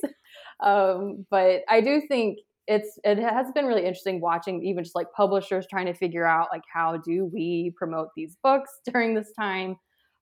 Um, 0.59 1.25
but 1.29 1.61
I 1.69 1.81
do 1.81 2.01
think 2.07 2.39
it's 2.67 2.99
it 3.03 3.17
has 3.19 3.47
been 3.53 3.65
really 3.65 3.85
interesting 3.85 4.19
watching 4.19 4.61
even 4.63 4.83
just 4.83 4.95
like 4.95 5.07
publishers 5.15 5.65
trying 5.69 5.85
to 5.85 5.93
figure 5.93 6.25
out 6.25 6.49
like 6.51 6.63
how 6.71 6.97
do 6.97 7.29
we 7.33 7.73
promote 7.77 8.09
these 8.15 8.35
books 8.43 8.71
during 8.91 9.15
this 9.15 9.31
time. 9.39 9.77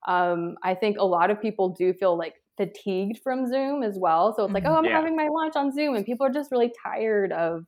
Um, 0.08 0.55
I 0.63 0.75
think 0.75 0.97
a 0.99 1.05
lot 1.05 1.31
of 1.31 1.41
people 1.41 1.69
do 1.69 1.91
feel 1.93 2.15
like 2.15 2.36
fatigued 2.58 3.20
from 3.24 3.48
Zoom 3.48 3.84
as 3.84 3.98
well. 4.00 4.34
So 4.36 4.46
it's 4.46 4.54
like, 4.54 4.63
mm-hmm. 4.63 4.74
oh, 4.74 4.78
I'm 4.78 4.86
yeah. 4.86 4.96
having 4.96 5.15
my 5.15 5.28
launch 5.28 5.56
on 5.56 5.72
Zoom, 5.72 5.96
and 5.96 6.06
people 6.06 6.26
are 6.26 6.32
just 6.32 6.52
really 6.52 6.72
tired 6.84 7.32
of 7.32 7.65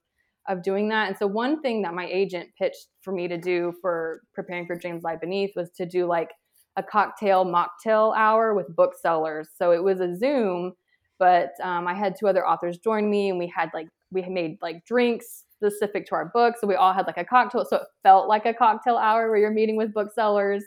of 0.47 0.63
doing 0.63 0.87
that. 0.89 1.09
And 1.09 1.17
so 1.17 1.27
one 1.27 1.61
thing 1.61 1.81
that 1.81 1.93
my 1.93 2.07
agent 2.07 2.47
pitched 2.57 2.87
for 3.01 3.11
me 3.11 3.27
to 3.27 3.37
do 3.37 3.73
for 3.81 4.21
preparing 4.33 4.65
for 4.65 4.77
Dreams 4.77 5.03
Lie 5.03 5.17
Beneath 5.17 5.51
was 5.57 5.69
to 5.71 5.85
do 5.85 6.05
like 6.05 6.29
a 6.77 6.83
cocktail 6.83 7.43
mocktail 7.45 8.15
hour 8.15 8.53
with 8.53 8.73
booksellers. 8.73 9.49
So 9.57 9.71
it 9.71 9.83
was 9.83 9.99
a 9.99 10.15
Zoom, 10.15 10.73
but 11.19 11.49
um, 11.61 11.85
I 11.87 11.93
had 11.93 12.15
two 12.17 12.27
other 12.27 12.47
authors 12.47 12.77
join 12.77 13.09
me, 13.09 13.29
and 13.29 13.37
we 13.37 13.51
had 13.53 13.69
like 13.73 13.87
we 14.11 14.21
made 14.23 14.57
like 14.61 14.85
drinks 14.85 15.43
specific 15.53 16.05
to 16.07 16.15
our 16.15 16.31
book. 16.33 16.55
So 16.59 16.67
we 16.67 16.75
all 16.75 16.93
had 16.93 17.07
like 17.07 17.17
a 17.17 17.25
cocktail. 17.25 17.65
So 17.65 17.77
it 17.77 17.87
felt 18.03 18.27
like 18.27 18.45
a 18.45 18.53
cocktail 18.53 18.97
hour 18.97 19.29
where 19.29 19.39
you're 19.39 19.51
meeting 19.51 19.75
with 19.75 19.93
booksellers 19.93 20.63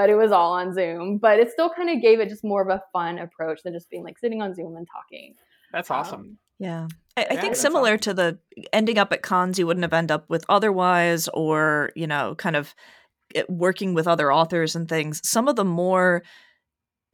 but 0.00 0.08
it 0.08 0.14
was 0.14 0.32
all 0.32 0.52
on 0.54 0.72
Zoom. 0.72 1.18
But 1.18 1.40
it 1.40 1.52
still 1.52 1.68
kind 1.68 1.90
of 1.90 2.00
gave 2.00 2.20
it 2.20 2.30
just 2.30 2.42
more 2.42 2.62
of 2.62 2.68
a 2.70 2.82
fun 2.90 3.18
approach 3.18 3.62
than 3.62 3.74
just 3.74 3.90
being 3.90 4.02
like 4.02 4.18
sitting 4.18 4.40
on 4.40 4.54
Zoom 4.54 4.74
and 4.76 4.88
talking. 4.90 5.34
That's 5.74 5.90
awesome. 5.90 6.20
Um, 6.20 6.38
Yeah. 6.58 6.88
I, 7.18 7.20
I 7.20 7.34
Yeah, 7.34 7.40
think 7.42 7.50
that's 7.50 7.60
similar 7.60 7.92
awesome. 7.92 7.98
to 8.00 8.14
the 8.14 8.38
ending 8.72 8.96
up 8.96 9.12
at 9.12 9.20
cons 9.20 9.58
you 9.58 9.66
wouldn't 9.66 9.84
have 9.84 9.92
ended 9.92 10.12
up 10.12 10.24
with 10.30 10.46
otherwise, 10.48 11.28
or, 11.34 11.90
you 11.94 12.06
know, 12.06 12.34
kind 12.34 12.56
of 12.56 12.74
working 13.50 13.92
with 13.92 14.08
other 14.08 14.32
authors 14.32 14.74
and 14.74 14.88
things. 14.88 15.20
Some 15.22 15.48
of 15.48 15.56
the 15.56 15.66
more 15.66 16.22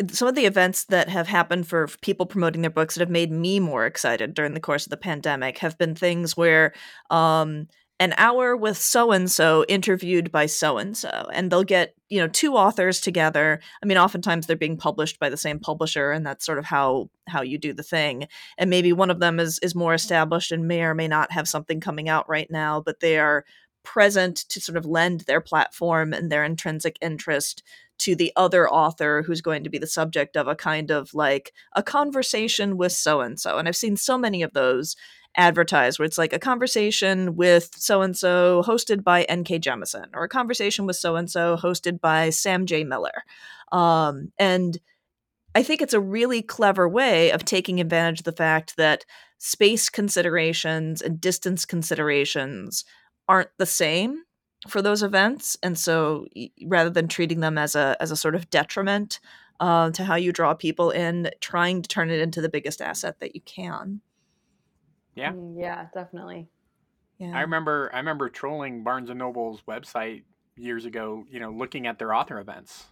some 0.08 0.28
of 0.28 0.36
the 0.36 0.46
events 0.46 0.84
that 0.84 1.08
have 1.08 1.26
happened 1.26 1.66
for 1.66 1.88
people 2.02 2.26
promoting 2.26 2.62
their 2.62 2.70
books 2.70 2.94
that 2.94 3.00
have 3.00 3.10
made 3.10 3.32
me 3.32 3.58
more 3.58 3.84
excited 3.84 4.32
during 4.32 4.54
the 4.54 4.60
course 4.60 4.86
of 4.86 4.90
the 4.90 4.96
pandemic 4.96 5.58
have 5.58 5.76
been 5.76 5.96
things 5.96 6.36
where 6.36 6.72
um 7.10 7.66
an 7.98 8.12
hour 8.18 8.56
with 8.56 8.76
so 8.76 9.10
and 9.10 9.30
so 9.30 9.64
interviewed 9.68 10.30
by 10.30 10.46
so 10.46 10.76
and 10.78 10.96
so 10.96 11.28
and 11.32 11.50
they'll 11.50 11.64
get 11.64 11.94
you 12.08 12.20
know 12.20 12.28
two 12.28 12.54
authors 12.54 13.00
together 13.00 13.60
i 13.82 13.86
mean 13.86 13.96
oftentimes 13.96 14.46
they're 14.46 14.56
being 14.56 14.76
published 14.76 15.18
by 15.18 15.28
the 15.28 15.36
same 15.36 15.58
publisher 15.58 16.10
and 16.12 16.26
that's 16.26 16.44
sort 16.44 16.58
of 16.58 16.64
how 16.64 17.08
how 17.28 17.40
you 17.40 17.56
do 17.56 17.72
the 17.72 17.82
thing 17.82 18.28
and 18.58 18.68
maybe 18.68 18.92
one 18.92 19.10
of 19.10 19.20
them 19.20 19.40
is 19.40 19.58
is 19.60 19.74
more 19.74 19.94
established 19.94 20.52
and 20.52 20.68
may 20.68 20.82
or 20.82 20.94
may 20.94 21.08
not 21.08 21.32
have 21.32 21.48
something 21.48 21.80
coming 21.80 22.08
out 22.08 22.28
right 22.28 22.50
now 22.50 22.80
but 22.80 23.00
they 23.00 23.18
are 23.18 23.44
present 23.82 24.36
to 24.48 24.60
sort 24.60 24.76
of 24.76 24.84
lend 24.84 25.20
their 25.20 25.40
platform 25.40 26.12
and 26.12 26.30
their 26.30 26.44
intrinsic 26.44 26.98
interest 27.00 27.62
to 27.98 28.14
the 28.14 28.32
other 28.36 28.68
author 28.68 29.22
who's 29.22 29.40
going 29.40 29.64
to 29.64 29.70
be 29.70 29.78
the 29.78 29.86
subject 29.86 30.36
of 30.36 30.48
a 30.48 30.56
kind 30.56 30.90
of 30.90 31.14
like 31.14 31.52
a 31.74 31.82
conversation 31.82 32.76
with 32.76 32.92
so 32.92 33.20
and 33.20 33.40
so. 33.40 33.58
And 33.58 33.68
I've 33.68 33.76
seen 33.76 33.96
so 33.96 34.18
many 34.18 34.42
of 34.42 34.52
those 34.52 34.96
advertised 35.36 35.98
where 35.98 36.06
it's 36.06 36.18
like 36.18 36.32
a 36.32 36.38
conversation 36.38 37.36
with 37.36 37.70
so 37.76 38.02
and 38.02 38.16
so 38.16 38.62
hosted 38.66 39.04
by 39.04 39.22
N.K. 39.24 39.58
Jemisin 39.60 40.06
or 40.14 40.24
a 40.24 40.28
conversation 40.28 40.86
with 40.86 40.96
so 40.96 41.16
and 41.16 41.30
so 41.30 41.56
hosted 41.56 42.00
by 42.00 42.30
Sam 42.30 42.66
J. 42.66 42.84
Miller. 42.84 43.22
Um, 43.72 44.32
and 44.38 44.78
I 45.54 45.62
think 45.62 45.80
it's 45.80 45.94
a 45.94 46.00
really 46.00 46.42
clever 46.42 46.88
way 46.88 47.30
of 47.30 47.44
taking 47.44 47.80
advantage 47.80 48.20
of 48.20 48.24
the 48.24 48.32
fact 48.32 48.76
that 48.76 49.04
space 49.38 49.88
considerations 49.88 51.02
and 51.02 51.20
distance 51.20 51.64
considerations 51.64 52.84
aren't 53.28 53.50
the 53.58 53.66
same 53.66 54.22
for 54.68 54.82
those 54.82 55.02
events 55.02 55.56
and 55.62 55.78
so 55.78 56.26
rather 56.64 56.90
than 56.90 57.08
treating 57.08 57.40
them 57.40 57.58
as 57.58 57.74
a 57.74 57.96
as 58.00 58.10
a 58.10 58.16
sort 58.16 58.34
of 58.34 58.50
detriment 58.50 59.20
uh, 59.60 59.90
to 59.90 60.04
how 60.04 60.14
you 60.14 60.32
draw 60.32 60.54
people 60.54 60.90
in 60.90 61.30
trying 61.40 61.82
to 61.82 61.88
turn 61.88 62.10
it 62.10 62.20
into 62.20 62.40
the 62.40 62.48
biggest 62.48 62.80
asset 62.80 63.20
that 63.20 63.34
you 63.34 63.40
can 63.42 64.00
Yeah. 65.16 65.32
Mm, 65.32 65.60
yeah, 65.60 65.88
definitely. 65.92 66.48
yeah 67.18 67.36
I 67.36 67.40
remember 67.42 67.90
I 67.92 67.98
remember 67.98 68.28
trolling 68.28 68.84
Barnes 68.84 69.10
and 69.10 69.18
Noble's 69.18 69.62
website 69.68 70.24
years 70.56 70.84
ago, 70.84 71.24
you 71.28 71.40
know, 71.40 71.50
looking 71.50 71.86
at 71.86 71.98
their 71.98 72.14
author 72.14 72.38
events 72.38 72.86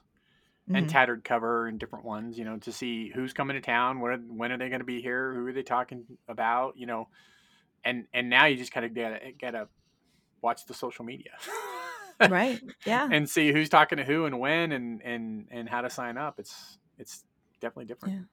and 0.74 0.88
Mhm. 0.88 0.90
tattered 0.90 1.24
cover 1.24 1.66
and 1.68 1.80
different 1.80 2.04
ones, 2.04 2.38
you 2.38 2.44
know, 2.44 2.58
to 2.58 2.72
see 2.72 3.10
who's 3.10 3.32
coming 3.32 3.54
to 3.54 3.60
town, 3.60 4.00
what 4.00 4.12
are, 4.12 4.18
when 4.18 4.52
are 4.52 4.58
they 4.58 4.68
going 4.68 4.80
to 4.80 4.86
be 4.86 5.02
here, 5.02 5.34
who 5.34 5.46
are 5.46 5.52
they 5.52 5.62
talking 5.62 6.06
about, 6.28 6.76
you 6.76 6.86
know, 6.86 7.08
and 7.84 8.06
and 8.14 8.30
now 8.30 8.46
you 8.46 8.56
just 8.56 8.72
kind 8.72 8.86
of 8.86 8.94
gotta 8.94 9.32
gotta 9.40 9.68
watch 10.42 10.66
the 10.66 10.74
social 10.74 11.04
media, 11.04 11.32
right 12.24 12.62
yeah 12.84 13.08
and 13.10 13.28
see 13.28 13.52
who's 13.52 13.68
talking 13.68 13.98
to 13.98 14.04
who 14.04 14.26
and 14.26 14.38
when 14.40 14.72
and 14.72 15.02
and 15.02 15.48
and 15.50 15.68
how 15.68 15.80
to 15.82 15.90
sign 15.90 16.16
up. 16.18 16.38
It's 16.38 16.78
it's 16.98 17.24
definitely 17.60 17.86
different. 17.86 18.14
Yeah. 18.14 18.24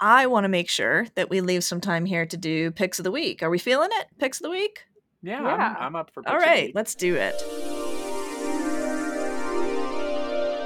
I 0.00 0.26
want 0.26 0.44
to 0.44 0.48
make 0.48 0.68
sure 0.68 1.06
that 1.14 1.28
we 1.30 1.40
leave 1.40 1.62
some 1.64 1.80
time 1.80 2.06
here 2.06 2.24
to 2.26 2.36
do 2.36 2.70
picks 2.70 2.98
of 2.98 3.04
the 3.04 3.10
week 3.10 3.42
are 3.42 3.50
we 3.50 3.58
feeling 3.58 3.88
it 3.92 4.06
picks 4.18 4.38
of 4.38 4.44
the 4.44 4.50
week 4.50 4.84
Yeah, 5.22 5.42
Yeah. 5.42 5.74
I'm, 5.78 5.86
I'm 5.86 5.96
up 5.96 6.10
for. 6.12 6.22
all 6.26 6.34
picks 6.38 6.44
of 6.46 6.56
the 6.56 6.62
week. 6.66 6.72
let's 6.74 6.94
do 6.94 7.14
it 7.16 7.34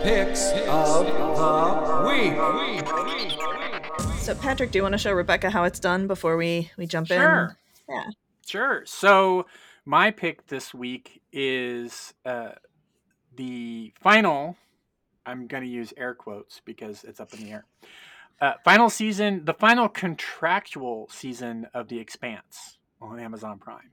Picks 0.03 0.51
of 0.69 1.07
the 1.07 2.03
week. 2.07 2.35
so 4.19 4.35
patrick 4.35 4.71
do 4.71 4.79
you 4.79 4.83
want 4.83 4.93
to 4.93 4.99
show 4.99 5.13
rebecca 5.13 5.49
how 5.49 5.65
it's 5.65 5.81
done 5.81 6.07
before 6.07 6.37
we 6.37 6.71
we 6.77 6.87
jump 6.87 7.07
Sure. 7.09 7.57
in 7.89 7.95
Yeah. 7.95 8.05
Sure. 8.47 8.83
So 8.85 9.47
my 9.87 10.11
pick 10.11 10.47
this 10.49 10.75
week 10.75 11.23
is 11.33 12.13
uh, 12.27 12.53
the 13.35 13.95
final. 14.03 14.57
I'm 15.25 15.47
going 15.47 15.63
to 15.63 15.69
use 15.69 15.95
air 15.97 16.15
quotes 16.15 16.61
because 16.67 17.05
it's 17.05 17.21
up 17.21 17.33
in 17.33 17.43
the 17.45 17.53
air. 17.53 17.65
Uh, 18.41 18.55
final 18.65 18.91
season, 18.91 19.45
the 19.45 19.55
final 19.55 19.89
contractual 19.89 21.09
season 21.11 21.67
of 21.73 21.89
The 21.89 21.99
Expanse 21.99 22.79
on 23.01 23.21
Amazon 23.21 23.59
Prime. 23.59 23.91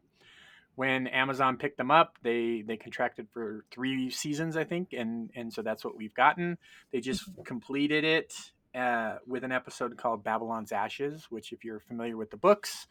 When 0.76 1.08
Amazon 1.08 1.58
picked 1.58 1.78
them 1.78 1.92
up, 1.92 2.18
they 2.24 2.64
they 2.66 2.78
contracted 2.78 3.28
for 3.32 3.66
three 3.72 4.10
seasons, 4.10 4.58
I 4.58 4.64
think, 4.64 4.94
and 4.94 5.30
and 5.36 5.54
so 5.54 5.62
that's 5.62 5.86
what 5.86 5.96
we've 5.96 6.14
gotten. 6.14 6.58
They 6.92 7.02
just 7.02 7.30
completed 7.44 8.04
it 8.04 8.34
uh, 8.74 9.18
with 9.28 9.44
an 9.44 9.52
episode 9.52 9.98
called 9.98 10.24
Babylon's 10.24 10.72
Ashes, 10.72 11.28
which, 11.30 11.52
if 11.52 11.64
you're 11.64 11.82
familiar 11.82 12.18
with 12.18 12.32
the 12.32 12.38
books, 12.38 12.88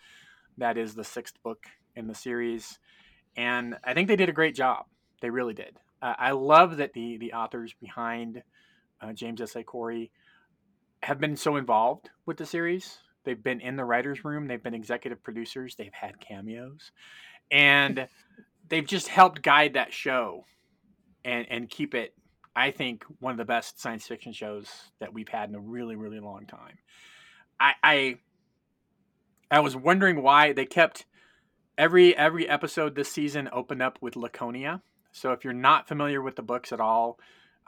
that 0.58 0.76
is 0.76 0.94
the 0.94 1.04
sixth 1.04 1.42
book 1.42 1.64
in 1.96 2.06
the 2.06 2.14
series, 2.14 2.78
and 3.36 3.76
I 3.82 3.94
think 3.94 4.08
they 4.08 4.16
did 4.16 4.28
a 4.28 4.32
great 4.32 4.54
job. 4.54 4.84
They 5.20 5.30
really 5.30 5.54
did. 5.54 5.76
Uh, 6.00 6.14
I 6.18 6.30
love 6.32 6.76
that 6.76 6.92
the 6.92 7.16
the 7.16 7.32
authors 7.32 7.74
behind 7.80 8.42
uh, 9.00 9.14
James 9.14 9.40
S. 9.40 9.56
A. 9.56 9.64
Corey 9.64 10.10
have 11.02 11.18
been 11.18 11.36
so 11.36 11.56
involved 11.56 12.10
with 12.26 12.36
the 12.36 12.46
series. 12.46 12.98
They've 13.24 13.42
been 13.42 13.60
in 13.60 13.76
the 13.76 13.84
writers' 13.84 14.24
room. 14.24 14.46
They've 14.46 14.62
been 14.62 14.74
executive 14.74 15.22
producers. 15.22 15.74
They've 15.76 15.92
had 15.92 16.20
cameos, 16.20 16.92
and 17.50 18.08
they've 18.68 18.86
just 18.86 19.08
helped 19.08 19.42
guide 19.42 19.74
that 19.74 19.92
show 19.92 20.44
and 21.24 21.46
and 21.50 21.68
keep 21.68 21.94
it. 21.94 22.14
I 22.56 22.70
think 22.70 23.04
one 23.20 23.32
of 23.32 23.38
the 23.38 23.44
best 23.44 23.80
science 23.80 24.06
fiction 24.06 24.32
shows 24.32 24.68
that 24.98 25.12
we've 25.14 25.28
had 25.28 25.48
in 25.48 25.54
a 25.54 25.60
really 25.60 25.96
really 25.96 26.20
long 26.20 26.46
time. 26.46 26.78
I, 27.58 27.74
I 27.82 28.14
I 29.50 29.60
was 29.60 29.76
wondering 29.76 30.22
why 30.22 30.52
they 30.52 30.66
kept 30.66 31.06
every 31.76 32.16
every 32.16 32.48
episode 32.48 32.94
this 32.94 33.12
season 33.12 33.48
opened 33.52 33.82
up 33.82 33.98
with 34.00 34.16
Laconia. 34.16 34.82
So 35.12 35.32
if 35.32 35.44
you're 35.44 35.52
not 35.52 35.88
familiar 35.88 36.22
with 36.22 36.36
the 36.36 36.42
books 36.42 36.72
at 36.72 36.80
all, 36.80 37.18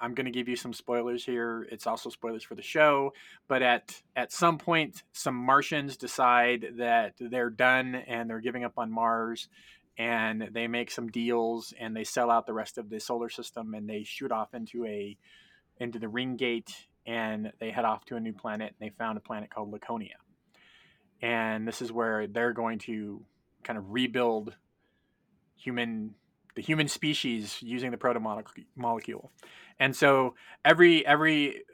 I'm 0.03 0.15
going 0.15 0.27
to 0.27 0.33
give 0.33 0.49
you 0.49 0.57
some 0.57 0.73
spoilers 0.73 1.25
here. 1.25 1.67
It's 1.71 1.87
also 1.87 2.11
spoilers 2.11 2.43
for 2.43 2.57
the 2.57 2.62
show, 2.62 3.15
but 3.47 3.62
at 3.62 4.03
at 4.17 4.33
some 4.33 4.59
point 4.59 5.05
some 5.12 5.37
Martians 5.37 5.97
decide 5.97 6.75
that 6.79 7.15
they're 7.21 7.51
done 7.51 7.95
and 7.95 8.29
they're 8.29 8.41
giving 8.41 8.65
up 8.65 8.73
on 8.77 8.91
Mars 8.91 9.49
and 9.97 10.49
they 10.53 10.67
make 10.67 10.91
some 10.91 11.09
deals 11.09 11.73
and 11.79 11.95
they 11.95 12.03
sell 12.03 12.31
out 12.31 12.47
the 12.47 12.53
rest 12.53 12.79
of 12.79 12.91
the 12.91 12.99
solar 12.99 13.29
system 13.29 13.75
and 13.75 13.88
they 13.88 14.03
shoot 14.03 14.33
off 14.33 14.55
into 14.55 14.85
a 14.87 15.17
into 15.79 16.01
the 16.01 16.09
ring 16.09 16.37
gate 16.37 16.88
and 17.07 17.53
they 17.61 17.71
head 17.71 17.85
off 17.85 18.05
to 18.07 18.17
a 18.17 18.21
new 18.21 18.33
planet 18.33 18.75
and 18.79 18.88
they 18.88 18.93
found 18.93 19.17
a 19.17 19.21
planet 19.21 19.51
called 19.51 19.71
Laconia 19.71 20.17
and 21.21 21.67
this 21.67 21.81
is 21.81 21.93
where 21.93 22.27
they're 22.27 22.53
going 22.53 22.79
to 22.81 23.23
kind 23.62 23.79
of 23.79 23.93
rebuild 23.93 24.55
human 25.57 26.15
the 26.55 26.62
human 26.62 26.88
species 26.88 27.59
using 27.62 27.91
the 27.91 27.97
proto 27.97 28.21
molecule 28.77 29.31
and 29.79 29.95
so 29.95 30.35
every 30.65 31.07
every 31.07 31.65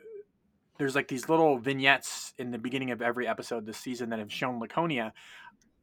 there's 0.78 0.94
like 0.94 1.08
these 1.08 1.28
little 1.28 1.58
vignettes 1.58 2.32
in 2.38 2.50
the 2.50 2.58
beginning 2.58 2.90
of 2.90 3.02
every 3.02 3.26
episode 3.26 3.66
this 3.66 3.78
season 3.78 4.10
that 4.10 4.18
have 4.18 4.32
shown 4.32 4.60
laconia 4.60 5.12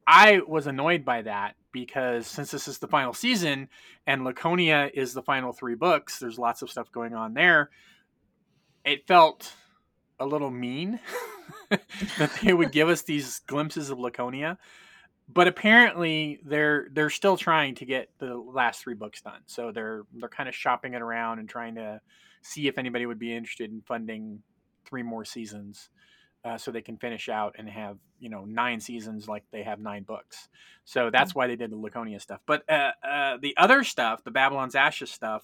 i 0.07 0.39
was 0.47 0.67
annoyed 0.67 1.03
by 1.03 1.21
that 1.21 1.55
because 1.71 2.27
since 2.27 2.51
this 2.51 2.67
is 2.67 2.77
the 2.77 2.87
final 2.87 3.13
season 3.13 3.67
and 4.07 4.23
laconia 4.23 4.89
is 4.93 5.13
the 5.13 5.21
final 5.23 5.51
three 5.51 5.75
books 5.75 6.19
there's 6.19 6.39
lots 6.39 6.61
of 6.61 6.69
stuff 6.69 6.91
going 6.91 7.13
on 7.13 7.33
there 7.33 7.69
it 8.85 9.07
felt 9.07 9.53
a 10.19 10.25
little 10.25 10.51
mean 10.51 10.99
that 12.17 12.31
they 12.41 12.53
would 12.53 12.71
give 12.71 12.89
us 12.89 13.01
these 13.01 13.39
glimpses 13.39 13.89
of 13.89 13.99
Laconia. 13.99 14.57
But 15.27 15.47
apparently 15.47 16.39
they're 16.45 16.87
they're 16.91 17.09
still 17.09 17.35
trying 17.35 17.75
to 17.75 17.85
get 17.85 18.09
the 18.19 18.35
last 18.35 18.81
three 18.81 18.93
books 18.93 19.21
done. 19.21 19.41
So 19.47 19.71
they're 19.71 20.03
they're 20.13 20.29
kind 20.29 20.47
of 20.47 20.55
shopping 20.55 20.93
it 20.93 21.01
around 21.01 21.39
and 21.39 21.49
trying 21.49 21.75
to 21.75 21.99
see 22.41 22.67
if 22.67 22.77
anybody 22.77 23.05
would 23.05 23.19
be 23.19 23.35
interested 23.35 23.71
in 23.71 23.81
funding 23.81 24.43
three 24.85 25.03
more 25.03 25.25
seasons. 25.25 25.89
Uh, 26.43 26.59
so 26.59 26.69
they 26.69 26.81
can 26.81 26.95
finish 26.95 27.27
out 27.27 27.55
and 27.57 27.67
have 27.67 27.97
you 28.19 28.29
know 28.29 28.45
nine 28.45 28.79
seasons 28.79 29.27
like 29.27 29.43
they 29.51 29.63
have 29.63 29.79
nine 29.79 30.03
books. 30.03 30.47
So 30.83 31.09
that's 31.09 31.33
why 31.33 31.47
they 31.47 31.55
did 31.55 31.71
the 31.71 31.75
Laconia 31.75 32.19
stuff. 32.19 32.39
But 32.45 32.69
uh, 32.69 32.91
uh, 33.03 33.37
the 33.41 33.57
other 33.57 33.83
stuff, 33.83 34.23
the 34.23 34.29
Babylon's 34.29 34.75
Ashes 34.75 35.09
stuff, 35.09 35.43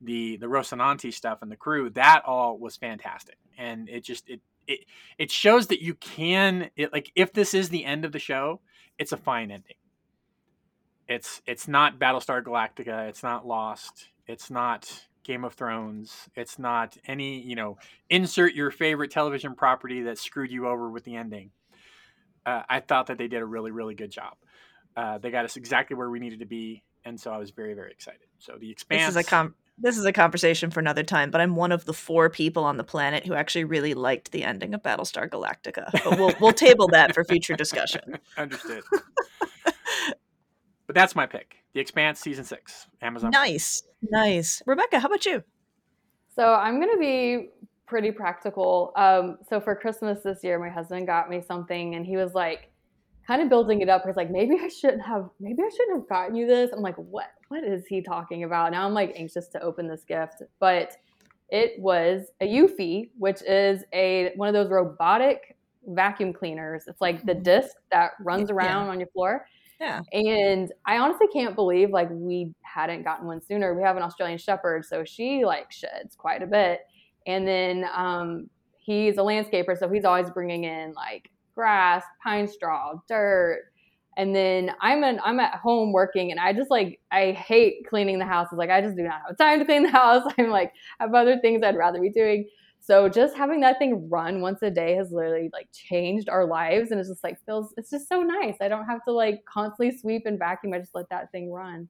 the 0.00 0.36
the 0.36 0.46
Rocinante 0.46 1.12
stuff, 1.12 1.38
and 1.42 1.50
the 1.50 1.56
crew, 1.56 1.90
that 1.90 2.22
all 2.24 2.58
was 2.58 2.76
fantastic. 2.76 3.38
And 3.58 3.88
it 3.88 4.04
just 4.04 4.28
it 4.28 4.40
it 4.68 4.80
it 5.18 5.30
shows 5.32 5.66
that 5.68 5.82
you 5.82 5.94
can 5.94 6.70
it 6.76 6.92
like 6.92 7.10
if 7.16 7.32
this 7.32 7.54
is 7.54 7.68
the 7.68 7.84
end 7.84 8.04
of 8.04 8.12
the 8.12 8.20
show, 8.20 8.60
it's 8.98 9.12
a 9.12 9.16
fine 9.16 9.50
ending. 9.50 9.76
It's 11.08 11.40
it's 11.46 11.68
not 11.68 11.98
Battlestar 11.98 12.42
Galactica, 12.42 13.08
it's 13.08 13.22
not 13.22 13.46
Lost, 13.46 14.08
it's 14.26 14.50
not 14.50 15.06
Game 15.22 15.44
of 15.44 15.54
Thrones, 15.54 16.28
it's 16.34 16.58
not 16.58 16.96
any, 17.06 17.40
you 17.40 17.54
know, 17.54 17.78
insert 18.10 18.54
your 18.54 18.70
favorite 18.70 19.10
television 19.10 19.54
property 19.54 20.02
that 20.02 20.18
screwed 20.18 20.50
you 20.50 20.66
over 20.66 20.90
with 20.90 21.04
the 21.04 21.16
ending. 21.16 21.50
Uh, 22.44 22.62
I 22.68 22.80
thought 22.80 23.06
that 23.06 23.18
they 23.18 23.28
did 23.28 23.40
a 23.40 23.46
really 23.46 23.70
really 23.70 23.94
good 23.94 24.10
job. 24.10 24.34
Uh, 24.96 25.18
they 25.18 25.30
got 25.30 25.44
us 25.44 25.56
exactly 25.56 25.96
where 25.96 26.10
we 26.10 26.18
needed 26.18 26.40
to 26.40 26.46
be, 26.46 26.82
and 27.04 27.20
so 27.20 27.30
I 27.30 27.38
was 27.38 27.50
very 27.50 27.74
very 27.74 27.92
excited. 27.92 28.26
So 28.38 28.54
the 28.54 28.66
this 28.66 28.72
expanse. 28.72 29.10
is 29.10 29.16
a 29.16 29.24
com- 29.24 29.54
this 29.78 29.98
is 29.98 30.04
a 30.04 30.12
conversation 30.12 30.70
for 30.70 30.80
another 30.80 31.02
time, 31.02 31.30
but 31.30 31.40
I'm 31.40 31.54
one 31.54 31.72
of 31.72 31.84
the 31.84 31.92
four 31.92 32.30
people 32.30 32.64
on 32.64 32.76
the 32.76 32.84
planet 32.84 33.26
who 33.26 33.34
actually 33.34 33.64
really 33.64 33.94
liked 33.94 34.32
the 34.32 34.42
ending 34.42 34.74
of 34.74 34.82
Battlestar 34.82 35.28
Galactica. 35.28 35.90
But 35.92 36.18
we'll 36.18 36.34
we'll 36.40 36.52
table 36.52 36.88
that 36.88 37.14
for 37.14 37.24
future 37.24 37.54
discussion. 37.54 38.18
Understood. 38.38 38.82
but 40.86 40.94
that's 40.94 41.14
my 41.14 41.26
pick. 41.26 41.56
The 41.74 41.80
Expanse 41.80 42.20
season 42.20 42.44
six, 42.44 42.86
Amazon. 43.02 43.30
Nice, 43.30 43.82
nice. 44.02 44.62
Rebecca, 44.66 44.98
how 44.98 45.08
about 45.08 45.26
you? 45.26 45.42
So 46.34 46.54
I'm 46.54 46.80
gonna 46.80 46.98
be 46.98 47.50
pretty 47.86 48.10
practical. 48.10 48.92
Um, 48.96 49.38
so 49.48 49.60
for 49.60 49.74
Christmas 49.74 50.20
this 50.22 50.42
year, 50.42 50.58
my 50.58 50.70
husband 50.70 51.06
got 51.06 51.28
me 51.28 51.42
something, 51.46 51.94
and 51.94 52.06
he 52.06 52.16
was 52.16 52.34
like, 52.34 52.70
kind 53.26 53.42
of 53.42 53.48
building 53.48 53.80
it 53.80 53.88
up. 53.88 54.02
He's 54.06 54.16
like, 54.16 54.30
maybe 54.30 54.56
I 54.60 54.68
shouldn't 54.68 55.02
have, 55.04 55.28
maybe 55.40 55.62
I 55.62 55.68
shouldn't 55.68 55.98
have 55.98 56.08
gotten 56.08 56.34
you 56.36 56.46
this. 56.46 56.70
I'm 56.72 56.80
like, 56.80 56.96
what? 56.96 57.30
What 57.48 57.64
is 57.64 57.86
he 57.86 58.00
talking 58.02 58.44
about? 58.44 58.72
Now 58.72 58.86
I'm 58.86 58.94
like 58.94 59.12
anxious 59.16 59.48
to 59.48 59.60
open 59.62 59.88
this 59.88 60.04
gift, 60.04 60.42
but 60.60 60.96
it 61.48 61.80
was 61.80 62.30
a 62.40 62.46
Eufy, 62.46 63.10
which 63.18 63.42
is 63.42 63.84
a 63.92 64.32
one 64.36 64.48
of 64.48 64.54
those 64.54 64.70
robotic 64.70 65.56
vacuum 65.88 66.32
cleaners. 66.32 66.84
It's 66.88 67.00
like 67.00 67.24
the 67.24 67.34
Mhm. 67.34 67.42
disc 67.44 67.76
that 67.92 68.12
runs 68.20 68.50
Yeah. 68.50 68.56
around 68.56 68.88
on 68.88 68.98
your 68.98 69.08
floor. 69.08 69.46
Yeah. 69.80 70.00
And 70.12 70.72
I 70.86 70.98
honestly 70.98 71.28
can't 71.28 71.54
believe 71.54 71.90
like 71.90 72.08
we 72.10 72.52
hadn't 72.62 73.02
gotten 73.04 73.26
one 73.26 73.40
sooner. 73.42 73.74
We 73.74 73.82
have 73.82 73.96
an 73.96 74.02
Australian 74.02 74.38
Shepherd, 74.38 74.84
so 74.84 75.04
she 75.04 75.44
like 75.44 75.70
sheds 75.70 76.16
quite 76.16 76.42
a 76.42 76.46
bit. 76.46 76.80
And 77.26 77.46
then 77.46 77.88
um, 77.94 78.50
he's 78.78 79.18
a 79.18 79.20
landscaper, 79.20 79.78
so 79.78 79.88
he's 79.88 80.04
always 80.04 80.30
bringing 80.30 80.64
in 80.64 80.92
like 80.94 81.30
grass, 81.56 82.04
pine 82.22 82.46
straw, 82.46 83.00
dirt. 83.08 83.64
And 84.16 84.34
then 84.34 84.70
I'm 84.80 85.02
an, 85.02 85.20
I'm 85.24 85.40
at 85.40 85.54
home 85.56 85.92
working, 85.92 86.30
and 86.30 86.38
I 86.38 86.52
just 86.52 86.70
like 86.70 87.00
I 87.10 87.32
hate 87.32 87.86
cleaning 87.88 88.18
the 88.18 88.24
house. 88.24 88.46
It's 88.50 88.58
like 88.58 88.70
I 88.70 88.80
just 88.80 88.96
do 88.96 89.02
not 89.02 89.20
have 89.26 89.36
time 89.36 89.58
to 89.58 89.64
clean 89.64 89.82
the 89.82 89.90
house. 89.90 90.22
I'm 90.38 90.48
like 90.50 90.72
I 91.00 91.04
have 91.04 91.14
other 91.14 91.38
things 91.40 91.62
I'd 91.62 91.76
rather 91.76 92.00
be 92.00 92.10
doing. 92.10 92.48
So 92.80 93.08
just 93.08 93.36
having 93.36 93.60
that 93.60 93.78
thing 93.78 94.08
run 94.08 94.40
once 94.40 94.62
a 94.62 94.70
day 94.70 94.94
has 94.94 95.10
literally 95.10 95.50
like 95.52 95.68
changed 95.72 96.28
our 96.28 96.46
lives, 96.46 96.92
and 96.92 97.00
it's 97.00 97.08
just 97.08 97.24
like 97.24 97.38
feels 97.44 97.74
it's 97.76 97.90
just 97.90 98.08
so 98.08 98.22
nice. 98.22 98.54
I 98.60 98.68
don't 98.68 98.86
have 98.86 99.04
to 99.06 99.12
like 99.12 99.44
constantly 99.44 99.98
sweep 99.98 100.22
and 100.24 100.38
vacuum. 100.38 100.72
I 100.72 100.78
just 100.78 100.94
let 100.94 101.10
that 101.10 101.32
thing 101.32 101.50
run. 101.50 101.88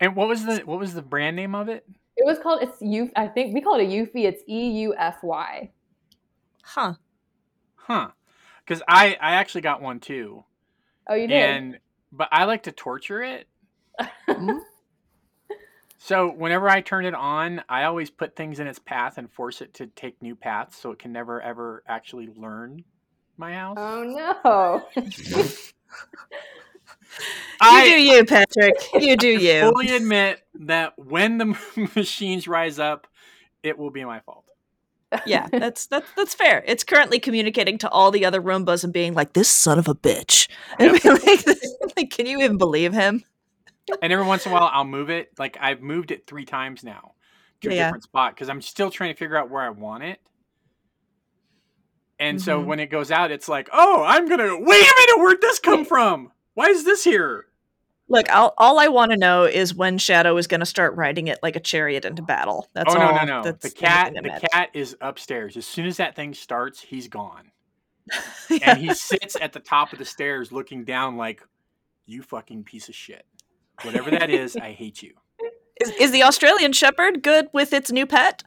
And 0.00 0.16
what 0.16 0.26
was 0.26 0.44
the 0.44 0.62
what 0.64 0.80
was 0.80 0.94
the 0.94 1.02
brand 1.02 1.36
name 1.36 1.54
of 1.54 1.68
it? 1.68 1.86
It 2.16 2.24
was 2.24 2.38
called 2.38 2.62
it's 2.62 2.80
U. 2.80 3.10
I 3.14 3.28
think 3.28 3.54
we 3.54 3.60
call 3.60 3.78
it 3.78 3.84
a 3.84 3.86
Eufy. 3.86 4.24
It's 4.24 4.42
E 4.48 4.70
U 4.80 4.94
F 4.96 5.18
Y. 5.22 5.70
Huh. 6.64 6.94
Huh? 7.76 8.08
Because 8.66 8.82
I 8.88 9.16
I 9.20 9.32
actually 9.34 9.60
got 9.60 9.80
one 9.80 10.00
too, 10.00 10.44
Oh, 11.08 11.14
you 11.14 11.28
did. 11.28 11.36
and 11.36 11.78
but 12.12 12.28
I 12.32 12.44
like 12.44 12.64
to 12.64 12.72
torture 12.72 13.22
it. 13.22 13.46
So 15.98 16.30
whenever 16.30 16.68
I 16.68 16.82
turn 16.82 17.04
it 17.04 17.14
on, 17.14 17.64
I 17.68 17.82
always 17.82 18.10
put 18.10 18.36
things 18.36 18.60
in 18.60 18.68
its 18.68 18.78
path 18.78 19.18
and 19.18 19.28
force 19.28 19.60
it 19.60 19.74
to 19.74 19.88
take 19.88 20.22
new 20.22 20.36
paths, 20.36 20.76
so 20.76 20.92
it 20.92 21.00
can 21.00 21.10
never 21.12 21.42
ever 21.42 21.82
actually 21.88 22.28
learn 22.36 22.84
my 23.36 23.54
house. 23.54 23.76
oh 23.76 24.84
no. 24.94 24.94
you 25.04 25.12
do 27.84 28.00
you, 28.00 28.24
Patrick. 28.24 28.74
You 28.94 29.16
do 29.16 29.26
you. 29.26 29.62
fully 29.62 29.96
admit 29.96 30.42
that 30.60 30.92
when 30.96 31.38
the 31.38 31.58
machines 31.96 32.46
rise 32.46 32.78
up, 32.78 33.08
it 33.64 33.76
will 33.76 33.90
be 33.90 34.04
my 34.04 34.20
fault. 34.20 34.44
Yeah, 35.26 35.46
that's 35.52 35.86
that's 35.86 36.06
that's 36.16 36.34
fair. 36.34 36.62
It's 36.66 36.84
currently 36.84 37.18
communicating 37.18 37.78
to 37.78 37.88
all 37.90 38.10
the 38.10 38.24
other 38.24 38.40
Roombas 38.42 38.84
and 38.84 38.92
being 38.92 39.14
like, 39.14 39.32
"This 39.32 39.48
son 39.48 39.78
of 39.78 39.88
a 39.88 39.94
bitch." 39.94 40.48
Being 40.78 40.92
like, 40.94 41.46
like, 41.96 42.10
can 42.10 42.26
you 42.26 42.40
even 42.42 42.58
believe 42.58 42.92
him? 42.92 43.24
And 44.02 44.12
every 44.12 44.26
once 44.26 44.44
in 44.46 44.52
a 44.52 44.54
while, 44.54 44.68
I'll 44.72 44.84
move 44.84 45.10
it. 45.10 45.30
Like 45.38 45.56
I've 45.60 45.80
moved 45.80 46.10
it 46.10 46.26
three 46.26 46.44
times 46.44 46.82
now 46.82 47.12
to 47.62 47.68
a 47.70 47.72
Yeah. 47.72 47.84
different 47.84 48.02
spot 48.04 48.34
because 48.34 48.48
I'm 48.48 48.60
still 48.60 48.90
trying 48.90 49.12
to 49.14 49.18
figure 49.18 49.36
out 49.36 49.48
where 49.50 49.62
I 49.62 49.70
want 49.70 50.02
it. 50.02 50.20
And 52.18 52.40
so 52.40 52.60
Mhm. 52.62 52.66
when 52.66 52.80
it 52.80 52.86
goes 52.86 53.10
out, 53.10 53.30
it's 53.30 53.48
like, 53.48 53.68
oh, 53.72 54.02
I'm 54.04 54.26
gonna 54.28 54.58
wait 54.58 54.82
a 54.82 54.94
minute. 55.06 55.18
Where'd 55.22 55.40
this 55.40 55.58
come 55.58 55.84
from? 55.84 56.32
Why 56.54 56.66
is 56.66 56.84
this 56.84 57.04
here? 57.04 57.46
Look, 58.08 58.30
I'll, 58.30 58.54
all 58.56 58.78
I 58.78 58.86
want 58.88 59.10
to 59.10 59.16
know 59.16 59.44
is 59.44 59.74
when 59.74 59.98
Shadow 59.98 60.36
is 60.36 60.46
going 60.46 60.60
to 60.60 60.66
start 60.66 60.94
riding 60.94 61.26
it 61.26 61.38
like 61.42 61.56
a 61.56 61.60
chariot 61.60 62.04
into 62.04 62.22
oh. 62.22 62.26
battle. 62.26 62.68
That's 62.72 62.94
oh 62.94 62.98
no, 62.98 63.04
all. 63.08 63.16
no, 63.16 63.24
no! 63.24 63.42
That's 63.42 63.62
The 63.62 63.68
the 63.70 63.74
cat, 63.74 64.12
thing 64.12 64.22
the 64.22 64.28
matters. 64.28 64.48
cat 64.52 64.70
is 64.74 64.96
upstairs. 65.00 65.56
As 65.56 65.66
soon 65.66 65.86
as 65.86 65.96
that 65.96 66.14
thing 66.14 66.32
starts, 66.34 66.80
he's 66.80 67.08
gone, 67.08 67.50
Yeah. 68.50 68.70
and 68.70 68.78
he 68.78 68.94
sits 68.94 69.36
at 69.40 69.52
the 69.52 69.60
top 69.60 69.92
of 69.92 69.98
the 69.98 70.04
stairs, 70.04 70.52
looking 70.52 70.84
down, 70.84 71.16
like, 71.16 71.42
"You 72.06 72.22
fucking 72.22 72.62
piece 72.64 72.88
of 72.88 72.94
shit." 72.94 73.24
Whatever 73.82 74.10
that 74.12 74.30
is, 74.30 74.56
I 74.56 74.70
hate 74.72 75.02
you. 75.02 75.14
Is, 75.80 75.90
is 76.00 76.10
the 76.12 76.22
Australian 76.22 76.72
Shepherd 76.72 77.22
good 77.22 77.48
with 77.52 77.72
its 77.72 77.90
new 77.92 78.06
pet? 78.06 78.42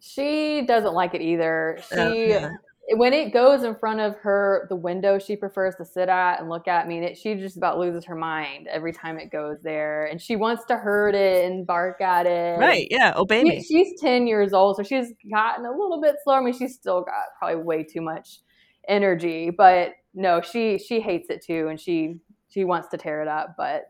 She 0.00 0.62
doesn't 0.66 0.92
like 0.94 1.14
it 1.14 1.20
either. 1.22 1.78
Oh, 1.78 1.82
she 1.94 2.00
Oh, 2.00 2.12
yeah. 2.12 2.50
When 2.96 3.12
it 3.14 3.32
goes 3.32 3.62
in 3.62 3.74
front 3.76 3.98
of 4.00 4.14
her 4.18 4.66
the 4.68 4.76
window 4.76 5.18
she 5.18 5.36
prefers 5.36 5.74
to 5.76 5.84
sit 5.84 6.08
at 6.10 6.38
and 6.38 6.50
look 6.50 6.68
at 6.68 6.86
me 6.86 6.96
and 6.98 7.06
it, 7.06 7.16
she 7.16 7.34
just 7.34 7.56
about 7.56 7.78
loses 7.78 8.04
her 8.04 8.14
mind 8.14 8.66
every 8.68 8.92
time 8.92 9.18
it 9.18 9.30
goes 9.32 9.56
there. 9.62 10.04
And 10.06 10.20
she 10.20 10.36
wants 10.36 10.64
to 10.66 10.76
hurt 10.76 11.14
it 11.14 11.46
and 11.46 11.66
bark 11.66 12.00
at 12.02 12.26
it. 12.26 12.58
Right, 12.58 12.86
yeah, 12.90 13.14
oh, 13.16 13.22
obey 13.22 13.40
She- 13.42 13.48
me. 13.48 13.62
she's 13.62 14.00
10 14.00 14.26
years 14.26 14.52
old 14.52 14.76
so 14.76 14.82
she's 14.82 15.12
gotten 15.30 15.64
a 15.64 15.70
little 15.70 16.00
bit 16.00 16.16
slower 16.24 16.38
i 16.38 16.44
mean 16.44 16.52
she's 16.52 16.74
still 16.74 17.00
got 17.02 17.14
probably 17.38 17.62
way 17.62 17.82
too 17.84 18.00
much 18.02 18.40
energy 18.86 19.50
but 19.50 19.92
no 20.12 20.42
she 20.42 20.78
she 20.78 21.00
hates 21.00 21.30
it 21.30 21.42
too 21.42 21.68
and 21.68 21.80
she 21.80 22.18
she 22.48 22.64
wants 22.64 22.88
to 22.88 22.98
tear 22.98 23.22
it 23.22 23.28
up 23.28 23.54
but 23.56 23.84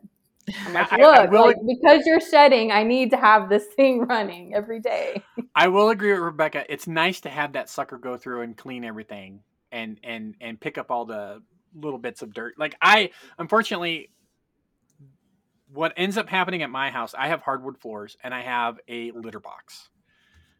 i'm 0.65 0.73
like 0.73 0.91
I- 0.93 1.01
I 1.01 1.21
look 1.23 1.31
will- 1.31 1.45
like, 1.47 1.57
because 1.67 2.05
you're 2.05 2.21
shedding 2.21 2.71
i 2.71 2.83
need 2.83 3.09
to 3.11 3.17
have 3.17 3.49
this 3.49 3.65
thing 3.75 4.01
running 4.07 4.53
every 4.53 4.79
day 4.79 5.23
I 5.57 5.69
will 5.69 5.89
agree 5.89 6.11
with 6.11 6.19
Rebecca. 6.21 6.65
It's 6.67 6.85
nice 6.85 7.21
to 7.21 7.29
have 7.29 7.53
that 7.53 7.69
sucker 7.69 7.97
go 7.97 8.17
through 8.17 8.41
and 8.41 8.57
clean 8.57 8.83
everything 8.83 9.39
and 9.71 9.97
and 10.03 10.35
and 10.41 10.59
pick 10.59 10.77
up 10.77 10.91
all 10.91 11.05
the 11.05 11.41
little 11.73 11.97
bits 11.99 12.21
of 12.21 12.33
dirt. 12.33 12.55
Like 12.57 12.75
I 12.81 13.11
unfortunately 13.39 14.09
what 15.71 15.93
ends 15.97 16.17
up 16.17 16.27
happening 16.29 16.61
at 16.61 16.69
my 16.69 16.91
house, 16.91 17.13
I 17.17 17.27
have 17.29 17.41
hardwood 17.41 17.77
floors 17.77 18.17
and 18.23 18.33
I 18.33 18.41
have 18.41 18.79
a 18.87 19.11
litter 19.11 19.39
box. 19.39 19.89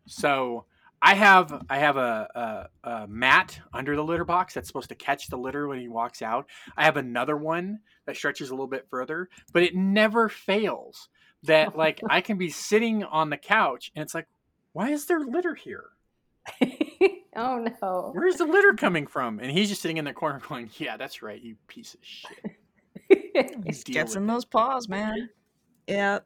So 0.07 0.65
I 1.01 1.15
have 1.15 1.65
I 1.69 1.79
have 1.79 1.97
a, 1.97 2.69
a, 2.83 2.89
a 2.89 3.07
mat 3.07 3.59
under 3.73 3.95
the 3.95 4.03
litter 4.03 4.25
box 4.25 4.53
that's 4.53 4.67
supposed 4.67 4.89
to 4.89 4.95
catch 4.95 5.27
the 5.27 5.37
litter 5.37 5.67
when 5.67 5.79
he 5.79 5.87
walks 5.87 6.21
out. 6.21 6.47
I 6.75 6.85
have 6.85 6.97
another 6.97 7.37
one 7.37 7.79
that 8.05 8.15
stretches 8.15 8.49
a 8.49 8.53
little 8.53 8.67
bit 8.67 8.87
further, 8.89 9.29
but 9.53 9.63
it 9.63 9.75
never 9.75 10.29
fails 10.29 11.09
that 11.43 11.77
like 11.77 12.01
I 12.09 12.21
can 12.21 12.37
be 12.37 12.49
sitting 12.49 13.03
on 13.03 13.29
the 13.29 13.37
couch 13.37 13.91
and 13.95 14.03
it's 14.03 14.15
like, 14.15 14.27
why 14.73 14.89
is 14.89 15.05
there 15.05 15.19
litter 15.19 15.55
here? 15.55 15.85
oh 17.35 17.65
no 17.81 18.11
Where's 18.13 18.37
the 18.37 18.45
litter 18.45 18.73
coming 18.73 19.07
from? 19.07 19.39
And 19.39 19.51
he's 19.51 19.69
just 19.69 19.81
sitting 19.81 19.97
in 19.97 20.05
the 20.05 20.13
corner 20.13 20.41
going, 20.49 20.69
yeah, 20.77 20.97
that's 20.97 21.21
right, 21.21 21.41
you 21.41 21.55
piece 21.67 21.93
of 21.93 21.99
shit. 22.01 22.57
He 23.07 23.73
gets 23.93 24.11
with 24.11 24.17
in 24.17 24.23
it. 24.23 24.27
those 24.33 24.45
paws, 24.45 24.87
man. 24.87 25.29
Yeah. 25.87 26.19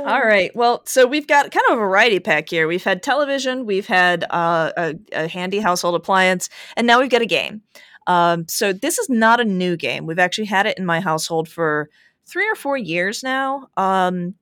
All 0.00 0.20
right. 0.20 0.54
Well, 0.56 0.82
so 0.86 1.06
we've 1.06 1.26
got 1.26 1.50
kind 1.50 1.64
of 1.70 1.78
a 1.78 1.80
variety 1.80 2.20
pack 2.20 2.48
here. 2.48 2.66
We've 2.66 2.82
had 2.82 3.02
television, 3.02 3.66
we've 3.66 3.86
had 3.86 4.24
uh, 4.30 4.72
a, 4.76 4.94
a 5.12 5.28
handy 5.28 5.60
household 5.60 5.94
appliance, 5.94 6.48
and 6.76 6.86
now 6.86 7.00
we've 7.00 7.10
got 7.10 7.22
a 7.22 7.26
game. 7.26 7.62
Um, 8.06 8.48
so 8.48 8.72
this 8.72 8.98
is 8.98 9.08
not 9.08 9.40
a 9.40 9.44
new 9.44 9.76
game. 9.76 10.06
We've 10.06 10.18
actually 10.18 10.46
had 10.46 10.66
it 10.66 10.78
in 10.78 10.86
my 10.86 11.00
household 11.00 11.48
for 11.48 11.90
three 12.26 12.48
or 12.48 12.54
four 12.54 12.76
years 12.76 13.22
now. 13.22 13.68
Um, 13.76 14.34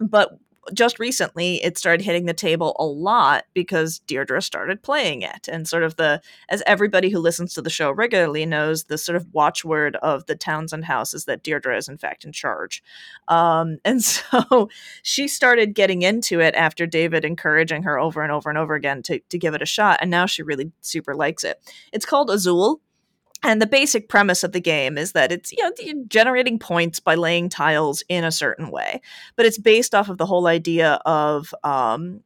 but 0.00 0.38
just 0.72 0.98
recently, 0.98 1.62
it 1.62 1.76
started 1.76 2.04
hitting 2.04 2.26
the 2.26 2.32
table 2.32 2.76
a 2.78 2.84
lot 2.84 3.44
because 3.52 3.98
Deirdre 4.00 4.40
started 4.40 4.82
playing 4.82 5.22
it, 5.22 5.48
and 5.48 5.68
sort 5.68 5.82
of 5.82 5.96
the 5.96 6.20
as 6.48 6.62
everybody 6.66 7.10
who 7.10 7.18
listens 7.18 7.54
to 7.54 7.62
the 7.62 7.70
show 7.70 7.90
regularly 7.90 8.46
knows, 8.46 8.84
the 8.84 8.98
sort 8.98 9.16
of 9.16 9.32
watchword 9.32 9.96
of 9.96 10.26
the 10.26 10.36
Townsend 10.36 10.84
house 10.84 11.14
is 11.14 11.24
that 11.24 11.42
Deirdre 11.42 11.76
is 11.76 11.88
in 11.88 11.98
fact 11.98 12.24
in 12.24 12.32
charge. 12.32 12.82
Um, 13.28 13.78
and 13.84 14.02
so 14.04 14.68
she 15.02 15.28
started 15.28 15.74
getting 15.74 16.02
into 16.02 16.40
it 16.40 16.54
after 16.54 16.86
David 16.86 17.24
encouraging 17.24 17.82
her 17.82 17.98
over 17.98 18.22
and 18.22 18.32
over 18.32 18.48
and 18.48 18.58
over 18.58 18.74
again 18.74 19.02
to, 19.04 19.18
to 19.18 19.38
give 19.38 19.54
it 19.54 19.62
a 19.62 19.66
shot. 19.66 19.98
And 20.00 20.10
now 20.10 20.26
she 20.26 20.42
really 20.42 20.72
super 20.80 21.14
likes 21.14 21.44
it. 21.44 21.60
It's 21.92 22.06
called 22.06 22.30
Azul. 22.30 22.80
And 23.44 23.60
the 23.60 23.66
basic 23.66 24.08
premise 24.08 24.42
of 24.42 24.52
the 24.52 24.60
game 24.60 24.98
is 24.98 25.12
that 25.12 25.30
it's 25.30 25.52
you 25.52 25.62
know 25.62 26.04
generating 26.08 26.58
points 26.58 26.98
by 26.98 27.14
laying 27.14 27.48
tiles 27.48 28.02
in 28.08 28.24
a 28.24 28.32
certain 28.32 28.70
way, 28.70 29.00
but 29.36 29.46
it's 29.46 29.58
based 29.58 29.94
off 29.94 30.08
of 30.08 30.18
the 30.18 30.26
whole 30.26 30.46
idea 30.46 30.94
of 31.04 31.54
um, 31.62 32.22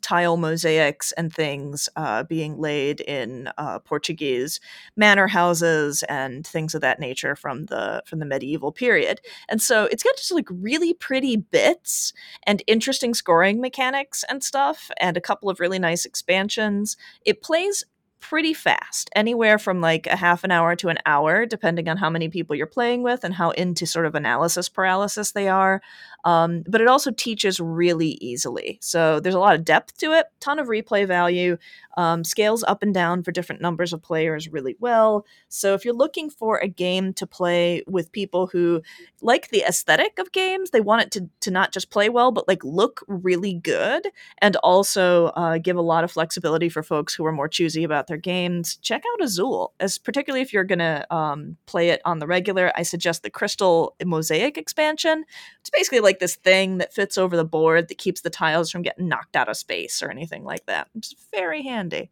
tile 0.00 0.36
mosaics 0.36 1.12
and 1.12 1.32
things 1.32 1.88
uh, 1.96 2.22
being 2.22 2.58
laid 2.58 3.00
in 3.00 3.50
uh, 3.58 3.78
Portuguese 3.80 4.60
manor 4.96 5.26
houses 5.26 6.02
and 6.04 6.46
things 6.46 6.74
of 6.74 6.80
that 6.80 7.00
nature 7.00 7.34
from 7.34 7.66
the 7.66 8.02
from 8.06 8.18
the 8.18 8.26
medieval 8.26 8.72
period. 8.72 9.20
And 9.48 9.60
so 9.60 9.84
it's 9.84 10.02
got 10.02 10.16
just 10.16 10.32
like 10.32 10.48
really 10.50 10.94
pretty 10.94 11.36
bits 11.36 12.12
and 12.44 12.62
interesting 12.66 13.14
scoring 13.14 13.60
mechanics 13.60 14.24
and 14.28 14.42
stuff, 14.42 14.90
and 14.98 15.16
a 15.16 15.20
couple 15.20 15.50
of 15.50 15.60
really 15.60 15.78
nice 15.78 16.04
expansions. 16.04 16.96
It 17.24 17.42
plays 17.42 17.84
pretty 18.28 18.54
fast, 18.54 19.08
anywhere 19.14 19.58
from 19.58 19.80
like 19.80 20.06
a 20.06 20.16
half 20.16 20.42
an 20.42 20.50
hour 20.50 20.74
to 20.76 20.88
an 20.88 20.98
hour, 21.06 21.46
depending 21.46 21.88
on 21.88 21.96
how 21.96 22.10
many 22.10 22.28
people 22.28 22.56
you're 22.56 22.66
playing 22.66 23.02
with 23.02 23.22
and 23.22 23.34
how 23.34 23.50
into 23.50 23.86
sort 23.86 24.06
of 24.06 24.14
analysis 24.14 24.68
paralysis 24.68 25.32
they 25.32 25.48
are. 25.48 25.80
Um, 26.26 26.64
but 26.68 26.80
it 26.80 26.88
also 26.88 27.12
teaches 27.12 27.60
really 27.60 28.18
easily. 28.20 28.78
So 28.82 29.20
there's 29.20 29.36
a 29.36 29.38
lot 29.38 29.54
of 29.54 29.64
depth 29.64 29.96
to 29.98 30.12
it, 30.12 30.26
ton 30.40 30.58
of 30.58 30.66
replay 30.66 31.06
value, 31.06 31.56
um, 31.96 32.24
scales 32.24 32.64
up 32.64 32.82
and 32.82 32.92
down 32.92 33.22
for 33.22 33.30
different 33.30 33.62
numbers 33.62 33.92
of 33.92 34.02
players 34.02 34.48
really 34.48 34.76
well. 34.80 35.24
So 35.48 35.74
if 35.74 35.84
you're 35.84 35.94
looking 35.94 36.28
for 36.28 36.58
a 36.58 36.66
game 36.68 37.14
to 37.14 37.26
play 37.28 37.82
with 37.86 38.10
people 38.10 38.48
who 38.48 38.82
like 39.22 39.50
the 39.50 39.62
aesthetic 39.62 40.18
of 40.18 40.32
games, 40.32 40.70
they 40.70 40.80
want 40.80 41.02
it 41.02 41.10
to, 41.12 41.28
to 41.42 41.50
not 41.52 41.72
just 41.72 41.90
play 41.90 42.08
well, 42.08 42.32
but 42.32 42.48
like 42.48 42.62
look 42.64 43.04
really 43.06 43.54
good 43.54 44.08
and 44.38 44.56
also 44.56 45.26
uh, 45.36 45.58
give 45.58 45.76
a 45.76 45.82
lot 45.82 46.04
of 46.04 46.10
flexibility 46.10 46.68
for 46.68 46.82
folks 46.82 47.14
who 47.14 47.24
are 47.24 47.32
more 47.32 47.48
choosy 47.48 47.84
about 47.84 48.08
their 48.08 48.16
games, 48.16 48.76
check 48.82 49.02
out 49.14 49.24
Azul. 49.24 49.72
As 49.78 49.96
particularly 49.96 50.42
if 50.42 50.52
you're 50.52 50.64
gonna 50.64 51.06
um, 51.10 51.56
play 51.66 51.90
it 51.90 52.02
on 52.04 52.18
the 52.18 52.26
regular, 52.26 52.72
I 52.74 52.82
suggest 52.82 53.22
the 53.22 53.30
Crystal 53.30 53.94
Mosaic 54.04 54.58
expansion. 54.58 55.24
It's 55.60 55.70
basically 55.70 56.00
like 56.00 56.15
this 56.18 56.36
thing 56.36 56.78
that 56.78 56.92
fits 56.92 57.18
over 57.18 57.36
the 57.36 57.44
board 57.44 57.88
that 57.88 57.98
keeps 57.98 58.20
the 58.20 58.30
tiles 58.30 58.70
from 58.70 58.82
getting 58.82 59.08
knocked 59.08 59.36
out 59.36 59.48
of 59.48 59.56
space 59.56 60.02
or 60.02 60.10
anything 60.10 60.44
like 60.44 60.66
that. 60.66 60.88
It's 60.94 61.14
very 61.32 61.62
handy. 61.62 62.10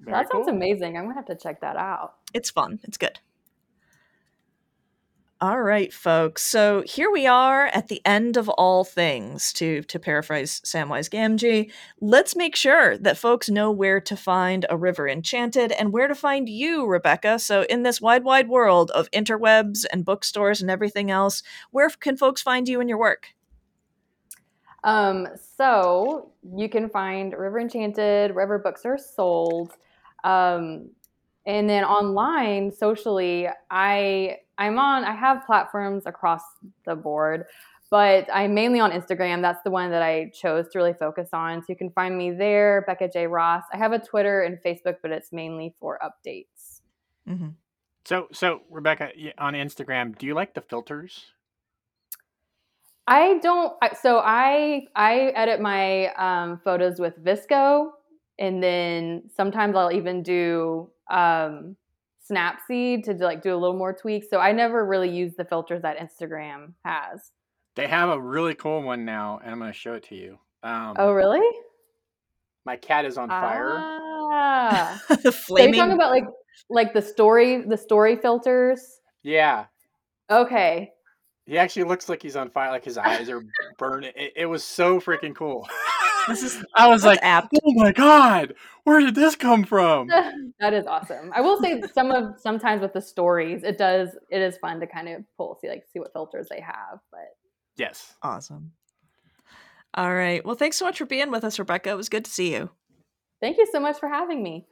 Very 0.00 0.16
that 0.16 0.30
sounds 0.30 0.46
cool. 0.46 0.54
amazing. 0.54 0.96
I'm 0.96 1.04
gonna 1.04 1.14
have 1.14 1.26
to 1.26 1.36
check 1.36 1.60
that 1.60 1.76
out. 1.76 2.14
It's 2.34 2.50
fun. 2.50 2.80
It's 2.84 2.98
good. 2.98 3.18
All 5.38 5.60
right, 5.60 5.92
folks. 5.92 6.42
So 6.42 6.82
here 6.86 7.10
we 7.10 7.26
are 7.26 7.66
at 7.66 7.88
the 7.88 8.00
end 8.06 8.38
of 8.38 8.48
all 8.48 8.84
things, 8.84 9.52
to 9.54 9.82
to 9.82 9.98
paraphrase 9.98 10.62
Samwise 10.64 11.10
Gamgee. 11.10 11.70
Let's 12.00 12.34
make 12.34 12.56
sure 12.56 12.96
that 12.96 13.18
folks 13.18 13.50
know 13.50 13.70
where 13.70 14.00
to 14.00 14.16
find 14.16 14.64
a 14.70 14.78
river 14.78 15.06
enchanted 15.06 15.72
and 15.72 15.92
where 15.92 16.08
to 16.08 16.14
find 16.14 16.48
you, 16.48 16.86
Rebecca. 16.86 17.38
So 17.38 17.66
in 17.68 17.82
this 17.82 18.00
wide, 18.00 18.24
wide 18.24 18.48
world 18.48 18.90
of 18.92 19.10
interwebs 19.10 19.84
and 19.92 20.06
bookstores 20.06 20.62
and 20.62 20.70
everything 20.70 21.10
else, 21.10 21.42
where 21.70 21.90
can 21.90 22.16
folks 22.16 22.40
find 22.40 22.66
you 22.66 22.80
and 22.80 22.88
your 22.88 22.98
work? 22.98 23.34
Um, 24.84 25.28
so 25.58 26.32
you 26.56 26.70
can 26.70 26.88
find 26.88 27.34
River 27.34 27.60
Enchanted, 27.60 28.34
wherever 28.34 28.58
books 28.58 28.86
are 28.86 28.96
sold. 28.96 29.72
Um, 30.24 30.92
and 31.44 31.68
then 31.68 31.84
online, 31.84 32.72
socially, 32.72 33.48
I 33.70 34.38
I'm 34.58 34.78
on 34.78 35.04
I 35.04 35.14
have 35.14 35.44
platforms 35.46 36.04
across 36.06 36.42
the 36.84 36.94
board, 36.94 37.44
but 37.90 38.28
I'm 38.32 38.54
mainly 38.54 38.80
on 38.80 38.90
Instagram. 38.90 39.42
That's 39.42 39.62
the 39.64 39.70
one 39.70 39.90
that 39.90 40.02
I 40.02 40.30
chose 40.34 40.68
to 40.72 40.78
really 40.78 40.94
focus 40.94 41.28
on. 41.32 41.62
So 41.62 41.66
you 41.68 41.76
can 41.76 41.90
find 41.90 42.16
me 42.16 42.32
there, 42.32 42.84
Becca 42.86 43.10
J. 43.12 43.26
Ross. 43.26 43.64
I 43.72 43.76
have 43.76 43.92
a 43.92 43.98
Twitter 43.98 44.42
and 44.42 44.58
Facebook, 44.64 44.96
but 45.02 45.10
it's 45.12 45.32
mainly 45.32 45.74
for 45.78 45.98
updates. 46.02 46.80
Mm-hmm. 47.28 47.48
So, 48.04 48.28
so 48.32 48.60
Rebecca, 48.70 49.10
on 49.38 49.54
Instagram, 49.54 50.16
do 50.16 50.26
you 50.26 50.34
like 50.34 50.54
the 50.54 50.60
filters? 50.60 51.26
I 53.06 53.38
don't. 53.38 53.72
So 54.00 54.18
I 54.18 54.86
I 54.96 55.32
edit 55.36 55.60
my 55.60 56.12
um, 56.14 56.60
photos 56.64 56.98
with 56.98 57.22
VSCO, 57.22 57.90
and 58.38 58.62
then 58.62 59.30
sometimes 59.36 59.76
I'll 59.76 59.92
even 59.92 60.22
do 60.22 60.90
um, 61.08 61.76
Snapseed 62.30 63.04
to 63.04 63.14
like 63.14 63.42
do 63.42 63.54
a 63.54 63.56
little 63.56 63.76
more 63.76 63.92
tweaks. 63.92 64.28
So 64.30 64.38
I 64.38 64.52
never 64.52 64.84
really 64.84 65.10
use 65.10 65.34
the 65.36 65.44
filters 65.44 65.82
that 65.82 65.98
Instagram 65.98 66.72
has. 66.84 67.30
They 67.74 67.86
have 67.86 68.08
a 68.08 68.20
really 68.20 68.54
cool 68.54 68.82
one 68.82 69.04
now, 69.04 69.38
and 69.42 69.52
I'm 69.52 69.58
going 69.58 69.70
to 69.72 69.78
show 69.78 69.94
it 69.94 70.04
to 70.08 70.14
you. 70.14 70.38
Um, 70.62 70.94
Oh, 70.98 71.12
really? 71.12 71.46
my 72.64 72.76
cat 72.76 73.04
is 73.04 73.16
on 73.18 73.28
fire. 73.28 73.70
Ah. 73.76 75.00
the 75.08 75.30
so 75.32 75.56
you're 75.58 75.72
talking 75.74 75.92
about 75.92 76.10
like 76.10 76.24
like 76.70 76.92
the 76.94 77.02
story 77.02 77.62
the 77.62 77.76
story 77.76 78.16
filters. 78.16 79.00
Yeah, 79.22 79.66
Okay. 80.30 80.90
he 81.46 81.58
actually 81.58 81.84
looks 81.84 82.08
like 82.08 82.22
he's 82.22 82.34
on 82.36 82.50
fire, 82.50 82.70
like 82.70 82.84
his 82.84 82.98
eyes 82.98 83.28
are 83.28 83.44
burning. 83.78 84.12
It, 84.16 84.32
it 84.36 84.46
was 84.46 84.64
so 84.64 84.98
freaking 85.00 85.34
cool. 85.34 85.68
this 86.28 86.42
is 86.42 86.64
I 86.74 86.88
was 86.88 87.04
like, 87.04 87.18
apt. 87.22 87.54
oh 87.64 87.72
my 87.74 87.92
god, 87.92 88.54
where 88.84 89.00
did 89.00 89.14
this 89.14 89.36
come 89.36 89.64
from? 89.64 90.08
that 90.60 90.72
is 90.72 90.86
awesome. 90.86 91.32
I 91.34 91.40
will 91.40 91.60
say 91.60 91.82
some 91.94 92.10
of 92.10 92.40
sometimes 92.40 92.80
with 92.82 92.92
the 92.92 93.00
stories, 93.00 93.62
it 93.62 93.78
does 93.78 94.10
it 94.30 94.40
is 94.40 94.56
fun 94.58 94.80
to 94.80 94.86
kind 94.86 95.08
of 95.08 95.22
pull 95.36 95.58
see 95.60 95.68
like 95.68 95.84
see 95.92 95.98
what 95.98 96.12
filters 96.12 96.48
they 96.50 96.60
have, 96.60 97.00
but 97.10 97.36
Yes. 97.76 98.14
Awesome. 98.22 98.72
All 99.94 100.14
right. 100.14 100.44
Well, 100.44 100.56
thanks 100.56 100.76
so 100.76 100.84
much 100.84 100.98
for 100.98 101.06
being 101.06 101.30
with 101.30 101.44
us, 101.44 101.58
Rebecca. 101.58 101.90
It 101.90 101.96
was 101.96 102.08
good 102.08 102.24
to 102.24 102.30
see 102.30 102.52
you. 102.52 102.70
Thank 103.40 103.58
you 103.58 103.66
so 103.70 103.80
much 103.80 103.98
for 103.98 104.08
having 104.08 104.42
me. 104.42 104.66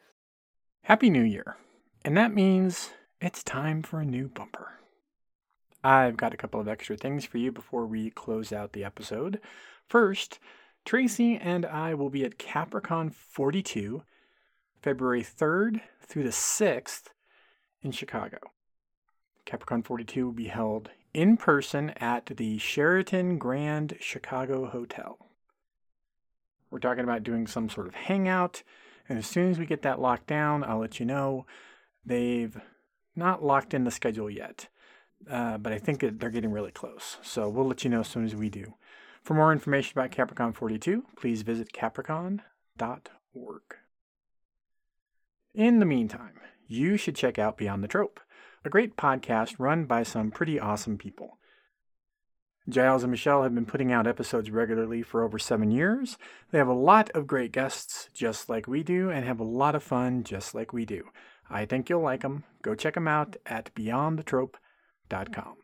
Happy 0.82 1.10
New 1.10 1.22
Year. 1.22 1.56
And 2.04 2.16
that 2.16 2.34
means 2.34 2.90
it's 3.20 3.42
time 3.42 3.82
for 3.82 4.00
a 4.00 4.04
new 4.04 4.28
bumper. 4.28 4.72
I've 5.82 6.16
got 6.16 6.34
a 6.34 6.36
couple 6.38 6.60
of 6.60 6.68
extra 6.68 6.96
things 6.96 7.24
for 7.24 7.38
you 7.38 7.52
before 7.52 7.86
we 7.86 8.10
close 8.10 8.52
out 8.52 8.72
the 8.72 8.84
episode. 8.84 9.40
First, 9.88 10.38
Tracy 10.84 11.36
and 11.36 11.64
I 11.64 11.94
will 11.94 12.10
be 12.10 12.24
at 12.24 12.38
Capricon 12.38 13.12
42, 13.12 14.02
February 14.82 15.22
3rd 15.22 15.80
through 16.02 16.24
the 16.24 16.28
6th 16.28 17.04
in 17.82 17.90
Chicago. 17.90 18.38
Capricon 19.46 19.84
42 19.84 20.26
will 20.26 20.32
be 20.32 20.48
held 20.48 20.90
in 21.14 21.36
person 21.36 21.90
at 21.96 22.26
the 22.26 22.58
Sheraton 22.58 23.38
Grand 23.38 23.96
Chicago 24.00 24.66
Hotel. 24.66 25.18
We're 26.70 26.80
talking 26.80 27.04
about 27.04 27.22
doing 27.22 27.46
some 27.46 27.70
sort 27.70 27.86
of 27.86 27.94
hangout, 27.94 28.62
and 29.08 29.16
as 29.16 29.26
soon 29.26 29.50
as 29.50 29.58
we 29.58 29.66
get 29.66 29.82
that 29.82 30.00
locked 30.00 30.26
down, 30.26 30.64
I'll 30.64 30.78
let 30.80 30.98
you 30.98 31.06
know. 31.06 31.46
They've 32.04 32.58
not 33.16 33.44
locked 33.44 33.72
in 33.72 33.84
the 33.84 33.90
schedule 33.90 34.28
yet, 34.28 34.68
uh, 35.30 35.56
but 35.58 35.72
I 35.72 35.78
think 35.78 36.00
they're 36.00 36.30
getting 36.30 36.50
really 36.50 36.72
close. 36.72 37.18
So 37.22 37.48
we'll 37.48 37.66
let 37.66 37.84
you 37.84 37.90
know 37.90 38.00
as 38.00 38.08
soon 38.08 38.24
as 38.24 38.34
we 38.34 38.50
do. 38.50 38.74
For 39.24 39.32
more 39.32 39.52
information 39.52 39.98
about 39.98 40.10
Capricon 40.10 40.54
42, 40.54 41.04
please 41.16 41.40
visit 41.42 41.72
capricon.org. 41.72 43.62
In 45.54 45.78
the 45.78 45.86
meantime, 45.86 46.34
you 46.66 46.98
should 46.98 47.16
check 47.16 47.38
out 47.38 47.56
Beyond 47.56 47.82
the 47.82 47.88
Trope, 47.88 48.20
a 48.64 48.70
great 48.70 48.96
podcast 48.96 49.54
run 49.58 49.86
by 49.86 50.02
some 50.02 50.30
pretty 50.30 50.60
awesome 50.60 50.98
people. 50.98 51.38
Giles 52.68 53.02
and 53.02 53.10
Michelle 53.10 53.42
have 53.42 53.54
been 53.54 53.66
putting 53.66 53.92
out 53.92 54.06
episodes 54.06 54.50
regularly 54.50 55.02
for 55.02 55.22
over 55.22 55.38
seven 55.38 55.70
years. 55.70 56.18
They 56.50 56.58
have 56.58 56.68
a 56.68 56.74
lot 56.74 57.10
of 57.10 57.26
great 57.26 57.52
guests, 57.52 58.08
just 58.12 58.48
like 58.48 58.66
we 58.66 58.82
do, 58.82 59.10
and 59.10 59.24
have 59.24 59.40
a 59.40 59.44
lot 59.44 59.74
of 59.74 59.82
fun, 59.82 60.24
just 60.24 60.54
like 60.54 60.72
we 60.72 60.84
do. 60.84 61.04
I 61.48 61.64
think 61.64 61.88
you'll 61.88 62.00
like 62.02 62.22
them. 62.22 62.44
Go 62.62 62.74
check 62.74 62.94
them 62.94 63.08
out 63.08 63.36
at 63.46 63.74
beyondthetrope.com. 63.74 65.63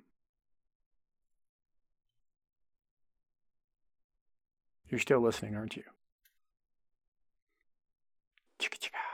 You're 4.91 4.99
still 4.99 5.21
listening, 5.21 5.55
aren't 5.55 5.77
you? 5.77 5.85
Chicka 8.59 8.79
chicka. 8.79 9.10